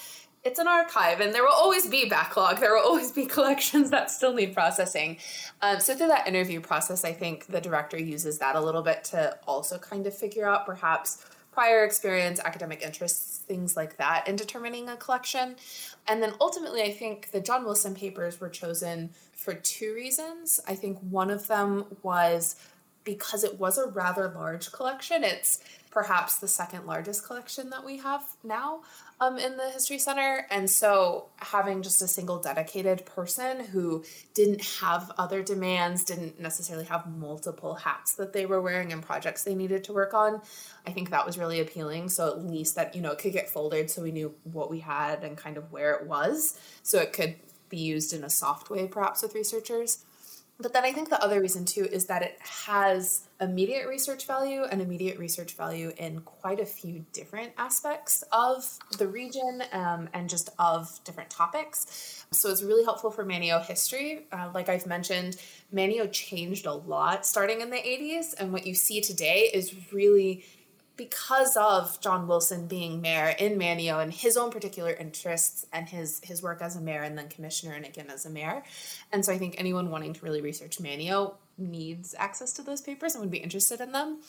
it's 0.44 0.58
an 0.58 0.66
archive 0.66 1.20
and 1.20 1.32
there 1.32 1.42
will 1.42 1.52
always 1.52 1.86
be 1.86 2.08
backlog. 2.08 2.58
There 2.58 2.74
will 2.74 2.82
always 2.82 3.12
be 3.12 3.26
collections 3.36 3.90
that 3.90 4.10
still 4.10 4.34
need 4.34 4.54
processing. 4.54 5.18
Um, 5.60 5.78
so, 5.78 5.94
through 5.94 6.08
that 6.08 6.26
interview 6.26 6.60
process, 6.60 7.04
I 7.04 7.12
think 7.12 7.46
the 7.46 7.60
director 7.60 7.96
uses 7.96 8.38
that 8.38 8.56
a 8.56 8.60
little 8.60 8.82
bit 8.82 9.04
to 9.04 9.38
also 9.46 9.78
kind 9.78 10.06
of 10.06 10.16
figure 10.16 10.48
out 10.48 10.66
perhaps 10.66 11.24
prior 11.52 11.84
experience, 11.84 12.40
academic 12.40 12.82
interests, 12.82 13.31
things 13.42 13.76
like 13.76 13.96
that 13.98 14.26
in 14.28 14.36
determining 14.36 14.88
a 14.88 14.96
collection. 14.96 15.56
And 16.08 16.22
then 16.22 16.34
ultimately, 16.40 16.82
I 16.82 16.92
think 16.92 17.30
the 17.30 17.40
John 17.40 17.64
Wilson 17.64 17.94
papers 17.94 18.40
were 18.40 18.48
chosen 18.48 19.10
for 19.34 19.54
two 19.54 19.94
reasons. 19.94 20.60
I 20.66 20.74
think 20.74 20.98
one 21.10 21.30
of 21.30 21.46
them 21.46 21.84
was 22.02 22.56
because 23.04 23.44
it 23.44 23.58
was 23.58 23.78
a 23.78 23.88
rather 23.88 24.28
large 24.28 24.70
collection. 24.72 25.24
It's 25.24 25.60
perhaps 25.90 26.38
the 26.38 26.48
second 26.48 26.86
largest 26.86 27.26
collection 27.26 27.70
that 27.70 27.84
we 27.84 27.98
have 27.98 28.24
now 28.44 28.82
um, 29.22 29.38
in 29.38 29.56
the 29.56 29.70
History 29.70 29.98
Center. 29.98 30.46
And 30.50 30.68
so 30.68 31.28
having 31.36 31.82
just 31.82 32.02
a 32.02 32.08
single 32.08 32.40
dedicated 32.40 33.06
person 33.06 33.64
who 33.66 34.04
didn't 34.34 34.62
have 34.80 35.12
other 35.16 35.42
demands, 35.42 36.02
didn't 36.02 36.40
necessarily 36.40 36.86
have 36.86 37.06
multiple 37.06 37.74
hats 37.74 38.14
that 38.16 38.32
they 38.32 38.46
were 38.46 38.60
wearing 38.60 38.92
and 38.92 39.00
projects 39.00 39.44
they 39.44 39.54
needed 39.54 39.84
to 39.84 39.92
work 39.92 40.12
on, 40.12 40.40
I 40.86 40.90
think 40.90 41.10
that 41.10 41.24
was 41.24 41.38
really 41.38 41.60
appealing. 41.60 42.08
So 42.08 42.28
at 42.32 42.44
least 42.44 42.74
that, 42.74 42.96
you 42.96 43.00
know, 43.00 43.12
it 43.12 43.18
could 43.18 43.32
get 43.32 43.48
folded 43.48 43.90
so 43.90 44.02
we 44.02 44.10
knew 44.10 44.34
what 44.42 44.70
we 44.70 44.80
had 44.80 45.22
and 45.22 45.36
kind 45.36 45.56
of 45.56 45.70
where 45.70 45.94
it 45.94 46.08
was. 46.08 46.58
So 46.82 46.98
it 46.98 47.12
could 47.12 47.36
be 47.68 47.78
used 47.78 48.12
in 48.12 48.24
a 48.24 48.30
soft 48.30 48.70
way 48.70 48.88
perhaps 48.88 49.22
with 49.22 49.36
researchers. 49.36 50.04
But 50.62 50.72
then 50.72 50.84
I 50.84 50.92
think 50.92 51.10
the 51.10 51.22
other 51.22 51.40
reason 51.40 51.64
too 51.64 51.84
is 51.84 52.06
that 52.06 52.22
it 52.22 52.38
has 52.40 53.26
immediate 53.40 53.88
research 53.88 54.26
value 54.26 54.62
and 54.62 54.80
immediate 54.80 55.18
research 55.18 55.56
value 55.56 55.92
in 55.98 56.20
quite 56.20 56.60
a 56.60 56.64
few 56.64 57.04
different 57.12 57.52
aspects 57.58 58.22
of 58.30 58.78
the 58.98 59.08
region 59.08 59.64
um, 59.72 60.08
and 60.14 60.28
just 60.28 60.50
of 60.60 61.00
different 61.04 61.28
topics. 61.30 62.24
So 62.30 62.50
it's 62.50 62.62
really 62.62 62.84
helpful 62.84 63.10
for 63.10 63.24
Manteo 63.24 63.64
history. 63.64 64.26
Uh, 64.30 64.50
like 64.54 64.68
I've 64.68 64.86
mentioned, 64.86 65.36
Manteo 65.74 66.10
changed 66.12 66.66
a 66.66 66.72
lot 66.72 67.26
starting 67.26 67.60
in 67.60 67.70
the 67.70 67.76
80s, 67.76 68.34
and 68.38 68.52
what 68.52 68.64
you 68.66 68.74
see 68.74 69.00
today 69.00 69.50
is 69.52 69.74
really 69.92 70.44
because 70.96 71.56
of 71.56 72.00
John 72.00 72.26
Wilson 72.26 72.66
being 72.66 73.00
mayor 73.00 73.34
in 73.38 73.58
Manteo 73.58 74.02
and 74.02 74.12
his 74.12 74.36
own 74.36 74.50
particular 74.50 74.92
interests 74.92 75.66
and 75.72 75.88
his 75.88 76.20
his 76.22 76.42
work 76.42 76.60
as 76.60 76.76
a 76.76 76.80
mayor 76.80 77.02
and 77.02 77.16
then 77.16 77.28
commissioner 77.28 77.74
and 77.74 77.84
again 77.84 78.10
as 78.10 78.26
a 78.26 78.30
mayor. 78.30 78.62
And 79.12 79.24
so 79.24 79.32
I 79.32 79.38
think 79.38 79.54
anyone 79.58 79.90
wanting 79.90 80.12
to 80.12 80.24
really 80.24 80.42
research 80.42 80.78
Manteo 80.78 81.34
needs 81.58 82.14
access 82.18 82.52
to 82.54 82.62
those 82.62 82.80
papers 82.80 83.14
and 83.14 83.22
would 83.22 83.30
be 83.30 83.38
interested 83.38 83.80
in 83.80 83.92
them. 83.92 84.20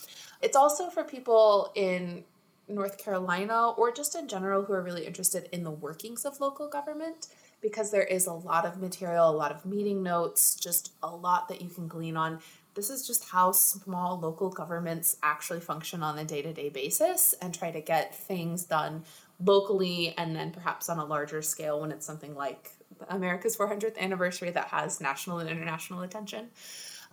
It's 0.41 0.55
also 0.55 0.89
for 0.89 1.03
people 1.03 1.71
in 1.75 2.23
North 2.67 2.97
Carolina 2.97 3.71
or 3.71 3.91
just 3.91 4.15
in 4.15 4.27
general 4.27 4.63
who 4.63 4.73
are 4.73 4.81
really 4.81 5.05
interested 5.05 5.49
in 5.51 5.63
the 5.63 5.71
workings 5.71 6.25
of 6.25 6.39
local 6.39 6.69
government 6.69 7.27
because 7.61 7.91
there 7.91 8.03
is 8.03 8.27
a 8.27 8.33
lot 8.33 8.65
of 8.65 8.81
material, 8.81 9.29
a 9.29 9.31
lot 9.31 9.51
of 9.51 9.65
meeting 9.65 10.03
notes, 10.03 10.55
just 10.55 10.91
a 11.01 11.09
lot 11.09 11.47
that 11.47 11.61
you 11.61 11.69
can 11.69 11.87
glean 11.87 12.17
on 12.17 12.39
this 12.75 12.89
is 12.89 13.05
just 13.05 13.29
how 13.29 13.51
small 13.51 14.19
local 14.19 14.49
governments 14.49 15.17
actually 15.21 15.59
function 15.59 16.01
on 16.01 16.17
a 16.17 16.25
day 16.25 16.41
to 16.41 16.53
day 16.53 16.69
basis 16.69 17.33
and 17.41 17.53
try 17.53 17.71
to 17.71 17.81
get 17.81 18.15
things 18.15 18.65
done 18.65 19.03
locally 19.43 20.13
and 20.17 20.35
then 20.35 20.51
perhaps 20.51 20.89
on 20.89 20.99
a 20.99 21.05
larger 21.05 21.41
scale 21.41 21.81
when 21.81 21.91
it's 21.91 22.05
something 22.05 22.35
like 22.35 22.71
America's 23.09 23.57
400th 23.57 23.97
anniversary 23.97 24.51
that 24.51 24.67
has 24.67 25.01
national 25.01 25.39
and 25.39 25.49
international 25.49 26.01
attention. 26.01 26.49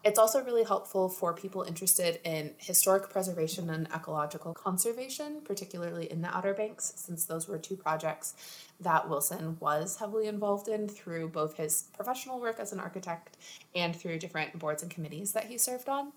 It's 0.02 0.18
also 0.18 0.42
really 0.42 0.64
helpful 0.64 1.10
for 1.10 1.34
people 1.34 1.62
interested 1.62 2.20
in 2.24 2.54
historic 2.56 3.10
preservation 3.10 3.68
and 3.68 3.86
ecological 3.88 4.54
conservation, 4.54 5.42
particularly 5.44 6.10
in 6.10 6.22
the 6.22 6.34
Outer 6.34 6.54
Banks, 6.54 6.94
since 6.96 7.26
those 7.26 7.46
were 7.46 7.58
two 7.58 7.76
projects 7.76 8.34
that 8.80 9.10
Wilson 9.10 9.58
was 9.60 9.96
heavily 9.96 10.26
involved 10.26 10.68
in 10.68 10.88
through 10.88 11.28
both 11.28 11.58
his 11.58 11.84
professional 11.94 12.40
work 12.40 12.58
as 12.58 12.72
an 12.72 12.80
architect 12.80 13.36
and 13.74 13.94
through 13.94 14.18
different 14.18 14.58
boards 14.58 14.82
and 14.82 14.90
committees 14.90 15.32
that 15.32 15.44
he 15.44 15.58
served 15.58 15.90
on. 15.90 16.12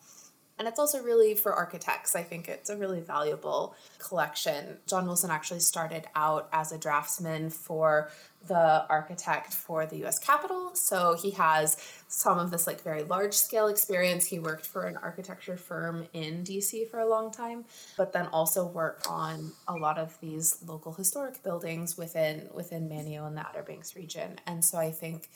And 0.59 0.67
it's 0.67 0.79
also 0.79 1.01
really 1.01 1.33
for 1.33 1.53
architects. 1.53 2.15
I 2.15 2.23
think 2.23 2.47
it's 2.47 2.69
a 2.69 2.77
really 2.77 3.01
valuable 3.01 3.75
collection. 3.97 4.77
John 4.85 5.07
Wilson 5.07 5.31
actually 5.31 5.61
started 5.61 6.05
out 6.15 6.47
as 6.53 6.71
a 6.71 6.77
draftsman 6.77 7.49
for 7.49 8.11
the 8.47 8.85
architect 8.89 9.53
for 9.53 9.85
the 9.85 10.05
US 10.05 10.19
Capitol. 10.19 10.71
So 10.75 11.15
he 11.19 11.31
has 11.31 11.77
some 12.07 12.37
of 12.37 12.51
this 12.51 12.67
like 12.67 12.81
very 12.81 13.03
large 13.03 13.33
scale 13.33 13.67
experience. 13.67 14.25
He 14.25 14.37
worked 14.37 14.65
for 14.65 14.85
an 14.85 14.97
architecture 14.97 15.57
firm 15.57 16.07
in 16.13 16.43
DC 16.43 16.89
for 16.89 16.99
a 16.99 17.09
long 17.09 17.31
time, 17.31 17.65
but 17.97 18.13
then 18.13 18.27
also 18.27 18.67
worked 18.67 19.07
on 19.07 19.53
a 19.67 19.75
lot 19.75 19.97
of 19.97 20.19
these 20.19 20.57
local 20.67 20.93
historic 20.93 21.41
buildings 21.41 21.97
within 21.97 22.49
within 22.53 22.89
Manteo 22.89 23.25
and 23.25 23.37
the 23.37 23.41
Outer 23.41 23.63
Banks 23.63 23.95
region. 23.95 24.37
And 24.45 24.63
so 24.63 24.77
I 24.77 24.91
think 24.91 25.29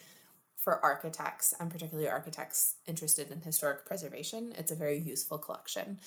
for 0.67 0.83
architects 0.83 1.53
and 1.61 1.71
particularly 1.71 2.09
architects 2.09 2.75
interested 2.87 3.31
in 3.31 3.39
historic 3.39 3.85
preservation, 3.85 4.53
it's 4.57 4.69
a 4.69 4.75
very 4.75 4.99
useful 4.99 5.37
collection. 5.37 5.97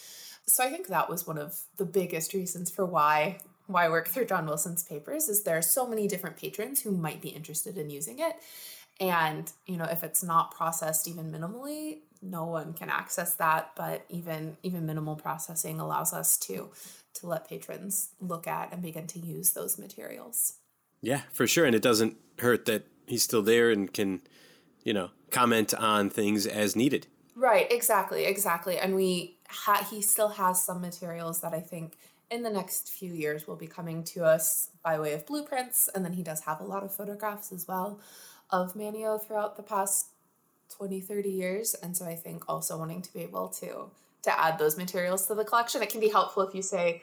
So 0.47 0.63
I 0.63 0.69
think 0.69 0.89
that 0.89 1.09
was 1.09 1.27
one 1.27 1.39
of 1.39 1.59
the 1.79 1.87
biggest 1.87 2.35
reasons 2.35 2.71
for 2.71 2.85
why 2.85 3.39
why 3.69 3.89
work 3.89 4.09
through 4.09 4.27
John 4.27 4.45
Wilson's 4.45 4.83
papers 4.83 5.31
is 5.31 5.45
there 5.45 5.57
are 5.57 5.63
so 5.63 5.87
many 5.87 6.07
different 6.07 6.37
patrons 6.37 6.83
who 6.83 6.91
might 6.91 7.23
be 7.23 7.31
interested 7.31 7.79
in 7.79 7.89
using 7.89 8.19
it. 8.19 8.35
And, 9.01 9.51
you 9.65 9.79
know, 9.79 9.87
if 9.87 10.05
it's 10.05 10.23
not 10.23 10.55
processed 10.55 11.09
even 11.09 11.33
minimally, 11.33 12.01
no 12.21 12.45
one 12.45 12.75
can 12.75 12.91
access 12.91 13.37
that, 13.37 13.71
but 13.75 14.05
even 14.11 14.59
even 14.63 14.85
minimal 14.85 15.17
processing 15.17 15.81
allows 15.81 16.13
us 16.13 16.37
to 16.49 16.69
to 17.15 17.27
let 17.27 17.49
patrons 17.49 18.11
look 18.21 18.47
at 18.47 18.75
and 18.75 18.83
begin 18.83 19.07
to 19.07 19.19
use 19.21 19.53
those 19.55 19.79
materials. 19.79 20.59
Yeah, 21.01 21.23
for 21.33 21.47
sure. 21.47 21.65
And 21.65 21.75
it 21.75 21.81
doesn't 21.81 22.19
hurt 22.41 22.67
that 22.67 22.85
he's 23.07 23.23
still 23.23 23.43
there 23.43 23.71
and 23.71 23.91
can 23.91 24.21
you 24.85 24.93
know, 24.93 25.11
comment 25.31 25.75
on 25.75 26.11
things 26.11 26.47
as 26.47 26.75
needed. 26.75 27.07
Right, 27.35 27.71
exactly, 27.71 28.25
exactly. 28.25 28.79
And 28.79 28.95
we 28.95 29.37
ha- 29.49 29.87
he 29.91 30.03
still 30.03 30.29
has 30.29 30.63
some 30.63 30.81
materials 30.81 31.41
that 31.41 31.53
I 31.53 31.61
think 31.61 31.97
in 32.31 32.43
the 32.43 32.51
next 32.51 32.91
few 32.91 33.13
years 33.13 33.47
will 33.47 33.57
be 33.57 33.67
coming 33.67 34.05
to 34.05 34.25
us 34.25 34.71
by 34.85 34.99
way 34.99 35.13
of 35.13 35.27
blueprints 35.27 35.89
and 35.95 36.05
then 36.05 36.13
he 36.13 36.23
does 36.23 36.43
have 36.43 36.61
a 36.61 36.65
lot 36.65 36.85
of 36.85 36.95
photographs 36.95 37.53
as 37.53 37.67
well 37.67 37.99
of 38.51 38.75
Manteo 38.75 39.21
throughout 39.21 39.57
the 39.57 39.63
past 39.63 40.07
20 40.77 41.01
30 41.01 41.29
years 41.29 41.75
and 41.75 41.97
so 41.97 42.07
I 42.07 42.15
think 42.15 42.45
also 42.49 42.79
wanting 42.79 43.03
to 43.03 43.13
be 43.13 43.21
able 43.21 43.49
to 43.49 43.91
to 44.23 44.41
add 44.41 44.59
those 44.59 44.77
materials 44.77 45.27
to 45.27 45.35
the 45.35 45.45
collection 45.45 45.83
it 45.83 45.91
can 45.91 46.01
be 46.01 46.09
helpful 46.09 46.45
if 46.45 46.55
you 46.55 46.63
say 46.63 47.03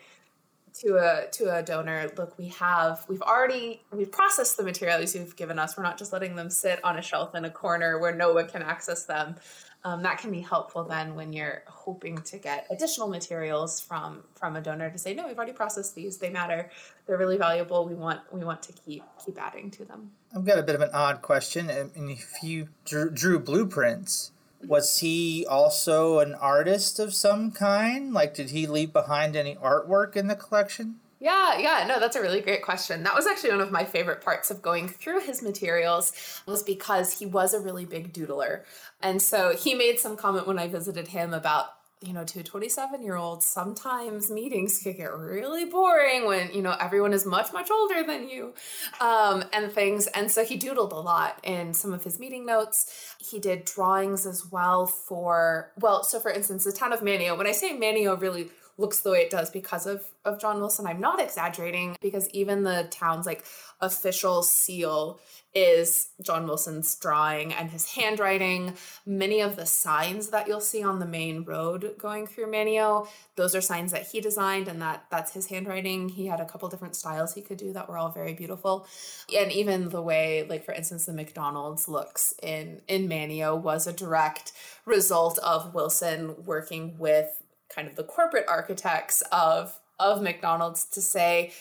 to 0.82 0.97
a 0.97 1.28
to 1.32 1.55
a 1.55 1.63
donor 1.63 2.09
look 2.17 2.38
we 2.38 2.47
have 2.49 3.03
we've 3.07 3.21
already 3.21 3.82
we've 3.91 4.11
processed 4.11 4.57
the 4.57 4.63
materials 4.63 5.15
you've 5.15 5.36
given 5.36 5.59
us. 5.59 5.78
We're 5.78 5.84
not 5.84 5.97
just 5.97 6.13
letting 6.13 6.36
them 6.36 6.49
sit 6.49 6.84
on 6.84 6.97
a 6.97 7.01
shelf 7.01 7.36
in 7.36 7.45
a 7.45 7.49
corner 7.49 7.99
where 7.99 8.15
no 8.15 8.34
one 8.34 8.47
can 8.47 8.61
access 8.61 9.05
them. 9.05 9.36
Um, 9.84 10.03
that 10.03 10.17
can 10.17 10.32
be 10.32 10.41
helpful 10.41 10.84
then 10.84 11.15
when 11.15 11.32
you're 11.32 11.63
hoping 11.67 12.17
to 12.17 12.38
get 12.38 12.67
additional 12.69 13.07
materials 13.07 13.80
from 13.80 14.23
from 14.36 14.55
a 14.55 14.61
donor 14.61 14.89
to 14.89 14.97
say 14.97 15.13
no 15.13 15.28
we've 15.28 15.38
already 15.38 15.53
processed 15.53 15.95
these. 15.95 16.17
They 16.17 16.30
matter. 16.30 16.69
They're 17.05 17.17
really 17.17 17.38
valuable. 17.38 17.88
We 17.88 17.95
want 17.95 18.21
we 18.32 18.43
want 18.43 18.61
to 18.63 18.73
keep 18.73 19.03
keep 19.23 19.41
adding 19.41 19.71
to 19.71 19.86
them. 19.86 20.11
I've 20.36 20.45
got 20.45 20.59
a 20.59 20.63
bit 20.63 20.75
of 20.75 20.82
an 20.82 20.89
odd 20.93 21.21
question. 21.21 21.69
And 21.69 22.11
if 22.11 22.43
you 22.43 22.69
drew, 22.86 23.09
drew 23.09 23.39
blueprints 23.39 24.32
was 24.66 24.99
he 24.99 25.45
also 25.49 26.20
an 26.20 26.36
artist 26.36 26.99
of 26.99 27.14
some 27.14 27.51
kind? 27.51 28.14
Like, 28.14 28.34
did 28.34 28.51
he 28.51 28.68
leave 28.68 28.93
behind 28.93 29.36
any 29.36 29.55
artwork 29.55 30.16
in 30.16 30.28
the 30.28 30.36
collection? 30.36 30.99
Yeah, 31.20 31.58
yeah, 31.58 31.86
no, 31.88 31.99
that's 31.99 32.16
a 32.16 32.22
really 32.22 32.41
great 32.41 32.62
question. 32.62 33.01
That 33.03 33.16
was 33.16 33.26
actually 33.26 33.49
one 33.49 33.62
of 33.62 33.72
my 33.72 33.86
favorite 33.86 34.22
parts 34.22 34.51
of 34.51 34.62
going 34.62 34.88
through 34.88 35.22
his 35.22 35.41
materials 35.41 36.14
was 36.45 36.62
because 36.62 37.18
he 37.18 37.26
was 37.26 37.55
a 37.55 37.60
really 37.60 37.86
big 37.86 38.14
doodler. 38.14 38.62
And 39.01 39.20
so 39.20 39.55
he 39.55 39.74
made 39.74 39.99
some 39.99 40.16
comment 40.16 40.45
when 40.45 40.60
I 40.60 40.68
visited 40.68 41.08
him 41.08 41.34
about 41.34 41.70
you 42.02 42.14
know, 42.14 42.24
to 42.24 42.39
a 42.41 42.43
27 42.43 43.02
year 43.02 43.16
old, 43.16 43.43
sometimes 43.43 44.30
meetings 44.30 44.80
can 44.84 44.93
get 44.93 45.12
really 45.14 45.66
boring 45.66 46.28
when, 46.28 46.54
you 46.54 46.62
know, 46.62 46.76
everyone 46.80 47.12
is 47.12 47.26
much, 47.26 47.52
much 47.52 47.72
older 47.72 48.04
than 48.04 48.30
you 48.30 48.54
um, 49.02 49.43
and 49.52 49.72
things. 49.72 50.06
And 50.08 50.30
so 50.30 50.45
he 50.45 50.60
doodled 50.60 50.91
a 50.91 51.00
lot 51.00 51.39
in 51.43 51.74
some 51.74 51.93
of 51.93 52.04
his 52.04 52.20
meeting 52.20 52.45
notes. 52.45 53.16
He 53.18 53.39
did 53.39 53.66
drawings 53.66 54.28
as 54.28 54.45
well 54.45 54.86
for, 54.86 55.72
well, 55.80 56.04
so 56.04 56.20
for 56.20 56.30
instance, 56.30 56.66
the 56.66 56.72
town 56.72 56.93
of 56.93 57.00
Manteo. 57.00 57.36
When 57.36 57.48
I 57.48 57.52
say 57.52 57.76
Manteo, 57.76 58.20
really 58.20 58.50
looks 58.78 58.99
the 58.99 59.11
way 59.11 59.19
it 59.19 59.30
does 59.30 59.49
because 59.49 59.88
of, 59.88 60.03
of 60.23 60.39
John 60.39 60.59
Wilson, 60.59 60.86
I'm 60.86 61.01
not 61.01 61.21
exaggerating 61.21 61.97
because 62.01 62.30
even 62.30 62.63
the 62.63 62.88
town's 62.91 63.25
like 63.25 63.43
official 63.82 64.43
seal 64.43 65.19
is 65.53 66.09
John 66.21 66.45
Wilson's 66.45 66.93
drawing 66.95 67.53
and 67.53 67.71
his 67.71 67.93
handwriting. 67.95 68.73
Many 69.05 69.41
of 69.41 69.55
the 69.55 69.65
signs 69.65 70.30
that 70.30 70.47
you'll 70.47 70.59
see 70.59 70.84
on 70.84 70.99
the 70.99 71.05
main 71.05 71.43
road 71.43 71.95
going 71.97 72.28
through 72.28 72.51
Manteo, 72.51 73.07
those 73.36 73.55
are 73.55 73.61
signs 73.61 73.91
that 73.91 74.07
he 74.07 74.21
designed 74.21 74.67
and 74.67 74.82
that 74.82 75.05
that's 75.09 75.34
his 75.34 75.47
handwriting. 75.47 76.09
He 76.09 76.28
had 76.28 76.39
a 76.39 76.45
couple 76.45 76.69
different 76.69 76.95
styles 76.95 77.34
he 77.34 77.41
could 77.41 77.57
do 77.57 77.73
that 77.73 77.89
were 77.89 77.97
all 77.97 78.11
very 78.11 78.34
beautiful. 78.34 78.88
And 79.36 79.51
even 79.51 79.89
the 79.89 80.01
way, 80.01 80.45
like 80.47 80.63
for 80.63 80.73
instance, 80.73 81.05
the 81.05 81.13
McDonald's 81.13 81.88
looks 81.88 82.36
in 82.43 82.82
in 82.88 83.07
Manteo 83.07 83.59
was 83.59 83.88
a 83.88 83.93
direct 83.93 84.51
result 84.86 85.39
of 85.39 85.73
Wilson 85.73 86.36
working 86.45 86.97
with 86.99 87.41
kind 87.78 87.88
of 87.88 87.95
the 87.95 88.03
corporate 88.03 88.45
architects 88.47 89.21
of 89.32 89.80
of 89.99 90.21
McDonald's 90.21 90.86
to 90.86 91.01
say 91.01 91.53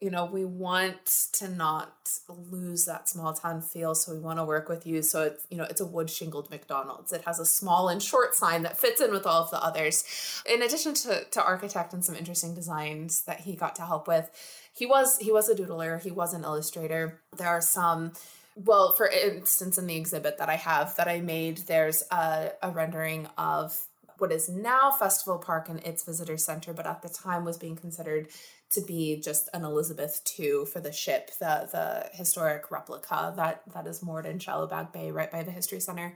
you 0.00 0.10
know, 0.10 0.24
we 0.24 0.46
want 0.46 1.28
to 1.34 1.46
not 1.46 2.10
lose 2.26 2.86
that 2.86 3.06
small 3.06 3.34
town 3.34 3.60
feel, 3.60 3.94
so 3.94 4.14
we 4.14 4.18
want 4.18 4.38
to 4.38 4.44
work 4.46 4.66
with 4.66 4.86
you. 4.86 5.02
So 5.02 5.24
it's, 5.24 5.46
you 5.50 5.58
know, 5.58 5.64
it's 5.64 5.82
a 5.82 5.86
wood 5.86 6.08
shingled 6.08 6.50
McDonald's. 6.50 7.12
It 7.12 7.22
has 7.26 7.38
a 7.38 7.44
small 7.44 7.90
and 7.90 8.02
short 8.02 8.34
sign 8.34 8.62
that 8.62 8.78
fits 8.78 9.02
in 9.02 9.12
with 9.12 9.26
all 9.26 9.42
of 9.42 9.50
the 9.50 9.62
others. 9.62 10.42
In 10.46 10.62
addition 10.62 10.94
to, 10.94 11.24
to 11.24 11.44
architect 11.44 11.92
and 11.92 12.02
some 12.02 12.14
interesting 12.14 12.54
designs 12.54 13.24
that 13.24 13.40
he 13.40 13.54
got 13.54 13.76
to 13.76 13.82
help 13.82 14.08
with, 14.08 14.30
he 14.72 14.86
was 14.86 15.18
he 15.18 15.32
was 15.32 15.50
a 15.50 15.54
doodler, 15.54 16.00
he 16.00 16.10
was 16.10 16.32
an 16.32 16.44
illustrator. 16.44 17.20
There 17.36 17.48
are 17.48 17.60
some 17.60 18.12
well, 18.56 18.92
for 18.92 19.06
instance, 19.06 19.76
in 19.78 19.86
the 19.86 19.96
exhibit 19.96 20.38
that 20.38 20.48
I 20.48 20.56
have 20.56 20.96
that 20.96 21.08
I 21.08 21.20
made, 21.20 21.58
there's 21.58 22.02
a, 22.10 22.52
a 22.62 22.70
rendering 22.70 23.28
of 23.38 23.78
what 24.20 24.32
is 24.32 24.48
now 24.48 24.90
Festival 24.90 25.38
Park 25.38 25.68
and 25.68 25.80
its 25.80 26.04
visitor 26.04 26.36
center, 26.36 26.72
but 26.72 26.86
at 26.86 27.02
the 27.02 27.08
time 27.08 27.44
was 27.44 27.58
being 27.58 27.76
considered 27.76 28.28
to 28.70 28.80
be 28.80 29.20
just 29.20 29.48
an 29.52 29.64
Elizabeth 29.64 30.22
II 30.38 30.64
for 30.64 30.80
the 30.80 30.92
ship, 30.92 31.30
the 31.38 31.68
the 31.70 32.16
historic 32.16 32.70
replica 32.70 33.32
that 33.36 33.62
that 33.72 33.86
is 33.86 34.02
moored 34.02 34.26
in 34.26 34.38
Shallowbag 34.38 34.92
Bay, 34.92 35.10
right 35.10 35.30
by 35.30 35.42
the 35.42 35.50
History 35.50 35.80
Center. 35.80 36.14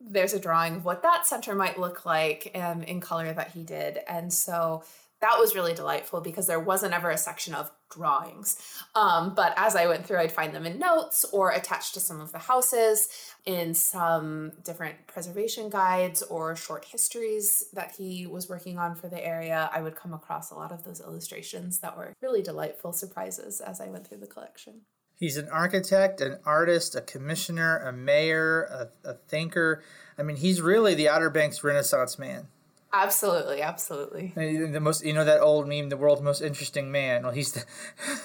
There's 0.00 0.32
a 0.32 0.40
drawing 0.40 0.76
of 0.76 0.84
what 0.84 1.02
that 1.02 1.26
center 1.26 1.54
might 1.54 1.78
look 1.78 2.06
like 2.06 2.50
um, 2.54 2.82
in 2.82 3.00
color 3.00 3.32
that 3.32 3.50
he 3.50 3.62
did, 3.62 3.98
and 4.08 4.32
so 4.32 4.82
that 5.20 5.38
was 5.38 5.54
really 5.54 5.74
delightful 5.74 6.20
because 6.20 6.46
there 6.46 6.60
wasn't 6.60 6.94
ever 6.94 7.10
a 7.10 7.18
section 7.18 7.54
of 7.54 7.70
drawings. 7.90 8.56
Um, 8.94 9.34
but 9.34 9.52
as 9.56 9.76
I 9.76 9.86
went 9.86 10.06
through, 10.06 10.18
I'd 10.18 10.32
find 10.32 10.54
them 10.54 10.64
in 10.64 10.78
notes 10.78 11.24
or 11.32 11.50
attached 11.50 11.94
to 11.94 12.00
some 12.00 12.20
of 12.20 12.32
the 12.32 12.38
houses 12.38 13.08
in 13.44 13.74
some 13.74 14.52
different 14.64 15.06
preservation 15.06 15.68
guides 15.68 16.22
or 16.22 16.56
short 16.56 16.84
histories 16.86 17.66
that 17.74 17.94
he 17.96 18.26
was 18.26 18.48
working 18.48 18.78
on 18.78 18.94
for 18.94 19.08
the 19.08 19.24
area. 19.24 19.70
I 19.72 19.82
would 19.82 19.94
come 19.94 20.14
across 20.14 20.50
a 20.50 20.54
lot 20.54 20.72
of 20.72 20.84
those 20.84 21.00
illustrations 21.00 21.80
that 21.80 21.96
were 21.96 22.14
really 22.22 22.42
delightful 22.42 22.92
surprises 22.92 23.60
as 23.60 23.80
I 23.80 23.88
went 23.88 24.06
through 24.06 24.18
the 24.18 24.26
collection. 24.26 24.82
He's 25.18 25.36
an 25.36 25.50
architect, 25.50 26.22
an 26.22 26.38
artist, 26.46 26.94
a 26.96 27.02
commissioner, 27.02 27.76
a 27.76 27.92
mayor, 27.92 28.62
a, 29.04 29.10
a 29.10 29.14
thinker. 29.28 29.82
I 30.16 30.22
mean, 30.22 30.36
he's 30.36 30.62
really 30.62 30.94
the 30.94 31.10
Outer 31.10 31.28
Banks 31.28 31.62
Renaissance 31.62 32.18
man. 32.18 32.48
Absolutely, 32.92 33.62
absolutely. 33.62 34.32
The 34.34 34.80
most, 34.80 35.04
you 35.04 35.12
know, 35.12 35.24
that 35.24 35.40
old 35.40 35.68
meme, 35.68 35.90
the 35.90 35.96
world's 35.96 36.22
most 36.22 36.40
interesting 36.40 36.90
man. 36.90 37.22
Well, 37.22 37.32
he's 37.32 37.52
the 37.52 37.64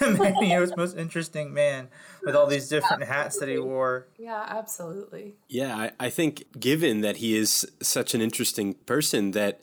Manteo's 0.00 0.74
most 0.76 0.96
interesting 0.96 1.54
man 1.54 1.88
with 2.24 2.34
all 2.34 2.46
these 2.46 2.68
different 2.68 3.02
absolutely. 3.02 3.22
hats 3.22 3.38
that 3.38 3.48
he 3.48 3.58
wore. 3.58 4.08
Yeah, 4.18 4.44
absolutely. 4.48 5.36
Yeah, 5.48 5.76
I, 5.76 5.92
I 6.00 6.10
think 6.10 6.44
given 6.58 7.00
that 7.02 7.18
he 7.18 7.36
is 7.36 7.64
such 7.80 8.14
an 8.14 8.20
interesting 8.20 8.74
person, 8.74 9.30
that 9.32 9.60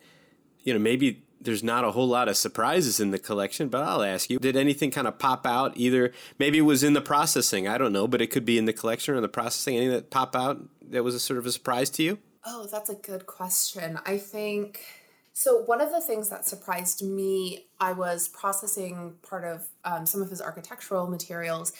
you 0.63 0.73
know 0.73 0.79
maybe 0.79 1.23
there's 1.41 1.63
not 1.63 1.83
a 1.83 1.91
whole 1.91 2.07
lot 2.07 2.29
of 2.29 2.37
surprises 2.37 3.01
in 3.01 3.11
the 3.11 3.19
collection. 3.19 3.67
But 3.67 3.83
I'll 3.83 4.03
ask 4.03 4.29
you: 4.29 4.39
Did 4.39 4.55
anything 4.55 4.89
kind 4.89 5.07
of 5.07 5.19
pop 5.19 5.45
out? 5.45 5.73
Either 5.75 6.13
maybe 6.39 6.59
it 6.59 6.61
was 6.61 6.83
in 6.83 6.93
the 6.93 7.01
processing, 7.01 7.67
I 7.67 7.77
don't 7.77 7.93
know, 7.93 8.07
but 8.07 8.21
it 8.21 8.27
could 8.27 8.45
be 8.45 8.57
in 8.57 8.65
the 8.65 8.73
collection 8.73 9.15
or 9.15 9.21
the 9.21 9.27
processing. 9.27 9.75
Anything 9.75 9.95
that 9.95 10.09
pop 10.09 10.35
out 10.35 10.61
that 10.89 11.03
was 11.03 11.15
a 11.15 11.19
sort 11.19 11.39
of 11.39 11.45
a 11.45 11.51
surprise 11.51 11.89
to 11.91 12.03
you? 12.03 12.19
Oh, 12.45 12.67
that's 12.69 12.89
a 12.89 12.95
good 12.95 13.25
question. 13.25 13.99
I 14.05 14.17
think 14.17 14.81
so. 15.31 15.61
One 15.63 15.81
of 15.81 15.91
the 15.91 16.01
things 16.01 16.29
that 16.29 16.45
surprised 16.45 17.01
me, 17.01 17.67
I 17.79 17.93
was 17.93 18.27
processing 18.27 19.13
part 19.27 19.45
of 19.45 19.65
um, 19.85 20.05
some 20.05 20.21
of 20.21 20.29
his 20.29 20.41
architectural 20.41 21.07
materials, 21.07 21.71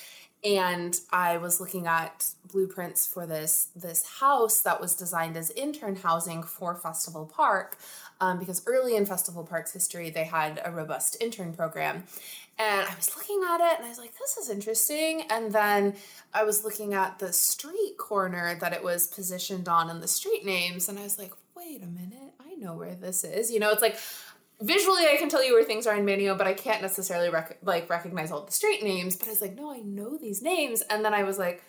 and 0.43 0.99
I 1.11 1.37
was 1.37 1.59
looking 1.59 1.87
at 1.87 2.25
blueprints 2.51 3.07
for 3.07 3.25
this 3.25 3.69
this 3.75 4.19
house 4.19 4.59
that 4.61 4.79
was 4.81 4.95
designed 4.95 5.37
as 5.37 5.51
intern 5.51 5.95
housing 5.95 6.43
for 6.43 6.75
Festival 6.75 7.25
Park, 7.25 7.77
um, 8.21 8.39
because 8.39 8.63
early 8.67 8.95
in 8.95 9.05
Festival 9.05 9.43
Park's 9.43 9.73
history, 9.73 10.09
they 10.09 10.25
had 10.25 10.61
a 10.63 10.71
robust 10.71 11.17
intern 11.21 11.53
program, 11.53 12.03
and 12.59 12.87
I 12.87 12.95
was 12.95 13.15
looking 13.15 13.41
at 13.49 13.59
it 13.59 13.77
and 13.77 13.85
I 13.85 13.89
was 13.89 13.97
like, 13.97 14.13
this 14.19 14.37
is 14.37 14.49
interesting. 14.49 15.23
And 15.29 15.51
then 15.51 15.95
I 16.33 16.43
was 16.43 16.63
looking 16.63 16.93
at 16.93 17.17
the 17.17 17.33
street 17.33 17.95
corner 17.97 18.55
that 18.59 18.73
it 18.73 18.83
was 18.83 19.07
positioned 19.07 19.67
on 19.67 19.89
and 19.89 20.03
the 20.03 20.07
street 20.07 20.45
names. 20.45 20.87
And 20.87 20.99
I 20.99 21.03
was 21.03 21.17
like, 21.17 21.33
wait 21.55 21.81
a 21.81 21.87
minute, 21.87 22.33
I 22.39 22.53
know 22.55 22.75
where 22.75 22.95
this 22.95 23.23
is. 23.23 23.51
You 23.51 23.59
know, 23.59 23.71
it's 23.71 23.81
like 23.81 23.97
visually 24.63 25.05
I 25.07 25.17
can 25.17 25.29
tell 25.29 25.43
you 25.45 25.53
where 25.53 25.63
things 25.63 25.85
are 25.85 25.95
in 25.95 26.05
Manteo, 26.05 26.37
but 26.37 26.47
I 26.47 26.53
can't 26.53 26.81
necessarily 26.81 27.29
rec- 27.29 27.59
like 27.63 27.89
recognize 27.89 28.31
all 28.31 28.41
the 28.41 28.51
street 28.51 28.81
names. 28.81 29.15
But 29.15 29.27
I 29.27 29.31
was 29.31 29.41
like, 29.41 29.55
no, 29.55 29.71
I 29.71 29.79
know 29.79 30.17
these 30.17 30.41
names. 30.41 30.81
And 30.89 31.03
then 31.03 31.13
I 31.13 31.23
was 31.23 31.37
like, 31.37 31.61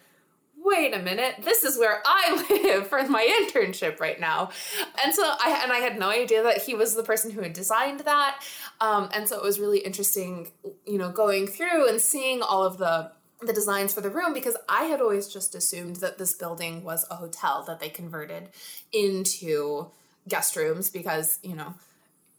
wait 0.57 0.95
a 0.95 0.99
minute, 0.99 1.35
this 1.43 1.63
is 1.65 1.79
where 1.79 2.03
I 2.07 2.47
live 2.51 2.87
for 2.87 3.07
my 3.09 3.25
internship 3.43 4.01
right 4.01 4.19
now. 4.19 4.51
And 5.05 5.15
so 5.15 5.23
I 5.23 5.61
and 5.63 5.73
I 5.73 5.79
had 5.79 5.99
no 5.99 6.09
idea 6.09 6.43
that 6.45 6.63
he 6.63 6.75
was 6.75 6.95
the 6.95 7.03
person 7.03 7.31
who 7.31 7.43
had 7.43 7.53
designed 7.53 8.01
that. 8.01 8.43
Um, 8.81 9.11
and 9.13 9.29
so 9.29 9.37
it 9.37 9.43
was 9.43 9.61
really 9.61 9.81
interesting, 9.81 10.53
you 10.87 10.99
know, 10.99 11.11
going 11.11 11.47
through 11.47 11.89
and 11.89 12.01
seeing 12.01 12.43
all 12.43 12.65
of 12.65 12.79
the 12.79 13.11
the 13.41 13.53
designs 13.53 13.93
for 13.93 14.01
the 14.01 14.09
room 14.09 14.33
because 14.33 14.57
I 14.69 14.85
had 14.85 15.01
always 15.01 15.29
just 15.29 15.55
assumed 15.55 15.97
that 15.97 16.17
this 16.17 16.35
building 16.35 16.83
was 16.83 17.05
a 17.11 17.17
hotel 17.17 17.63
that 17.67 17.79
they 17.79 17.91
converted 17.91 18.49
into 18.93 19.89
guest 20.29 20.57
rooms 20.57 20.89
because, 20.89 21.39
you 21.43 21.55
know, 21.55 21.75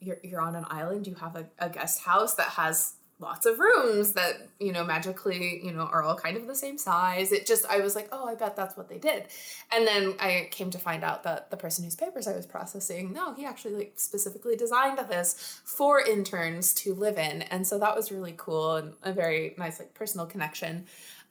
you're, 0.06 0.20
you're 0.24 0.42
on 0.42 0.56
an 0.56 0.66
island, 0.70 1.08
you 1.08 1.16
have 1.16 1.36
a, 1.36 1.46
a 1.60 1.70
guest 1.70 2.02
house 2.02 2.36
that 2.36 2.48
has 2.48 2.94
lots 3.20 3.46
of 3.46 3.60
rooms 3.60 4.12
that 4.12 4.50
you 4.60 4.74
know 4.74 4.84
magically 4.84 5.62
you 5.64 5.72
know 5.72 5.84
are 5.84 6.04
all 6.04 6.16
kind 6.16 6.36
of 6.36 6.48
the 6.48 6.56
same 6.56 6.78
size. 6.78 7.32
It 7.32 7.46
just 7.46 7.66
i 7.68 7.80
was 7.80 7.96
like 7.96 8.10
oh 8.12 8.28
i 8.28 8.36
bet 8.36 8.56
that's 8.56 8.76
what 8.76 8.90
they 8.90 8.98
did. 8.98 9.28
And 9.72 9.88
then 9.88 10.16
i 10.20 10.50
came 10.52 10.70
to 10.72 10.78
find 10.78 11.04
out 11.04 11.24
that 11.24 11.50
the 11.50 11.56
person 11.56 11.86
whose 11.86 11.96
papers 11.96 12.28
i 12.28 12.36
was 12.36 12.46
processing 12.46 13.14
no 13.14 13.34
he 13.34 13.46
actually 13.46 13.76
like 13.76 13.94
specifically 13.96 14.58
designed 14.58 15.00
this 15.08 15.62
for 15.64 16.02
interns 16.02 16.74
to 16.74 16.94
live 16.94 17.18
in. 17.18 17.44
And 17.44 17.66
so 17.66 17.80
that 17.80 17.96
was 17.96 18.12
really 18.12 18.34
cool 18.36 18.76
and 18.76 18.94
a 19.04 19.14
very 19.14 19.56
nice 19.58 19.80
like 19.80 19.94
personal 19.94 20.26
connection 20.26 20.86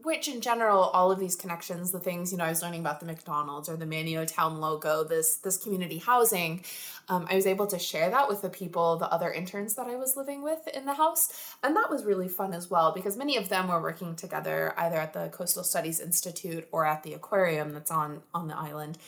which 0.04 0.28
in 0.28 0.40
general 0.40 0.82
all 0.82 1.10
of 1.10 1.18
these 1.18 1.36
connections 1.36 1.90
the 1.90 2.00
things 2.00 2.30
you 2.30 2.38
know 2.38 2.44
i 2.44 2.50
was 2.50 2.62
learning 2.62 2.80
about 2.80 3.00
the 3.00 3.06
mcdonald's 3.06 3.68
or 3.68 3.76
the 3.76 3.86
Manteo 3.86 4.26
town 4.26 4.60
logo 4.60 5.04
this 5.04 5.36
this 5.36 5.56
community 5.56 5.98
housing 5.98 6.62
um, 7.08 7.26
i 7.30 7.34
was 7.34 7.46
able 7.46 7.66
to 7.66 7.78
share 7.78 8.10
that 8.10 8.28
with 8.28 8.42
the 8.42 8.50
people 8.50 8.96
the 8.96 9.10
other 9.10 9.32
interns 9.32 9.74
that 9.74 9.86
i 9.86 9.96
was 9.96 10.16
living 10.16 10.42
with 10.42 10.66
in 10.68 10.84
the 10.84 10.94
house. 10.94 11.56
And 11.62 11.76
that 11.76 11.90
was 11.90 12.04
really 12.04 12.28
fun 12.28 12.52
as 12.52 12.70
well 12.70 12.92
because 12.92 13.16
many 13.16 13.36
of 13.36 13.48
them 13.48 13.68
were 13.68 13.80
working 13.80 14.16
together 14.16 14.74
either 14.76 14.96
at 14.96 15.12
the 15.12 15.28
coastal 15.28 15.64
studies 15.64 16.00
institute 16.00 16.68
or 16.72 16.86
at 16.86 17.02
the 17.02 17.14
aquarium 17.14 17.72
that's 17.72 17.90
on 17.90 18.22
on 18.34 18.48
the 18.48 18.56
island 18.56 18.98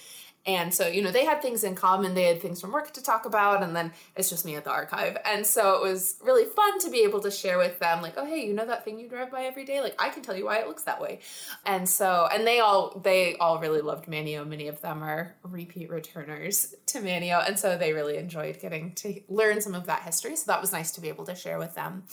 And 0.46 0.72
so, 0.72 0.86
you 0.86 1.02
know, 1.02 1.10
they 1.10 1.24
had 1.24 1.42
things 1.42 1.64
in 1.64 1.74
common. 1.74 2.14
They 2.14 2.24
had 2.24 2.40
things 2.40 2.60
from 2.60 2.70
work 2.70 2.92
to 2.92 3.02
talk 3.02 3.24
about, 3.24 3.64
and 3.64 3.74
then 3.74 3.92
it's 4.14 4.30
just 4.30 4.44
me 4.44 4.54
at 4.54 4.64
the 4.64 4.70
archive. 4.70 5.16
And 5.24 5.44
so 5.44 5.74
it 5.74 5.82
was 5.82 6.16
really 6.22 6.44
fun 6.44 6.78
to 6.80 6.90
be 6.90 7.00
able 7.00 7.20
to 7.20 7.30
share 7.32 7.58
with 7.58 7.80
them, 7.80 8.00
like, 8.00 8.14
oh, 8.16 8.24
hey, 8.24 8.46
you 8.46 8.54
know 8.54 8.64
that 8.64 8.84
thing 8.84 9.00
you 9.00 9.08
drive 9.08 9.32
by 9.32 9.44
every 9.44 9.64
day? 9.64 9.80
Like, 9.80 9.96
I 9.98 10.08
can 10.08 10.22
tell 10.22 10.36
you 10.36 10.44
why 10.44 10.58
it 10.58 10.68
looks 10.68 10.84
that 10.84 11.00
way. 11.00 11.18
And 11.64 11.88
so, 11.88 12.28
and 12.32 12.46
they 12.46 12.60
all, 12.60 13.00
they 13.02 13.36
all 13.38 13.58
really 13.58 13.80
loved 13.80 14.06
Manteo. 14.06 14.46
Many 14.46 14.68
of 14.68 14.80
them 14.80 15.02
are 15.02 15.34
repeat 15.42 15.90
returners 15.90 16.74
to 16.86 17.00
Manteo. 17.00 17.44
And 17.46 17.58
so 17.58 17.76
they 17.76 17.92
really 17.92 18.16
enjoyed 18.16 18.60
getting 18.60 18.94
to 18.94 19.20
learn 19.28 19.60
some 19.60 19.74
of 19.74 19.86
that 19.86 20.02
history. 20.02 20.36
So 20.36 20.44
that 20.52 20.60
was 20.60 20.72
nice 20.72 20.92
to 20.92 21.00
be 21.00 21.08
able 21.08 21.24
to 21.24 21.34
share 21.34 21.58
with 21.58 21.74
them. 21.74 22.04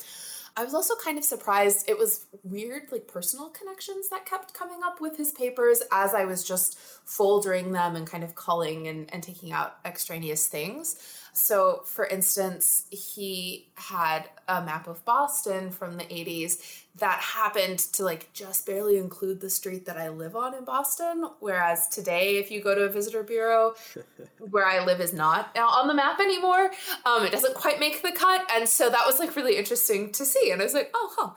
I 0.56 0.64
was 0.64 0.74
also 0.74 0.94
kind 1.04 1.18
of 1.18 1.24
surprised. 1.24 1.90
It 1.90 1.98
was 1.98 2.26
weird, 2.44 2.92
like 2.92 3.08
personal 3.08 3.50
connections 3.50 4.10
that 4.10 4.26
kept 4.26 4.54
coming 4.54 4.82
up 4.86 5.02
with 5.02 5.18
his 5.18 5.32
papers 5.32 5.82
as 5.92 6.14
I 6.14 6.26
was 6.26 6.44
just 6.44 6.78
foldering 7.08 7.72
them 7.72 7.96
and 7.96 8.06
kind 8.06 8.24
of 8.24 8.36
culling 8.36 8.88
and, 8.88 9.12
and 9.12 9.24
taking 9.24 9.52
out 9.52 9.78
extraneous 9.84 10.48
things. 10.48 10.98
So, 11.34 11.82
for 11.86 12.06
instance, 12.06 12.86
he 12.92 13.70
had 13.76 14.30
a 14.48 14.62
map 14.62 14.88
of 14.88 15.04
Boston 15.04 15.72
from 15.72 15.98
the 15.98 16.04
80s 16.04 16.83
that 16.96 17.20
happened 17.20 17.80
to 17.80 18.04
like 18.04 18.32
just 18.34 18.68
barely 18.68 18.98
include 18.98 19.42
the 19.42 19.50
street 19.50 19.86
that 19.88 19.98
I 19.98 20.10
live 20.10 20.36
on 20.36 20.54
in 20.54 20.64
Boston. 20.64 21.26
Whereas 21.40 21.88
today, 21.88 22.38
if 22.38 22.52
you 22.52 22.62
go 22.62 22.76
to 22.76 22.82
a 22.82 22.90
visitor 22.90 23.24
bureau, 23.24 23.74
where 24.40 24.66
I 24.66 24.86
live 24.86 25.02
is 25.02 25.14
not 25.14 25.58
on 25.58 25.88
the 25.88 25.94
map 25.96 26.20
anymore. 26.20 26.72
Um, 27.06 27.26
it 27.26 27.32
doesn't 27.32 27.56
quite 27.56 27.80
make 27.80 28.04
the 28.04 28.12
cut. 28.12 28.46
And 28.54 28.70
so 28.70 28.90
that 28.92 29.08
was 29.08 29.18
like 29.18 29.36
really 29.36 29.58
interesting 29.58 30.12
to 30.12 30.26
see. 30.26 30.52
And 30.52 30.62
I 30.62 30.66
was 30.66 30.76
like, 30.76 30.92
oh, 30.94 31.14
huh. 31.18 31.30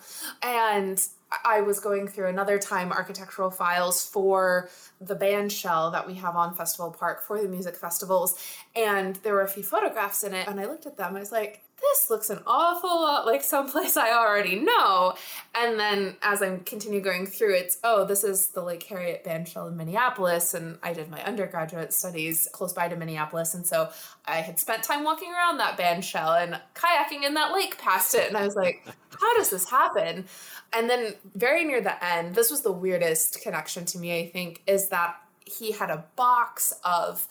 And 0.42 1.06
I 1.44 1.62
was 1.62 1.80
going 1.80 2.06
through 2.06 2.28
another 2.28 2.58
time 2.58 2.92
architectural 2.92 3.50
files 3.50 4.04
for 4.04 4.68
the 5.00 5.14
band 5.14 5.50
shell 5.52 5.90
that 5.90 6.06
we 6.06 6.14
have 6.14 6.36
on 6.36 6.54
Festival 6.54 6.90
Park 6.90 7.22
for 7.22 7.40
the 7.40 7.48
music 7.48 7.76
festivals. 7.76 8.38
And 8.74 9.16
there 9.16 9.32
were 9.32 9.42
a 9.42 9.48
few 9.48 9.62
photographs 9.62 10.22
in 10.22 10.34
it. 10.34 10.46
And 10.46 10.60
I 10.60 10.66
looked 10.66 10.86
at 10.86 10.98
them. 10.98 11.16
I 11.16 11.20
was 11.20 11.32
like, 11.32 11.62
this 11.92 12.10
looks 12.10 12.30
an 12.30 12.40
awful 12.46 12.90
lot 12.90 13.26
like 13.26 13.42
someplace 13.42 13.96
I 13.96 14.12
already 14.12 14.56
know. 14.56 15.14
And 15.54 15.78
then 15.78 16.16
as 16.22 16.42
I'm 16.42 16.60
continue 16.60 17.00
going 17.00 17.26
through, 17.26 17.54
it's, 17.54 17.78
oh, 17.84 18.04
this 18.04 18.24
is 18.24 18.48
the 18.48 18.62
Lake 18.62 18.82
Harriet 18.84 19.24
bandshell 19.24 19.68
in 19.68 19.76
Minneapolis. 19.76 20.54
And 20.54 20.78
I 20.82 20.92
did 20.92 21.10
my 21.10 21.22
undergraduate 21.24 21.92
studies 21.92 22.48
close 22.52 22.72
by 22.72 22.88
to 22.88 22.96
Minneapolis. 22.96 23.54
And 23.54 23.66
so 23.66 23.90
I 24.26 24.36
had 24.36 24.58
spent 24.58 24.82
time 24.82 25.04
walking 25.04 25.32
around 25.32 25.58
that 25.58 25.78
bandshell 25.78 26.42
and 26.42 26.60
kayaking 26.74 27.24
in 27.24 27.34
that 27.34 27.52
lake 27.52 27.78
past 27.78 28.14
it. 28.14 28.28
And 28.28 28.36
I 28.36 28.44
was 28.44 28.56
like, 28.56 28.86
how 29.20 29.36
does 29.36 29.50
this 29.50 29.68
happen? 29.68 30.26
And 30.72 30.90
then 30.90 31.14
very 31.34 31.64
near 31.64 31.80
the 31.80 32.02
end, 32.04 32.34
this 32.34 32.50
was 32.50 32.62
the 32.62 32.72
weirdest 32.72 33.42
connection 33.42 33.84
to 33.86 33.98
me, 33.98 34.20
I 34.20 34.28
think, 34.28 34.62
is 34.66 34.88
that 34.88 35.16
he 35.44 35.72
had 35.72 35.90
a 35.90 36.04
box 36.16 36.72
of 36.84 37.26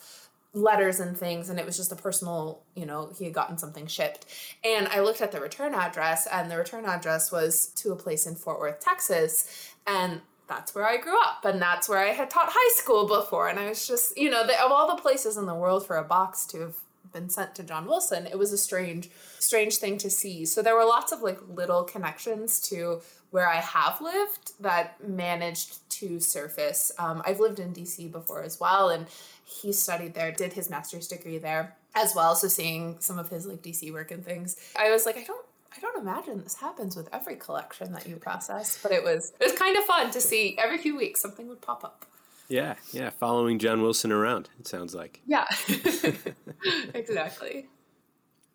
letters 0.56 1.00
and 1.00 1.18
things 1.18 1.50
and 1.50 1.60
it 1.60 1.66
was 1.66 1.76
just 1.76 1.92
a 1.92 1.96
personal 1.96 2.62
you 2.74 2.86
know 2.86 3.10
he 3.18 3.26
had 3.26 3.34
gotten 3.34 3.58
something 3.58 3.86
shipped. 3.86 4.24
And 4.64 4.88
i 4.88 5.00
looked 5.00 5.20
at 5.20 5.30
the 5.30 5.40
return 5.40 5.74
address 5.74 6.26
and 6.26 6.50
the 6.50 6.56
return 6.56 6.86
address 6.86 7.30
was 7.30 7.66
to 7.76 7.92
a 7.92 7.96
place 7.96 8.26
in 8.26 8.34
fort 8.34 8.58
worth 8.58 8.80
texas 8.80 9.74
and 9.86 10.22
that's 10.48 10.74
where 10.74 10.86
i 10.86 10.96
grew 10.96 11.20
up 11.20 11.44
and 11.44 11.60
that's 11.60 11.90
where 11.90 11.98
i 11.98 12.12
had 12.12 12.30
taught 12.30 12.48
high 12.50 12.72
school 12.74 13.06
before. 13.06 13.48
And 13.48 13.58
i 13.58 13.68
was 13.68 13.86
just 13.86 14.16
you 14.16 14.30
know 14.30 14.46
the, 14.46 14.54
of 14.64 14.72
all 14.72 14.96
the 14.96 15.02
places 15.02 15.36
in 15.36 15.44
the 15.44 15.54
world 15.54 15.86
for 15.86 15.96
a 15.96 16.04
box 16.04 16.46
to 16.46 16.60
have 16.60 16.76
been 17.12 17.28
sent 17.28 17.54
to 17.54 17.62
john 17.62 17.86
wilson 17.86 18.26
it 18.26 18.38
was 18.38 18.52
a 18.52 18.58
strange 18.58 19.10
strange 19.38 19.76
thing 19.76 19.98
to 19.98 20.10
see 20.10 20.44
so 20.44 20.62
there 20.62 20.74
were 20.74 20.84
lots 20.84 21.12
of 21.12 21.22
like 21.22 21.38
little 21.48 21.84
connections 21.84 22.60
to 22.60 23.00
where 23.30 23.48
I 23.48 23.56
have 23.56 24.00
lived 24.00 24.52
that 24.60 25.06
managed 25.06 25.88
to 25.90 26.20
surface. 26.20 26.92
Um, 26.98 27.22
I've 27.26 27.40
lived 27.40 27.58
in 27.58 27.72
DC 27.72 28.10
before 28.10 28.42
as 28.42 28.60
well, 28.60 28.88
and 28.88 29.06
he 29.44 29.72
studied 29.72 30.14
there, 30.14 30.32
did 30.32 30.52
his 30.52 30.70
master's 30.70 31.08
degree 31.08 31.38
there 31.38 31.76
as 31.94 32.14
well. 32.14 32.34
So 32.34 32.48
seeing 32.48 32.96
some 33.00 33.18
of 33.18 33.28
his 33.28 33.46
like 33.46 33.62
DC 33.62 33.92
work 33.92 34.10
and 34.10 34.24
things, 34.24 34.56
I 34.78 34.90
was 34.90 35.06
like, 35.06 35.16
I 35.16 35.24
don't. 35.24 35.44
I 35.76 35.78
don't 35.78 36.00
imagine 36.00 36.42
this 36.42 36.54
happens 36.54 36.96
with 36.96 37.06
every 37.12 37.36
collection 37.36 37.92
that 37.92 38.06
you 38.08 38.16
process, 38.16 38.78
but 38.82 38.92
it 38.92 39.04
was 39.04 39.34
it 39.38 39.44
was 39.44 39.58
kind 39.58 39.76
of 39.76 39.84
fun 39.84 40.10
to 40.12 40.22
see 40.22 40.56
every 40.58 40.78
few 40.78 40.96
weeks 40.96 41.20
something 41.20 41.48
would 41.48 41.60
pop 41.60 41.84
up. 41.84 42.06
Yeah, 42.48 42.74
yeah, 42.92 43.10
following 43.10 43.58
John 43.58 43.82
Wilson 43.82 44.12
around. 44.12 44.48
It 44.60 44.68
sounds 44.68 44.94
like. 44.94 45.20
Yeah, 45.26 45.46
exactly. 46.94 47.66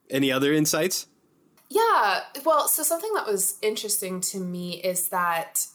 Any 0.10 0.32
other 0.32 0.54
insights? 0.54 1.08
Yeah, 1.70 2.22
well, 2.46 2.68
so 2.68 2.84
something 2.84 3.14
that 3.14 3.26
was 3.26 3.58
interesting 3.62 4.20
to 4.22 4.40
me 4.40 4.82
is 4.82 5.10
that 5.10 5.66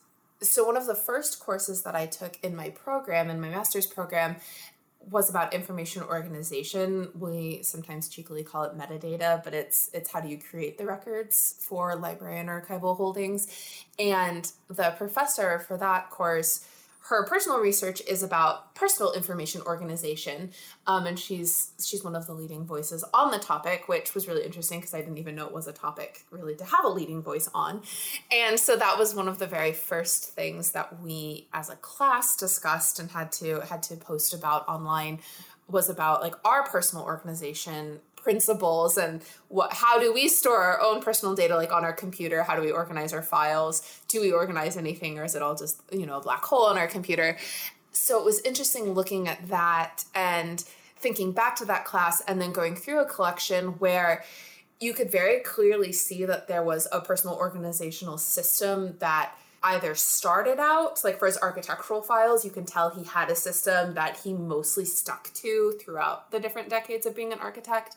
so 0.42 0.64
one 0.64 0.76
of 0.76 0.86
the 0.86 0.94
first 0.94 1.40
courses 1.40 1.82
that 1.82 1.94
I 1.94 2.06
took 2.06 2.38
in 2.42 2.54
my 2.54 2.70
program 2.70 3.30
in 3.30 3.40
my 3.40 3.48
master's 3.48 3.86
program 3.86 4.36
was 5.10 5.30
about 5.30 5.54
information 5.54 6.02
organization. 6.02 7.08
We 7.18 7.62
sometimes 7.62 8.08
cheekily 8.08 8.42
call 8.42 8.64
it 8.64 8.76
metadata, 8.76 9.42
but 9.44 9.54
it's 9.54 9.88
it's 9.94 10.10
how 10.10 10.20
do 10.20 10.28
you 10.28 10.38
create 10.38 10.78
the 10.78 10.84
records 10.84 11.54
for 11.60 11.94
library 11.94 12.40
and 12.40 12.48
archival 12.48 12.96
holdings. 12.96 13.46
And 13.98 14.50
the 14.68 14.94
professor 14.98 15.60
for 15.60 15.76
that 15.78 16.10
course 16.10 16.66
her 17.08 17.24
personal 17.26 17.60
research 17.60 18.02
is 18.08 18.22
about 18.22 18.74
personal 18.74 19.12
information 19.12 19.62
organization 19.62 20.50
um, 20.86 21.06
and 21.06 21.18
she's 21.18 21.72
she's 21.82 22.02
one 22.02 22.16
of 22.16 22.26
the 22.26 22.32
leading 22.32 22.64
voices 22.64 23.04
on 23.14 23.30
the 23.30 23.38
topic 23.38 23.88
which 23.88 24.14
was 24.14 24.26
really 24.26 24.44
interesting 24.44 24.80
because 24.80 24.94
i 24.94 25.00
didn't 25.00 25.18
even 25.18 25.34
know 25.34 25.46
it 25.46 25.52
was 25.52 25.66
a 25.66 25.72
topic 25.72 26.24
really 26.30 26.54
to 26.54 26.64
have 26.64 26.84
a 26.84 26.88
leading 26.88 27.22
voice 27.22 27.48
on. 27.54 27.82
And 28.30 28.58
so 28.58 28.76
that 28.76 28.98
was 28.98 29.14
one 29.14 29.28
of 29.28 29.38
the 29.38 29.46
very 29.46 29.72
first 29.72 30.34
things 30.34 30.72
that 30.72 31.00
we 31.00 31.48
as 31.52 31.70
a 31.70 31.76
class 31.76 32.36
discussed 32.36 32.98
and 32.98 33.10
had 33.10 33.32
to 33.32 33.60
had 33.60 33.82
to 33.84 33.96
post 33.96 34.34
about 34.34 34.68
online 34.68 35.20
was 35.68 35.88
about 35.88 36.22
like 36.22 36.34
our 36.44 36.64
personal 36.64 37.04
organization 37.04 38.00
principles 38.26 38.98
and 38.98 39.22
what 39.46 39.72
how 39.72 40.00
do 40.00 40.12
we 40.12 40.26
store 40.26 40.60
our 40.60 40.80
own 40.80 41.00
personal 41.00 41.36
data 41.36 41.54
like 41.54 41.70
on 41.70 41.84
our 41.84 41.92
computer? 41.92 42.42
How 42.42 42.56
do 42.56 42.60
we 42.60 42.72
organize 42.72 43.12
our 43.12 43.22
files? 43.22 44.00
Do 44.08 44.20
we 44.20 44.32
organize 44.32 44.76
anything 44.76 45.16
or 45.16 45.24
is 45.24 45.36
it 45.36 45.42
all 45.42 45.54
just 45.54 45.80
you 45.92 46.06
know 46.06 46.16
a 46.16 46.20
black 46.20 46.42
hole 46.42 46.64
on 46.66 46.76
our 46.76 46.88
computer? 46.88 47.38
So 47.92 48.18
it 48.18 48.24
was 48.24 48.40
interesting 48.40 48.94
looking 48.94 49.28
at 49.28 49.46
that 49.46 50.04
and 50.12 50.58
thinking 50.98 51.30
back 51.30 51.54
to 51.56 51.64
that 51.66 51.84
class 51.84 52.20
and 52.22 52.40
then 52.40 52.50
going 52.50 52.74
through 52.74 52.98
a 53.00 53.06
collection 53.06 53.78
where 53.78 54.24
you 54.80 54.92
could 54.92 55.12
very 55.12 55.38
clearly 55.38 55.92
see 55.92 56.24
that 56.24 56.48
there 56.48 56.64
was 56.64 56.88
a 56.90 57.00
personal 57.00 57.36
organizational 57.36 58.18
system 58.18 58.96
that 58.98 59.36
either 59.62 59.94
started 59.94 60.58
out, 60.58 61.02
like 61.04 61.18
for 61.18 61.26
his 61.26 61.38
architectural 61.38 62.02
files, 62.02 62.44
you 62.44 62.50
can 62.50 62.64
tell 62.64 62.90
he 62.90 63.04
had 63.04 63.30
a 63.30 63.36
system 63.36 63.94
that 63.94 64.18
he 64.18 64.32
mostly 64.32 64.84
stuck 64.84 65.32
to 65.34 65.78
throughout 65.80 66.30
the 66.30 66.40
different 66.40 66.68
decades 66.68 67.06
of 67.06 67.16
being 67.16 67.32
an 67.32 67.38
architect. 67.38 67.96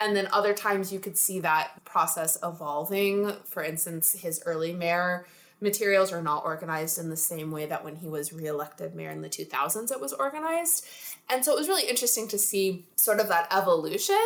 And 0.00 0.14
then 0.14 0.28
other 0.32 0.54
times 0.54 0.92
you 0.92 1.00
could 1.00 1.18
see 1.18 1.40
that 1.40 1.84
process 1.84 2.38
evolving. 2.42 3.32
For 3.44 3.62
instance, 3.62 4.12
his 4.12 4.40
early 4.46 4.72
mayor 4.72 5.26
materials 5.60 6.12
are 6.12 6.22
not 6.22 6.44
organized 6.44 6.98
in 6.98 7.10
the 7.10 7.16
same 7.16 7.50
way 7.50 7.66
that 7.66 7.84
when 7.84 7.96
he 7.96 8.06
was 8.06 8.32
reelected 8.32 8.94
mayor 8.94 9.10
in 9.10 9.22
the 9.22 9.28
2000s 9.28 9.90
it 9.90 10.00
was 10.00 10.12
organized. 10.12 10.86
And 11.30 11.44
so 11.44 11.52
it 11.52 11.58
was 11.58 11.68
really 11.68 11.88
interesting 11.88 12.28
to 12.28 12.38
see 12.38 12.86
sort 12.96 13.20
of 13.20 13.28
that 13.28 13.48
evolution 13.52 14.16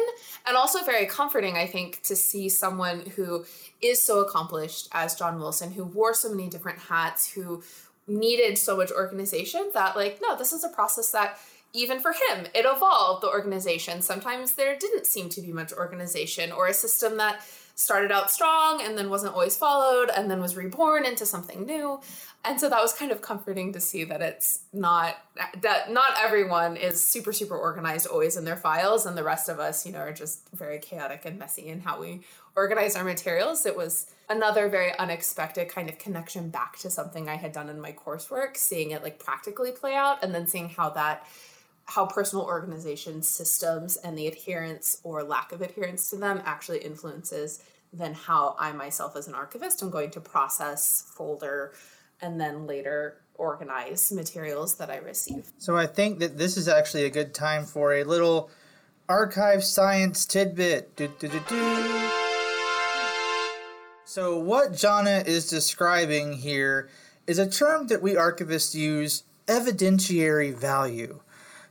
and 0.47 0.57
also 0.57 0.85
very 0.85 1.07
comforting, 1.07 1.57
I 1.57 1.67
think, 1.67 2.03
to 2.03 2.15
see 2.15 2.49
someone 2.49 3.11
who 3.17 3.45
is 3.81 4.01
so 4.01 4.21
accomplished 4.21 4.89
as 4.93 5.17
John 5.17 5.39
Wilson, 5.39 5.73
who 5.73 5.85
wore 5.85 6.15
so 6.15 6.31
many 6.31 6.49
different 6.49 6.79
hats, 6.79 7.33
who 7.33 7.63
needed 8.07 8.59
so 8.59 8.77
much 8.77 8.93
organization 8.93 9.71
that, 9.75 9.97
like, 9.97 10.21
no, 10.23 10.37
this 10.37 10.53
is 10.53 10.63
a 10.63 10.69
process 10.69 11.11
that 11.11 11.39
even 11.73 12.01
for 12.01 12.13
him, 12.13 12.47
it 12.55 12.67
evolved 12.67 13.23
the 13.23 13.29
organization. 13.29 14.03
Sometimes 14.03 14.53
there 14.53 14.77
didn't 14.77 15.07
seem 15.07 15.29
to 15.31 15.41
be 15.41 15.53
much 15.53 15.73
organization 15.73 16.53
or 16.53 16.67
a 16.67 16.75
system 16.75 17.17
that 17.17 17.41
started 17.75 18.13
out 18.13 18.31
strong 18.31 18.83
and 18.83 18.97
then 18.97 19.11
wasn't 19.11 19.33
always 19.33 19.57
followed 19.57 20.11
and 20.15 20.31
then 20.31 20.41
was 20.41 20.57
reborn 20.57 21.05
into 21.05 21.27
something 21.27 21.65
new. 21.65 22.01
And 22.45 22.61
so 22.61 22.69
that 22.69 22.83
was 22.83 22.93
kind 22.93 23.13
of 23.13 23.23
comforting 23.23 23.73
to 23.73 23.81
see 23.81 24.05
that 24.05 24.21
it's 24.21 24.61
not 24.73 25.17
that 25.63 25.93
not 25.93 26.15
everyone 26.21 26.77
is 26.77 27.03
super 27.03 27.33
super 27.33 27.57
organized 27.57 28.07
always 28.09 28.37
in 28.37 28.45
their 28.45 28.57
files 28.57 29.07
and 29.07 29.17
the 29.17 29.23
rest 29.23 29.49
of 29.49 29.61
us, 29.61 29.87
you 29.87 29.93
know, 29.93 30.01
are 30.01 30.13
just 30.13 30.49
very 30.53 30.79
chaotic 30.79 31.25
and 31.25 31.39
messy 31.39 31.69
in 31.69 31.81
how 31.81 32.01
we 32.01 32.23
organize 32.57 32.97
our 32.97 33.05
materials. 33.05 33.65
It 33.65 33.77
was 33.77 34.11
another 34.29 34.69
very 34.69 34.97
unexpected 34.99 35.69
kind 35.69 35.89
of 35.89 35.99
connection 35.99 36.51
back 36.51 36.79
to 36.79 36.91
something 36.91 37.29
I 37.29 37.37
had 37.37 37.53
done 37.53 37.69
in 37.69 37.81
my 37.81 37.93
coursework, 37.93 38.57
seeing 38.57 38.91
it 38.91 39.03
like 39.03 39.19
practically 39.19 39.71
play 39.71 39.95
out 39.95 40.23
and 40.25 40.35
then 40.35 40.47
seeing 40.47 40.69
how 40.69 40.91
that 40.91 41.27
how 41.87 42.07
personal 42.07 42.45
organization 42.45 43.23
systems 43.23 43.97
and 43.97 44.17
the 44.17 44.27
adherence 44.27 45.01
or 45.03 45.23
lack 45.23 45.53
of 45.53 45.61
adherence 45.61 46.11
to 46.11 46.17
them 46.17 46.41
actually 46.45 46.79
influences 46.79 47.63
then 47.93 48.15
how 48.15 48.57
I 48.59 48.73
myself 48.73 49.17
as 49.17 49.29
an 49.29 49.35
archivist 49.35 49.83
am 49.83 49.91
going 49.91 50.11
to 50.13 50.21
process, 50.21 51.05
folder, 51.15 51.73
and 52.23 52.41
then 52.41 52.67
later 52.67 53.19
organize 53.35 54.11
materials 54.13 54.77
that 54.77 54.91
I 54.91 54.97
receive. 54.97 55.51
So 55.59 55.77
I 55.77 55.87
think 55.87 56.19
that 56.21 56.39
this 56.39 56.57
is 56.57 56.69
actually 56.69 57.05
a 57.05 57.11
good 57.11 57.35
time 57.35 57.65
for 57.65 57.95
a 57.95 58.05
little 58.05 58.51
archive 59.09 59.63
science 59.65 60.25
tidbit. 60.25 60.97
Do, 60.97 61.09
do, 61.19 61.29
do, 61.29 61.41
so, 64.05 64.39
what 64.39 64.75
Jana 64.75 65.23
is 65.27 65.49
describing 65.49 66.35
here 66.35 66.91
is 67.27 67.39
a 67.39 67.49
term 67.49 67.87
that 67.87 68.03
we 68.03 68.13
archivists 68.13 68.75
use 68.75 69.23
evidentiary 69.47 70.55
value. 70.55 71.21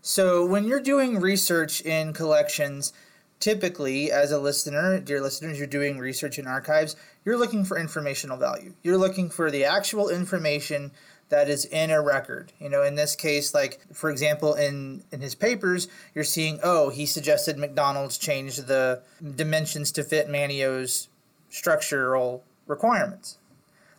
So 0.01 0.45
when 0.45 0.65
you're 0.65 0.81
doing 0.81 1.19
research 1.19 1.81
in 1.81 2.13
collections, 2.13 2.91
typically 3.39 4.11
as 4.11 4.31
a 4.31 4.39
listener, 4.39 4.99
dear 4.99 5.21
listeners, 5.21 5.59
you're 5.59 5.67
doing 5.67 5.99
research 5.99 6.39
in 6.39 6.47
archives, 6.47 6.95
you're 7.23 7.37
looking 7.37 7.63
for 7.65 7.77
informational 7.77 8.37
value. 8.37 8.73
You're 8.81 8.97
looking 8.97 9.29
for 9.29 9.51
the 9.51 9.65
actual 9.65 10.09
information 10.09 10.91
that 11.29 11.49
is 11.49 11.65
in 11.65 11.91
a 11.91 12.01
record. 12.01 12.51
You 12.59 12.69
know, 12.69 12.81
in 12.83 12.95
this 12.95 13.15
case, 13.15 13.53
like 13.53 13.79
for 13.93 14.09
example, 14.09 14.55
in 14.55 15.03
in 15.11 15.21
his 15.21 15.35
papers, 15.35 15.87
you're 16.15 16.23
seeing, 16.23 16.59
oh, 16.63 16.89
he 16.89 17.05
suggested 17.05 17.57
McDonald's 17.57 18.17
change 18.17 18.57
the 18.57 19.01
dimensions 19.35 19.91
to 19.93 20.03
fit 20.03 20.27
Manteo's 20.27 21.09
structural 21.49 22.43
requirements. 22.65 23.37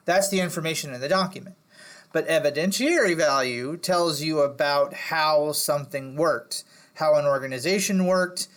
That's 0.04 0.28
the 0.28 0.40
information 0.40 0.92
in 0.92 1.00
the 1.00 1.08
document. 1.08 1.54
But 2.12 2.28
evidentiary 2.28 3.16
value 3.16 3.76
tells 3.76 4.20
you 4.20 4.40
about 4.40 4.92
how 4.92 5.52
something 5.52 6.14
worked, 6.16 6.64
how 6.94 7.14
an 7.14 7.24
organization 7.24 8.06
worked, 8.06 8.48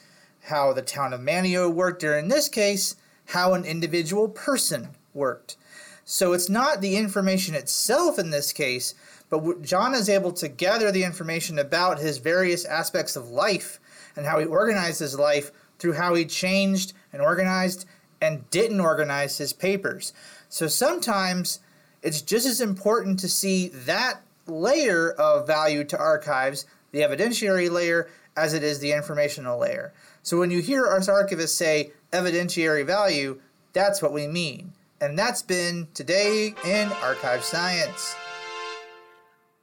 how 0.43 0.73
the 0.73 0.81
town 0.81 1.13
of 1.13 1.21
Manteo 1.21 1.73
worked, 1.73 2.03
or 2.03 2.17
in 2.17 2.27
this 2.27 2.49
case, 2.49 2.95
how 3.27 3.53
an 3.53 3.65
individual 3.65 4.27
person 4.27 4.89
worked. 5.13 5.57
So 6.03 6.33
it's 6.33 6.49
not 6.49 6.81
the 6.81 6.97
information 6.97 7.55
itself 7.55 8.19
in 8.19 8.29
this 8.29 8.53
case, 8.53 8.93
but 9.29 9.63
John 9.63 9.95
is 9.95 10.09
able 10.09 10.31
to 10.33 10.47
gather 10.47 10.91
the 10.91 11.03
information 11.03 11.57
about 11.57 11.99
his 11.99 12.19
various 12.19 12.63
aspects 12.65 13.15
of 13.15 13.29
life 13.29 13.79
and 14.15 14.25
how 14.25 14.37
he 14.37 14.45
organized 14.45 14.99
his 14.99 15.17
life 15.17 15.51
through 15.79 15.93
how 15.93 16.13
he 16.13 16.25
changed 16.25 16.93
and 17.11 17.21
organized 17.21 17.85
and 18.21 18.49
didn't 18.49 18.79
organize 18.79 19.37
his 19.37 19.53
papers. 19.53 20.13
So 20.47 20.67
sometimes 20.67 21.59
it's 22.05 22.21
just 22.21 22.45
as 22.45 22.61
important 22.61 23.19
to 23.19 23.27
see 23.27 23.69
that 23.69 24.21
layer 24.45 25.11
of 25.13 25.47
value 25.47 25.83
to 25.85 25.97
archives, 25.97 26.67
the 26.91 26.99
evidentiary 26.99 27.69
layer, 27.69 28.07
as 28.37 28.53
it 28.53 28.63
is 28.63 28.79
the 28.79 28.91
informational 28.91 29.57
layer. 29.57 29.91
So 30.21 30.37
when 30.37 30.51
you 30.51 30.61
hear 30.61 30.85
our 30.85 30.99
archivists 30.99 31.55
say 31.55 31.93
evidentiary 32.11 32.85
value, 32.85 33.41
that's 33.73 34.03
what 34.03 34.13
we 34.13 34.27
mean. 34.27 34.73
And 35.01 35.17
that's 35.17 35.41
been 35.41 35.87
today 35.95 36.53
in 36.63 36.91
archive 37.01 37.43
science. 37.43 38.15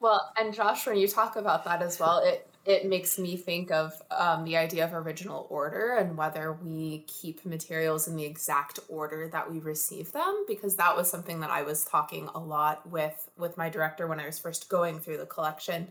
Well, 0.01 0.33
and 0.37 0.53
Josh, 0.53 0.85
when 0.85 0.97
you 0.97 1.07
talk 1.07 1.37
about 1.37 1.65
that 1.65 1.81
as 1.81 2.01
well, 2.01 2.19
it 2.25 2.49
it 2.65 2.87
makes 2.87 3.19
me 3.19 3.37
think 3.37 3.71
of 3.71 3.93
um, 4.11 4.45
the 4.45 4.57
idea 4.57 4.85
of 4.85 4.95
original 4.95 5.47
order 5.51 5.97
and 5.97 6.17
whether 6.17 6.53
we 6.53 7.05
keep 7.09 7.45
materials 7.45 8.07
in 8.07 8.17
the 8.17 8.25
exact 8.25 8.79
order 8.89 9.29
that 9.29 9.51
we 9.51 9.59
receive 9.59 10.13
them 10.13 10.45
because 10.47 10.77
that 10.77 10.97
was 10.97 11.11
something 11.11 11.41
that 11.41 11.51
i 11.51 11.63
was 11.63 11.85
talking 11.85 12.29
a 12.35 12.39
lot 12.39 12.89
with 12.89 13.29
with 13.37 13.57
my 13.57 13.69
director 13.69 14.07
when 14.07 14.21
i 14.21 14.27
was 14.27 14.39
first 14.39 14.69
going 14.69 14.99
through 14.99 15.19
the 15.19 15.27
collection. 15.27 15.89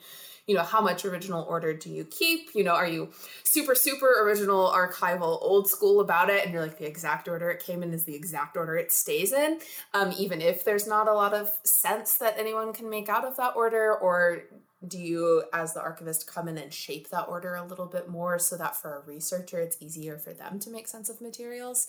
You 0.47 0.55
know 0.55 0.63
how 0.63 0.81
much 0.81 1.05
original 1.05 1.43
order 1.43 1.73
do 1.73 1.89
you 1.89 2.03
keep? 2.03 2.49
You 2.53 2.63
know 2.63 2.73
are 2.73 2.87
you 2.87 3.11
super 3.43 3.75
super 3.75 4.23
original 4.23 4.71
archival 4.71 5.41
old 5.41 5.69
school 5.69 6.01
about 6.01 6.29
it? 6.29 6.43
And 6.43 6.53
you're 6.53 6.61
like 6.61 6.77
the 6.77 6.87
exact 6.87 7.27
order 7.27 7.49
it 7.51 7.63
came 7.63 7.83
in 7.83 7.93
is 7.93 8.05
the 8.05 8.15
exact 8.15 8.57
order 8.57 8.75
it 8.75 8.91
stays 8.91 9.31
in. 9.31 9.59
Um, 9.93 10.13
even 10.17 10.41
if 10.41 10.65
there's 10.65 10.87
not 10.87 11.07
a 11.07 11.13
lot 11.13 11.33
of 11.33 11.49
sense 11.63 12.17
that 12.17 12.37
anyone 12.37 12.73
can 12.73 12.89
make 12.89 13.07
out 13.09 13.25
of 13.25 13.37
that 13.37 13.55
order 13.55 13.95
or 13.95 14.43
do 14.87 14.97
you 14.97 15.43
as 15.53 15.73
the 15.73 15.81
archivist 15.81 16.25
come 16.27 16.47
in 16.47 16.57
and 16.57 16.73
shape 16.73 17.09
that 17.09 17.27
order 17.27 17.55
a 17.55 17.65
little 17.65 17.85
bit 17.85 18.09
more 18.09 18.39
so 18.39 18.57
that 18.57 18.75
for 18.75 18.97
a 18.97 19.05
researcher 19.07 19.59
it's 19.59 19.77
easier 19.79 20.17
for 20.17 20.33
them 20.33 20.59
to 20.59 20.71
make 20.71 20.87
sense 20.87 21.09
of 21.09 21.21
materials? 21.21 21.87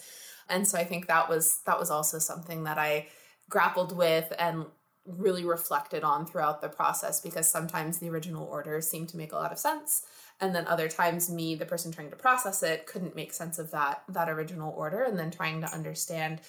And 0.48 0.66
so 0.68 0.78
i 0.78 0.84
think 0.84 1.06
that 1.06 1.28
was 1.28 1.60
that 1.66 1.78
was 1.78 1.90
also 1.90 2.18
something 2.18 2.64
that 2.64 2.78
i 2.78 3.08
grappled 3.48 3.96
with 3.96 4.32
and 4.38 4.66
really 5.04 5.44
reflected 5.44 6.04
on 6.04 6.24
throughout 6.26 6.60
the 6.60 6.68
process 6.68 7.20
because 7.20 7.48
sometimes 7.48 7.98
the 7.98 8.08
original 8.08 8.46
order 8.46 8.80
seemed 8.80 9.08
to 9.08 9.16
make 9.16 9.32
a 9.32 9.36
lot 9.36 9.50
of 9.50 9.58
sense 9.58 10.02
and 10.40 10.54
then 10.54 10.66
other 10.66 10.88
times 10.88 11.30
me 11.30 11.54
the 11.54 11.66
person 11.66 11.90
trying 11.90 12.10
to 12.10 12.16
process 12.16 12.62
it 12.62 12.86
couldn't 12.86 13.16
make 13.16 13.32
sense 13.32 13.58
of 13.58 13.70
that 13.72 14.02
that 14.08 14.28
original 14.28 14.72
order 14.76 15.02
and 15.02 15.18
then 15.18 15.30
trying 15.30 15.60
to 15.60 15.74
understand 15.74 16.40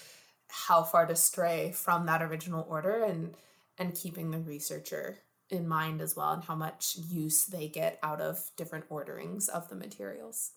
how 0.50 0.84
far 0.84 1.08
to 1.08 1.16
stray 1.16 1.72
from 1.72 2.06
that 2.06 2.22
original 2.22 2.66
order 2.70 3.04
and 3.04 3.34
and 3.80 3.96
keeping 3.96 4.30
the 4.30 4.40
researcher 4.40 5.18
in 5.54 5.68
mind 5.68 6.02
as 6.02 6.16
well 6.16 6.32
and 6.32 6.44
how 6.44 6.56
much 6.56 6.98
use 7.10 7.46
they 7.46 7.68
get 7.68 8.00
out 8.04 8.22
of 8.22 8.52
different 8.58 8.86
orderings 8.90 9.48
of 9.48 9.70
the 9.70 9.76
materials. 9.76 10.52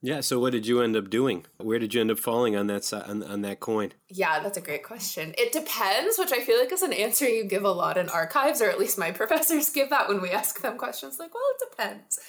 Yeah. 0.00 0.20
So, 0.20 0.38
what 0.38 0.52
did 0.52 0.66
you 0.66 0.82
end 0.82 0.96
up 0.96 1.08
doing? 1.08 1.46
Where 1.56 1.78
did 1.78 1.94
you 1.94 2.00
end 2.02 2.10
up 2.10 2.18
falling 2.18 2.56
on 2.56 2.66
that 2.66 2.92
on, 2.92 3.22
on 3.22 3.40
that 3.40 3.60
coin? 3.60 3.92
Yeah, 4.10 4.40
that's 4.40 4.58
a 4.58 4.60
great 4.60 4.84
question. 4.84 5.34
It 5.38 5.50
depends, 5.50 6.18
which 6.18 6.30
I 6.30 6.40
feel 6.40 6.58
like 6.58 6.72
is 6.72 6.82
an 6.82 6.92
answer 6.92 7.26
you 7.26 7.44
give 7.44 7.64
a 7.64 7.70
lot 7.70 7.96
in 7.96 8.10
archives, 8.10 8.60
or 8.60 8.68
at 8.68 8.78
least 8.78 8.98
my 8.98 9.10
professors 9.12 9.70
give 9.70 9.88
that 9.90 10.08
when 10.08 10.20
we 10.20 10.30
ask 10.30 10.60
them 10.60 10.76
questions. 10.76 11.18
Like, 11.18 11.32
well, 11.32 11.42
it 11.58 11.70
depends 11.70 12.20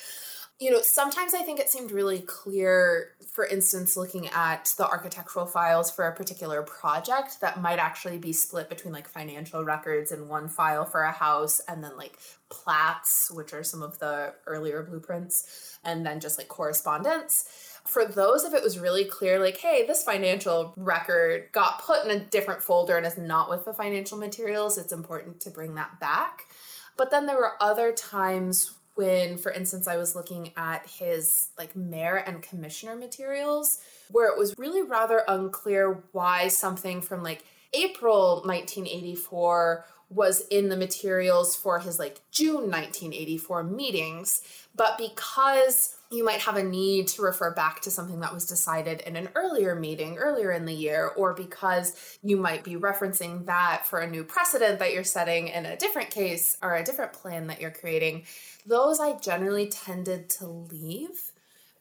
you 0.57 0.71
know, 0.71 0.79
sometimes 0.81 1.33
I 1.33 1.41
think 1.41 1.59
it 1.59 1.69
seemed 1.69 1.91
really 1.91 2.21
clear, 2.21 3.09
for 3.33 3.45
instance, 3.45 3.97
looking 3.97 4.27
at 4.29 4.73
the 4.77 4.87
architectural 4.87 5.45
files 5.45 5.91
for 5.91 6.07
a 6.07 6.15
particular 6.15 6.63
project 6.63 7.41
that 7.41 7.61
might 7.61 7.77
actually 7.77 8.17
be 8.17 8.31
split 8.31 8.69
between 8.69 8.93
like 8.93 9.09
financial 9.09 9.65
records 9.65 10.13
in 10.13 10.29
one 10.29 10.47
file 10.47 10.85
for 10.85 11.01
a 11.01 11.11
house 11.11 11.59
and 11.67 11.83
then 11.83 11.97
like 11.97 12.17
plats, 12.49 13.29
which 13.33 13.53
are 13.53 13.65
some 13.65 13.83
of 13.83 13.99
the 13.99 14.33
earlier 14.47 14.81
blueprints, 14.81 15.77
and 15.83 16.05
then 16.05 16.21
just 16.21 16.37
like 16.37 16.47
correspondence. 16.47 17.49
For 17.85 18.05
those, 18.05 18.45
if 18.45 18.53
it 18.53 18.63
was 18.63 18.79
really 18.79 19.03
clear, 19.03 19.39
like, 19.39 19.57
hey, 19.57 19.85
this 19.85 20.03
financial 20.03 20.73
record 20.77 21.49
got 21.51 21.83
put 21.83 22.05
in 22.05 22.11
a 22.11 22.23
different 22.23 22.63
folder 22.63 22.95
and 22.95 23.05
is 23.05 23.17
not 23.17 23.49
with 23.49 23.65
the 23.65 23.73
financial 23.73 24.17
materials, 24.17 24.77
it's 24.77 24.93
important 24.93 25.41
to 25.41 25.49
bring 25.49 25.75
that 25.75 25.99
back. 25.99 26.45
But 26.97 27.11
then 27.11 27.25
there 27.25 27.35
were 27.35 27.61
other 27.61 27.91
times 27.91 28.73
when, 28.95 29.37
for 29.37 29.51
instance, 29.51 29.87
I 29.87 29.97
was 29.97 30.15
looking 30.15 30.51
at 30.57 30.87
his 30.87 31.49
like 31.57 31.75
mayor 31.75 32.15
and 32.15 32.41
commissioner 32.41 32.95
materials, 32.95 33.79
where 34.09 34.31
it 34.31 34.37
was 34.37 34.57
really 34.57 34.81
rather 34.81 35.23
unclear 35.27 36.03
why 36.11 36.47
something 36.47 37.01
from 37.01 37.21
like 37.21 37.43
April 37.73 38.41
1984 38.45 39.85
was 40.09 40.41
in 40.47 40.69
the 40.69 40.77
materials 40.77 41.55
for 41.55 41.79
his 41.79 41.99
like 41.99 42.21
June 42.31 42.69
1984 42.69 43.63
meetings, 43.63 44.41
but 44.75 44.97
because 44.97 45.95
you 46.11 46.23
might 46.23 46.41
have 46.41 46.55
a 46.55 46.63
need 46.63 47.07
to 47.07 47.23
refer 47.23 47.51
back 47.51 47.81
to 47.81 47.91
something 47.91 48.19
that 48.19 48.33
was 48.33 48.45
decided 48.45 49.01
in 49.01 49.15
an 49.15 49.27
earlier 49.35 49.75
meeting 49.75 50.17
earlier 50.17 50.51
in 50.51 50.65
the 50.65 50.73
year, 50.73 51.07
or 51.17 51.33
because 51.33 52.17
you 52.21 52.37
might 52.37 52.63
be 52.63 52.75
referencing 52.75 53.45
that 53.47 53.85
for 53.85 53.99
a 53.99 54.09
new 54.09 54.23
precedent 54.23 54.79
that 54.79 54.93
you're 54.93 55.03
setting 55.03 55.47
in 55.47 55.65
a 55.65 55.75
different 55.75 56.11
case 56.11 56.57
or 56.61 56.75
a 56.75 56.83
different 56.83 57.11
plan 57.11 57.47
that 57.47 57.59
you're 57.59 57.71
creating, 57.71 58.23
those 58.65 58.99
I 58.99 59.17
generally 59.17 59.67
tended 59.67 60.29
to 60.31 60.47
leave. 60.47 61.31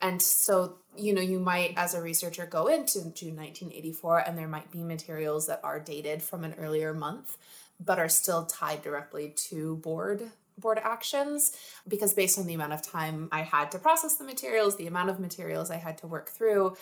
And 0.00 0.20
so, 0.20 0.76
you 0.96 1.14
know, 1.14 1.22
you 1.22 1.38
might, 1.38 1.74
as 1.76 1.94
a 1.94 2.02
researcher, 2.02 2.46
go 2.46 2.66
into 2.66 2.98
June 3.12 3.36
1984 3.36 4.18
and 4.18 4.36
there 4.36 4.48
might 4.48 4.70
be 4.70 4.82
materials 4.82 5.46
that 5.46 5.60
are 5.64 5.80
dated 5.80 6.22
from 6.22 6.44
an 6.44 6.54
earlier 6.58 6.92
month, 6.92 7.38
but 7.80 7.98
are 7.98 8.08
still 8.08 8.44
tied 8.44 8.82
directly 8.82 9.30
to 9.48 9.76
board 9.76 10.30
board 10.56 10.78
actions 10.82 11.56
because 11.88 12.14
based 12.14 12.38
on 12.38 12.46
the 12.46 12.54
amount 12.54 12.72
of 12.72 12.80
time 12.80 13.28
I 13.32 13.42
had 13.42 13.72
to 13.72 13.78
process 13.78 14.16
the 14.16 14.24
materials, 14.24 14.76
the 14.76 14.86
amount 14.86 15.10
of 15.10 15.18
materials 15.18 15.70
I 15.70 15.76
had 15.76 15.98
to 15.98 16.06
work 16.06 16.28
through, 16.28 16.76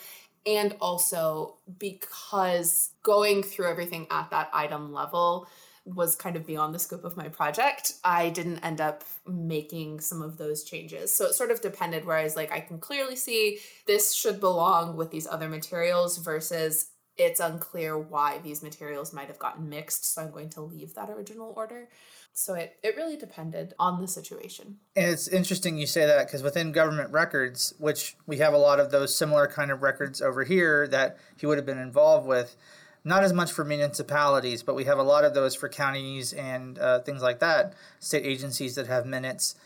and 0.44 0.76
also 0.80 1.54
because 1.78 2.90
going 3.02 3.42
through 3.42 3.70
everything 3.70 4.06
at 4.10 4.30
that 4.30 4.50
item 4.52 4.92
level 4.92 5.46
was 5.84 6.14
kind 6.14 6.36
of 6.36 6.46
beyond 6.46 6.74
the 6.74 6.78
scope 6.78 7.04
of 7.04 7.16
my 7.16 7.28
project, 7.28 7.94
I 8.04 8.30
didn't 8.30 8.58
end 8.60 8.80
up 8.80 9.02
making 9.26 10.00
some 10.00 10.22
of 10.22 10.38
those 10.38 10.62
changes. 10.62 11.14
So 11.14 11.26
it 11.26 11.34
sort 11.34 11.50
of 11.50 11.60
depended 11.60 12.04
where 12.04 12.16
I 12.16 12.24
was 12.24 12.36
like, 12.36 12.52
I 12.52 12.60
can 12.60 12.78
clearly 12.78 13.16
see 13.16 13.58
this 13.86 14.14
should 14.14 14.38
belong 14.38 14.96
with 14.96 15.10
these 15.10 15.26
other 15.26 15.48
materials 15.48 16.18
versus 16.18 16.90
it's 17.16 17.40
unclear 17.40 17.98
why 17.98 18.38
these 18.38 18.62
materials 18.62 19.12
might 19.12 19.26
have 19.26 19.38
gotten 19.38 19.68
mixed. 19.68 20.14
So 20.14 20.22
I'm 20.22 20.30
going 20.30 20.50
to 20.50 20.62
leave 20.62 20.94
that 20.94 21.10
original 21.10 21.52
order. 21.56 21.88
So 22.32 22.54
it, 22.54 22.76
it 22.82 22.96
really 22.96 23.16
depended 23.16 23.74
on 23.78 24.00
the 24.00 24.08
situation. 24.08 24.78
And 24.96 25.10
it's 25.10 25.28
interesting 25.28 25.76
you 25.76 25.86
say 25.86 26.06
that 26.06 26.26
because 26.26 26.42
within 26.42 26.72
government 26.72 27.10
records, 27.10 27.74
which 27.78 28.16
we 28.26 28.38
have 28.38 28.54
a 28.54 28.58
lot 28.58 28.80
of 28.80 28.90
those 28.90 29.14
similar 29.14 29.46
kind 29.46 29.70
of 29.70 29.82
records 29.82 30.22
over 30.22 30.44
here 30.44 30.88
that 30.88 31.18
he 31.36 31.44
would 31.44 31.58
have 31.58 31.66
been 31.66 31.78
involved 31.78 32.26
with, 32.26 32.56
not 33.04 33.24
as 33.24 33.32
much 33.32 33.50
for 33.50 33.64
municipalities, 33.64 34.62
but 34.62 34.74
we 34.74 34.84
have 34.84 34.98
a 34.98 35.02
lot 35.02 35.24
of 35.24 35.34
those 35.34 35.54
for 35.54 35.68
counties 35.68 36.32
and 36.32 36.78
uh, 36.78 37.00
things 37.00 37.22
like 37.22 37.40
that, 37.40 37.74
state 37.98 38.24
agencies 38.24 38.74
that 38.76 38.86
have 38.86 39.06
minutes. 39.06 39.56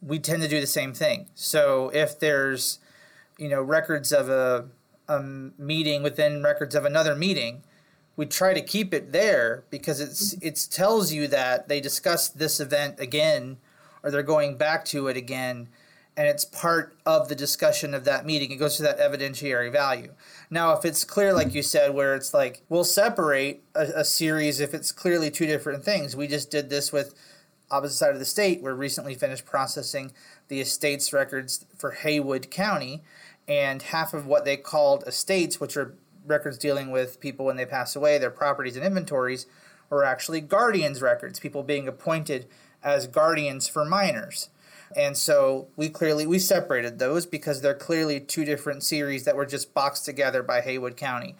We 0.00 0.18
tend 0.18 0.42
to 0.42 0.48
do 0.48 0.60
the 0.60 0.66
same 0.66 0.92
thing. 0.94 1.28
So 1.34 1.90
if 1.92 2.18
there's, 2.18 2.78
you 3.36 3.48
know, 3.48 3.60
records 3.60 4.12
of 4.12 4.28
a, 4.28 4.66
a 5.08 5.20
meeting 5.20 6.02
within 6.02 6.42
records 6.42 6.74
of 6.74 6.84
another 6.84 7.16
meeting, 7.16 7.62
we 8.16 8.26
try 8.26 8.52
to 8.52 8.60
keep 8.60 8.92
it 8.92 9.12
there 9.12 9.62
because 9.70 10.00
it's 10.00 10.32
it 10.42 10.68
tells 10.72 11.12
you 11.12 11.28
that 11.28 11.68
they 11.68 11.80
discussed 11.80 12.38
this 12.38 12.58
event 12.58 12.98
again, 12.98 13.58
or 14.02 14.10
they're 14.10 14.22
going 14.22 14.56
back 14.56 14.84
to 14.86 15.06
it 15.06 15.16
again, 15.16 15.68
and 16.18 16.26
it's 16.26 16.44
part 16.44 16.96
of 17.06 17.28
the 17.28 17.36
discussion 17.36 17.94
of 17.94 18.02
that 18.04 18.26
meeting. 18.26 18.50
It 18.50 18.56
goes 18.56 18.76
to 18.76 18.82
that 18.82 18.98
evidentiary 18.98 19.70
value. 19.70 20.14
Now, 20.50 20.72
if 20.72 20.84
it's 20.84 21.04
clear, 21.04 21.32
like 21.32 21.54
you 21.54 21.62
said, 21.62 21.94
where 21.94 22.16
it's 22.16 22.34
like 22.34 22.62
we'll 22.68 22.82
separate 22.82 23.62
a, 23.76 24.00
a, 24.00 24.04
series 24.04 24.58
if 24.58 24.74
it's 24.74 24.90
clearly 24.90 25.30
two 25.30 25.46
different 25.46 25.84
things. 25.84 26.16
We 26.16 26.26
just 26.26 26.50
did 26.50 26.70
this 26.70 26.92
with 26.92 27.14
opposite 27.70 27.94
side 27.94 28.14
of 28.14 28.18
the 28.18 28.24
state, 28.24 28.62
we're 28.62 28.74
recently 28.74 29.14
finished 29.14 29.46
processing 29.46 30.10
the 30.48 30.60
estates 30.60 31.12
records 31.12 31.66
for 31.76 31.92
Haywood 31.92 32.50
County, 32.50 33.02
and 33.46 33.80
half 33.80 34.12
of 34.12 34.26
what 34.26 34.44
they 34.44 34.56
called 34.56 35.04
estates, 35.06 35.60
which 35.60 35.76
are 35.76 35.94
records 36.26 36.58
dealing 36.58 36.90
with 36.90 37.20
people 37.20 37.46
when 37.46 37.56
they 37.56 37.66
pass 37.66 37.94
away, 37.94 38.18
their 38.18 38.30
properties 38.30 38.74
and 38.74 38.84
inventories, 38.84 39.46
were 39.88 40.02
actually 40.02 40.40
guardians 40.40 41.00
records, 41.00 41.38
people 41.38 41.62
being 41.62 41.86
appointed 41.86 42.46
as 42.82 43.06
guardians 43.06 43.68
for 43.68 43.84
minors. 43.84 44.48
And 44.96 45.16
so 45.16 45.68
we 45.76 45.88
clearly 45.88 46.26
we 46.26 46.38
separated 46.38 46.98
those 46.98 47.26
because 47.26 47.60
they're 47.60 47.74
clearly 47.74 48.20
two 48.20 48.44
different 48.44 48.82
series 48.82 49.24
that 49.24 49.36
were 49.36 49.46
just 49.46 49.74
boxed 49.74 50.04
together 50.04 50.42
by 50.42 50.60
Haywood 50.60 50.96
County. 50.96 51.34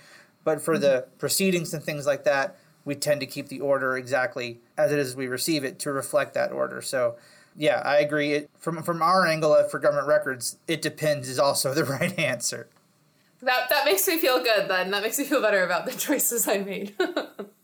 But 0.44 0.61
for 0.61 0.74
mm-hmm. 0.74 0.82
the 0.82 1.07
proceedings 1.18 1.72
and 1.74 1.82
things 1.82 2.07
like 2.07 2.24
that, 2.24 2.57
we 2.84 2.94
tend 2.94 3.20
to 3.20 3.26
keep 3.26 3.49
the 3.49 3.61
order 3.61 3.96
exactly 3.96 4.61
as 4.76 4.92
it 4.92 4.99
is 4.99 5.14
we 5.14 5.26
receive 5.26 5.64
it 5.64 5.78
to 5.80 5.92
reflect 5.92 6.34
that 6.34 6.53
order. 6.53 6.80
So 6.80 7.16
yeah, 7.57 7.82
I 7.84 7.99
agree. 7.99 8.32
It, 8.34 8.51
from 8.59 8.82
from 8.82 9.03
our 9.03 9.26
angle 9.26 9.62
for 9.64 9.78
government 9.78 10.07
records, 10.07 10.59
it 10.66 10.80
depends 10.80 11.28
is 11.28 11.38
also 11.38 11.74
the 11.74 11.84
right 11.84 12.16
answer. 12.18 12.68
That 13.40 13.68
that 13.68 13.84
makes 13.84 14.07
me 14.07 14.18
feel 14.18 14.42
good. 14.42 14.68
Then 14.68 14.90
that 14.90 15.03
makes 15.03 15.18
me 15.18 15.24
feel 15.24 15.42
better 15.42 15.64
about 15.64 15.86
the 15.86 15.92
choices 15.92 16.46
I 16.49 16.59
made. 16.59 16.94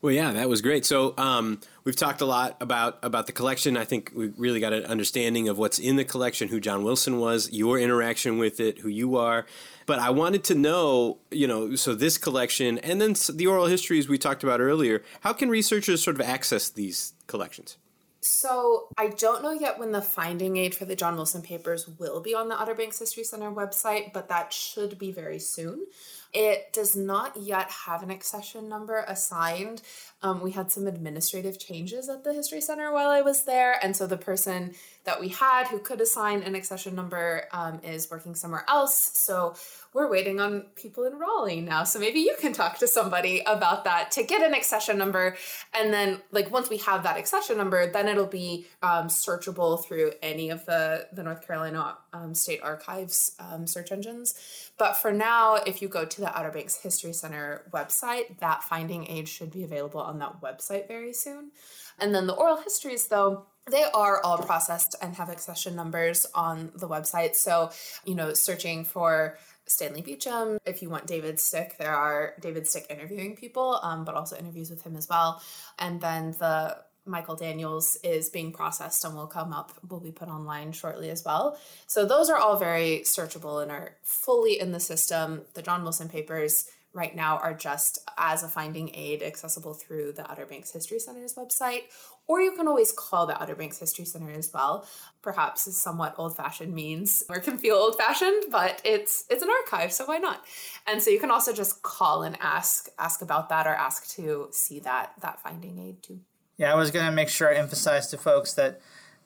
well, 0.00 0.12
yeah, 0.12 0.32
that 0.32 0.48
was 0.48 0.62
great. 0.62 0.84
So 0.86 1.14
um, 1.18 1.60
we've 1.84 1.96
talked 1.96 2.20
a 2.20 2.24
lot 2.24 2.56
about 2.60 2.98
about 3.02 3.26
the 3.26 3.32
collection. 3.32 3.76
I 3.76 3.84
think 3.84 4.12
we 4.14 4.28
really 4.36 4.60
got 4.60 4.72
an 4.72 4.84
understanding 4.84 5.48
of 5.48 5.58
what's 5.58 5.78
in 5.78 5.96
the 5.96 6.04
collection, 6.04 6.48
who 6.48 6.60
John 6.60 6.84
Wilson 6.84 7.18
was, 7.18 7.50
your 7.52 7.78
interaction 7.78 8.38
with 8.38 8.60
it, 8.60 8.78
who 8.78 8.88
you 8.88 9.16
are. 9.16 9.46
But 9.86 9.98
I 9.98 10.10
wanted 10.10 10.44
to 10.44 10.54
know, 10.54 11.18
you 11.30 11.46
know, 11.46 11.74
so 11.74 11.94
this 11.94 12.18
collection 12.18 12.78
and 12.78 13.00
then 13.00 13.14
the 13.34 13.46
oral 13.46 13.66
histories 13.66 14.08
we 14.08 14.18
talked 14.18 14.44
about 14.44 14.60
earlier. 14.60 15.02
How 15.20 15.32
can 15.32 15.48
researchers 15.48 16.02
sort 16.02 16.14
of 16.16 16.20
access 16.20 16.68
these 16.68 17.14
collections? 17.26 17.76
So 18.20 18.88
I 18.98 19.08
don't 19.08 19.42
know 19.42 19.52
yet 19.52 19.78
when 19.78 19.92
the 19.92 20.02
finding 20.02 20.56
aid 20.56 20.74
for 20.74 20.84
the 20.84 20.96
John 20.96 21.16
Wilson 21.16 21.40
papers 21.40 21.88
will 21.98 22.20
be 22.20 22.34
on 22.34 22.48
the 22.48 22.60
Outer 22.60 22.74
Banks 22.74 22.98
History 22.98 23.24
Center 23.24 23.50
website, 23.50 24.12
but 24.12 24.28
that 24.28 24.52
should 24.52 24.98
be 24.98 25.12
very 25.12 25.38
soon. 25.38 25.86
It 26.32 26.72
does 26.72 26.94
not 26.94 27.36
yet 27.36 27.70
have 27.70 28.02
an 28.02 28.10
accession 28.10 28.68
number 28.68 29.04
assigned. 29.08 29.82
Um, 30.22 30.40
we 30.40 30.50
had 30.50 30.70
some 30.70 30.86
administrative 30.86 31.58
changes 31.58 32.08
at 32.08 32.24
the 32.24 32.34
History 32.34 32.60
Center 32.60 32.92
while 32.92 33.08
I 33.08 33.20
was 33.22 33.44
there, 33.44 33.78
and 33.82 33.96
so 33.96 34.06
the 34.06 34.18
person 34.18 34.74
that 35.08 35.18
we 35.18 35.28
had 35.28 35.66
who 35.66 35.78
could 35.78 36.02
assign 36.02 36.42
an 36.42 36.54
accession 36.54 36.94
number 36.94 37.44
um, 37.52 37.80
is 37.82 38.10
working 38.10 38.34
somewhere 38.34 38.66
else. 38.68 39.12
So 39.14 39.54
we're 39.94 40.10
waiting 40.10 40.38
on 40.38 40.66
people 40.76 41.04
in 41.04 41.14
Raleigh 41.18 41.62
now. 41.62 41.84
So 41.84 41.98
maybe 41.98 42.20
you 42.20 42.36
can 42.38 42.52
talk 42.52 42.78
to 42.80 42.86
somebody 42.86 43.40
about 43.46 43.84
that 43.84 44.10
to 44.12 44.22
get 44.22 44.42
an 44.42 44.52
accession 44.52 44.98
number. 44.98 45.34
And 45.72 45.90
then, 45.94 46.20
like, 46.30 46.50
once 46.50 46.68
we 46.68 46.76
have 46.88 47.04
that 47.04 47.16
accession 47.16 47.56
number, 47.56 47.90
then 47.90 48.06
it'll 48.06 48.26
be 48.26 48.66
um, 48.82 49.08
searchable 49.08 49.82
through 49.82 50.12
any 50.22 50.50
of 50.50 50.66
the, 50.66 51.06
the 51.14 51.22
North 51.22 51.46
Carolina 51.46 51.96
um, 52.12 52.34
State 52.34 52.60
Archives 52.62 53.34
um, 53.40 53.66
search 53.66 53.90
engines. 53.90 54.34
But 54.78 54.92
for 54.92 55.10
now, 55.10 55.54
if 55.54 55.80
you 55.80 55.88
go 55.88 56.04
to 56.04 56.20
the 56.20 56.38
Outer 56.38 56.50
Banks 56.50 56.76
History 56.76 57.14
Center 57.14 57.62
website, 57.72 58.38
that 58.40 58.62
finding 58.62 59.08
aid 59.08 59.26
should 59.26 59.52
be 59.52 59.64
available 59.64 60.02
on 60.02 60.18
that 60.18 60.42
website 60.42 60.86
very 60.86 61.14
soon. 61.14 61.50
And 61.98 62.14
then 62.14 62.26
the 62.26 62.34
oral 62.34 62.58
histories, 62.58 63.08
though, 63.08 63.46
they 63.70 63.84
are 63.94 64.22
all 64.22 64.38
processed 64.38 64.94
and 65.00 65.14
have 65.16 65.28
accession 65.28 65.74
numbers 65.74 66.26
on 66.34 66.70
the 66.74 66.88
website. 66.88 67.34
So, 67.34 67.70
you 68.04 68.14
know, 68.14 68.34
searching 68.34 68.84
for 68.84 69.38
Stanley 69.66 70.02
Beecham. 70.02 70.58
If 70.66 70.82
you 70.82 70.90
want 70.90 71.06
David 71.06 71.38
Stick, 71.38 71.76
there 71.78 71.94
are 71.94 72.34
David 72.40 72.66
Stick 72.66 72.86
interviewing 72.90 73.36
people, 73.36 73.78
um, 73.82 74.04
but 74.04 74.14
also 74.14 74.36
interviews 74.36 74.70
with 74.70 74.82
him 74.82 74.96
as 74.96 75.08
well. 75.08 75.42
And 75.78 76.00
then 76.00 76.32
the 76.38 76.78
Michael 77.04 77.36
Daniels 77.36 77.96
is 78.04 78.28
being 78.28 78.52
processed 78.52 79.04
and 79.04 79.14
will 79.14 79.26
come 79.26 79.52
up, 79.52 79.72
will 79.88 80.00
be 80.00 80.12
put 80.12 80.28
online 80.28 80.72
shortly 80.72 81.10
as 81.10 81.24
well. 81.24 81.58
So 81.86 82.04
those 82.04 82.28
are 82.28 82.36
all 82.36 82.56
very 82.56 83.00
searchable 83.04 83.62
and 83.62 83.70
are 83.70 83.96
fully 84.02 84.60
in 84.60 84.72
the 84.72 84.80
system. 84.80 85.42
The 85.54 85.62
John 85.62 85.82
Wilson 85.82 86.08
papers 86.08 86.66
right 86.92 87.14
now 87.14 87.38
are 87.38 87.54
just 87.54 87.98
as 88.16 88.42
a 88.42 88.48
finding 88.48 88.94
aid 88.94 89.22
accessible 89.22 89.74
through 89.74 90.12
the 90.12 90.30
Outer 90.30 90.46
Banks 90.46 90.72
History 90.72 90.98
Center's 90.98 91.34
website, 91.34 91.82
or 92.28 92.40
you 92.40 92.52
can 92.52 92.68
always 92.68 92.92
call 92.92 93.26
the 93.26 93.40
Outer 93.42 93.56
Banks 93.56 93.78
History 93.78 94.04
Center 94.04 94.30
as 94.30 94.52
well. 94.52 94.86
Perhaps 95.22 95.66
is 95.66 95.80
somewhat 95.80 96.14
old-fashioned 96.18 96.72
means 96.72 97.24
or 97.28 97.40
can 97.40 97.58
feel 97.58 97.74
old-fashioned, 97.74 98.44
but 98.50 98.80
it's 98.84 99.24
it's 99.28 99.42
an 99.42 99.48
archive, 99.50 99.92
so 99.92 100.04
why 100.04 100.18
not? 100.18 100.44
And 100.86 101.02
so 101.02 101.10
you 101.10 101.18
can 101.18 101.30
also 101.30 101.52
just 101.52 101.82
call 101.82 102.22
and 102.22 102.36
ask 102.40 102.88
ask 102.98 103.22
about 103.22 103.48
that 103.48 103.66
or 103.66 103.74
ask 103.74 104.08
to 104.16 104.48
see 104.52 104.78
that 104.80 105.14
that 105.20 105.40
finding 105.40 105.78
aid 105.78 106.02
too. 106.02 106.20
Yeah, 106.58 106.72
I 106.72 106.76
was 106.76 106.90
to 106.90 107.10
make 107.10 107.28
sure 107.28 107.52
I 107.52 107.56
emphasize 107.56 108.08
to 108.08 108.18
folks 108.18 108.52
that 108.54 108.80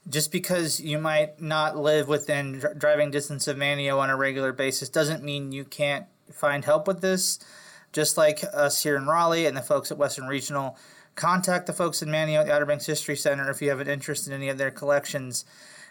just 0.08 0.32
because 0.32 0.80
you 0.80 0.98
might 0.98 1.40
not 1.40 1.76
live 1.76 2.08
within 2.08 2.58
dr- 2.58 2.78
driving 2.78 3.10
distance 3.10 3.46
of 3.48 3.56
Manteo 3.56 3.98
on 3.98 4.10
a 4.10 4.16
regular 4.16 4.52
basis 4.52 4.88
doesn't 4.88 5.22
mean 5.22 5.52
you 5.52 5.64
can't 5.64 6.06
find 6.30 6.64
help 6.64 6.86
with 6.86 7.00
this. 7.00 7.38
Just 7.92 8.16
like 8.16 8.42
us 8.52 8.82
here 8.82 8.96
in 8.96 9.06
Raleigh 9.06 9.46
and 9.46 9.56
the 9.56 9.62
folks 9.62 9.90
at 9.90 9.98
Western 9.98 10.26
Regional, 10.26 10.76
contact 11.14 11.66
the 11.66 11.72
folks 11.72 12.02
in 12.02 12.08
Manteo 12.08 12.40
at 12.40 12.46
the 12.46 12.52
Outer 12.52 12.66
Banks 12.66 12.86
History 12.86 13.16
Center 13.16 13.50
if 13.50 13.60
you 13.60 13.68
have 13.70 13.80
an 13.80 13.88
interest 13.88 14.26
in 14.26 14.32
any 14.32 14.48
of 14.48 14.58
their 14.58 14.70
collections. 14.70 15.44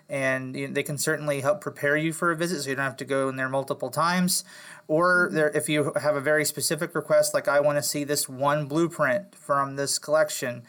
And 0.10 0.56
you 0.56 0.68
know, 0.68 0.74
they 0.74 0.84
can 0.84 0.98
certainly 0.98 1.42
help 1.42 1.62
prepare 1.62 1.96
you 1.96 2.12
for 2.12 2.32
a 2.32 2.36
visit 2.36 2.64
so 2.64 2.70
you 2.70 2.76
don't 2.76 2.84
have 2.84 2.98
to 2.98 3.06
go 3.06 3.30
in 3.30 3.38
there 3.38 3.48
multiple 3.48 3.90
times. 3.90 4.44
Or 4.88 5.30
there, 5.32 5.50
if 5.50 5.70
you 5.70 5.94
have 6.02 6.16
a 6.16 6.22
very 6.22 6.44
specific 6.44 6.94
request, 6.96 7.34
like 7.34 7.48
I 7.48 7.60
want 7.62 7.78
to 7.78 7.84
see 7.84 8.04
this 8.04 8.28
one 8.28 8.66
blueprint 8.66 9.34
from 9.36 9.78
this 9.78 9.98
collection, 10.00 10.64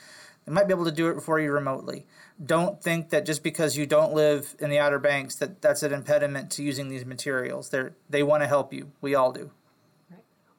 they 0.47 0.53
might 0.53 0.69
be 0.69 0.75
able 0.75 0.85
to 0.85 0.93
do 0.93 1.09
it 1.09 1.21
for 1.23 1.41
you 1.41 1.51
remotely. 1.51 2.07
Don't 2.45 2.83
think 2.83 3.11
that 3.11 3.27
just 3.27 3.43
because 3.43 3.77
you 3.77 3.87
don't 3.87 4.13
live 4.13 4.55
in 4.61 4.71
the 4.71 4.79
Outer 4.79 4.99
Banks 4.99 5.37
that 5.37 5.61
that's 5.61 5.83
an 5.83 5.93
impediment 5.93 6.51
to 6.53 6.63
using 6.63 6.89
these 6.89 7.05
materials. 7.05 7.71
They 7.71 7.89
they 8.09 8.23
want 8.23 8.43
to 8.43 8.47
help 8.47 8.73
you. 8.73 8.93
We 9.01 9.15
all 9.15 9.33
do. 9.33 9.51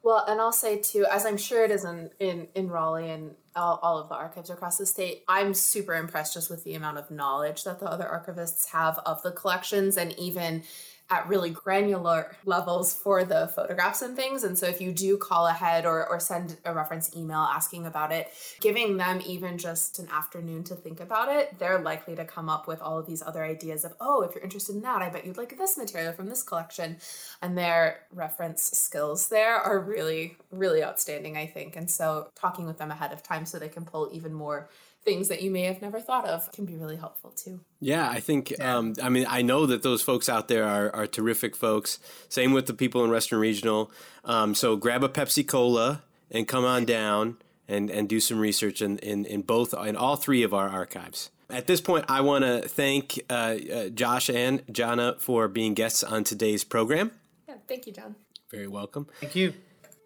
Well, 0.04 0.22
and 0.28 0.38
I'll 0.38 0.52
say 0.52 0.78
too, 0.80 1.06
as 1.10 1.24
I'm 1.24 1.38
sure 1.38 1.64
it 1.64 1.70
is 1.70 1.86
in, 1.86 2.10
in, 2.20 2.46
in 2.54 2.68
Raleigh 2.68 3.10
and 3.10 3.34
all, 3.56 3.80
all 3.82 3.98
of 3.98 4.10
the 4.10 4.14
archives 4.14 4.50
across 4.50 4.76
the 4.76 4.84
state, 4.84 5.24
I'm 5.28 5.54
super 5.54 5.94
impressed 5.94 6.34
just 6.34 6.50
with 6.50 6.62
the 6.62 6.74
amount 6.74 6.98
of 6.98 7.10
knowledge 7.10 7.64
that 7.64 7.80
the 7.80 7.86
other 7.86 8.04
archivists 8.04 8.68
have 8.68 8.98
of 9.06 9.22
the 9.22 9.32
collections 9.32 9.96
and 9.96 10.12
even 10.18 10.62
at 11.10 11.28
really 11.28 11.50
granular 11.50 12.34
levels 12.46 12.94
for 12.94 13.24
the 13.24 13.46
photographs 13.48 14.00
and 14.00 14.16
things. 14.16 14.42
And 14.42 14.58
so 14.58 14.66
if 14.66 14.80
you 14.80 14.90
do 14.90 15.18
call 15.18 15.46
ahead 15.46 15.84
or, 15.84 16.08
or 16.08 16.18
send 16.18 16.56
a 16.64 16.72
reference 16.72 17.14
email 17.14 17.38
asking 17.38 17.84
about 17.84 18.10
it, 18.10 18.28
giving 18.60 18.96
them 18.96 19.20
even 19.26 19.58
just 19.58 19.98
an 19.98 20.08
afternoon 20.10 20.64
to 20.64 20.74
think 20.74 21.00
about 21.00 21.28
it, 21.28 21.58
they're 21.58 21.80
likely 21.80 22.16
to 22.16 22.24
come 22.24 22.48
up 22.48 22.66
with 22.66 22.80
all 22.80 22.98
of 22.98 23.06
these 23.06 23.22
other 23.22 23.44
ideas 23.44 23.84
of, 23.84 23.94
oh, 24.00 24.22
if 24.22 24.34
you're 24.34 24.42
interested 24.42 24.74
in 24.74 24.82
that, 24.82 25.02
I 25.02 25.10
bet 25.10 25.26
you'd 25.26 25.36
like 25.36 25.56
this 25.58 25.76
material 25.76 26.14
from 26.14 26.28
this 26.28 26.42
collection. 26.42 26.96
And 27.42 27.56
their 27.56 28.00
reference 28.10 28.62
skills 28.62 29.28
there 29.28 29.56
are 29.56 29.78
really, 29.78 30.36
really 30.50 30.82
outstanding, 30.82 31.36
I 31.36 31.46
think. 31.46 31.76
And 31.76 31.90
so 31.90 32.28
talking 32.34 32.66
with 32.66 32.78
them 32.78 32.90
ahead 32.90 33.12
of 33.12 33.22
time 33.22 33.44
so 33.44 33.58
they 33.58 33.68
can 33.68 33.84
pull 33.84 34.08
even 34.12 34.32
more 34.32 34.70
things 35.04 35.28
that 35.28 35.42
you 35.42 35.50
may 35.50 35.62
have 35.62 35.82
never 35.82 36.00
thought 36.00 36.24
of 36.26 36.50
can 36.52 36.64
be 36.64 36.76
really 36.76 36.96
helpful 36.96 37.30
too. 37.30 37.60
Yeah, 37.80 38.08
I 38.08 38.20
think, 38.20 38.50
yeah. 38.50 38.76
Um, 38.76 38.94
I 39.02 39.08
mean, 39.08 39.26
I 39.28 39.42
know 39.42 39.66
that 39.66 39.82
those 39.82 40.02
folks 40.02 40.28
out 40.28 40.48
there 40.48 40.64
are, 40.64 40.94
are 40.94 41.06
terrific 41.06 41.54
folks. 41.54 41.98
Same 42.28 42.52
with 42.52 42.66
the 42.66 42.74
people 42.74 43.04
in 43.04 43.10
Western 43.10 43.38
Regional. 43.38 43.90
Um, 44.24 44.54
so 44.54 44.76
grab 44.76 45.04
a 45.04 45.08
Pepsi 45.08 45.46
Cola 45.46 46.02
and 46.30 46.48
come 46.48 46.64
on 46.64 46.84
down 46.84 47.36
and, 47.68 47.90
and 47.90 48.08
do 48.08 48.20
some 48.20 48.38
research 48.38 48.80
in, 48.82 48.98
in, 48.98 49.24
in 49.26 49.42
both, 49.42 49.74
in 49.74 49.96
all 49.96 50.16
three 50.16 50.42
of 50.42 50.54
our 50.54 50.68
archives. 50.68 51.30
At 51.50 51.66
this 51.66 51.80
point, 51.80 52.06
I 52.08 52.22
want 52.22 52.44
to 52.44 52.62
thank 52.66 53.20
uh, 53.28 53.32
uh, 53.32 53.88
Josh 53.90 54.30
and 54.30 54.62
Jana 54.72 55.16
for 55.18 55.46
being 55.48 55.74
guests 55.74 56.02
on 56.02 56.24
today's 56.24 56.64
program. 56.64 57.12
Yeah, 57.46 57.56
thank 57.68 57.86
you, 57.86 57.92
John. 57.92 58.16
Very 58.50 58.66
welcome. 58.66 59.06
Thank 59.20 59.36
you. 59.36 59.52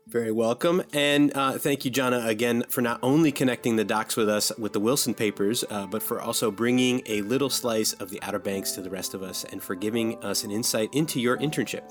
Very 0.08 0.32
welcome. 0.32 0.82
And 0.94 1.36
uh, 1.36 1.58
thank 1.58 1.84
you, 1.84 1.90
Jana, 1.90 2.26
again, 2.26 2.64
for 2.70 2.80
not 2.80 2.98
only 3.02 3.30
connecting 3.30 3.76
the 3.76 3.84
docs 3.84 4.16
with 4.16 4.26
us 4.26 4.50
with 4.56 4.72
the 4.72 4.80
Wilson 4.80 5.12
papers, 5.12 5.64
uh, 5.68 5.86
but 5.86 6.02
for 6.02 6.18
also 6.18 6.50
bringing 6.50 7.02
a 7.04 7.20
little 7.22 7.50
slice 7.50 7.92
of 7.92 8.08
the 8.08 8.18
Outer 8.22 8.38
Banks 8.38 8.72
to 8.72 8.80
the 8.80 8.88
rest 8.88 9.12
of 9.12 9.22
us 9.22 9.44
and 9.44 9.62
for 9.62 9.74
giving 9.74 10.22
us 10.24 10.44
an 10.44 10.50
insight 10.50 10.88
into 10.94 11.20
your 11.20 11.36
internship. 11.36 11.82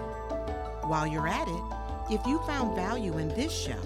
While 0.83 1.07
you're 1.07 1.29
at 1.29 1.49
it, 1.49 1.63
if 2.11 2.27
you 2.27 2.41
found 2.47 2.75
value 2.75 3.19
in 3.19 3.29
this 3.29 3.53
show, 3.53 3.79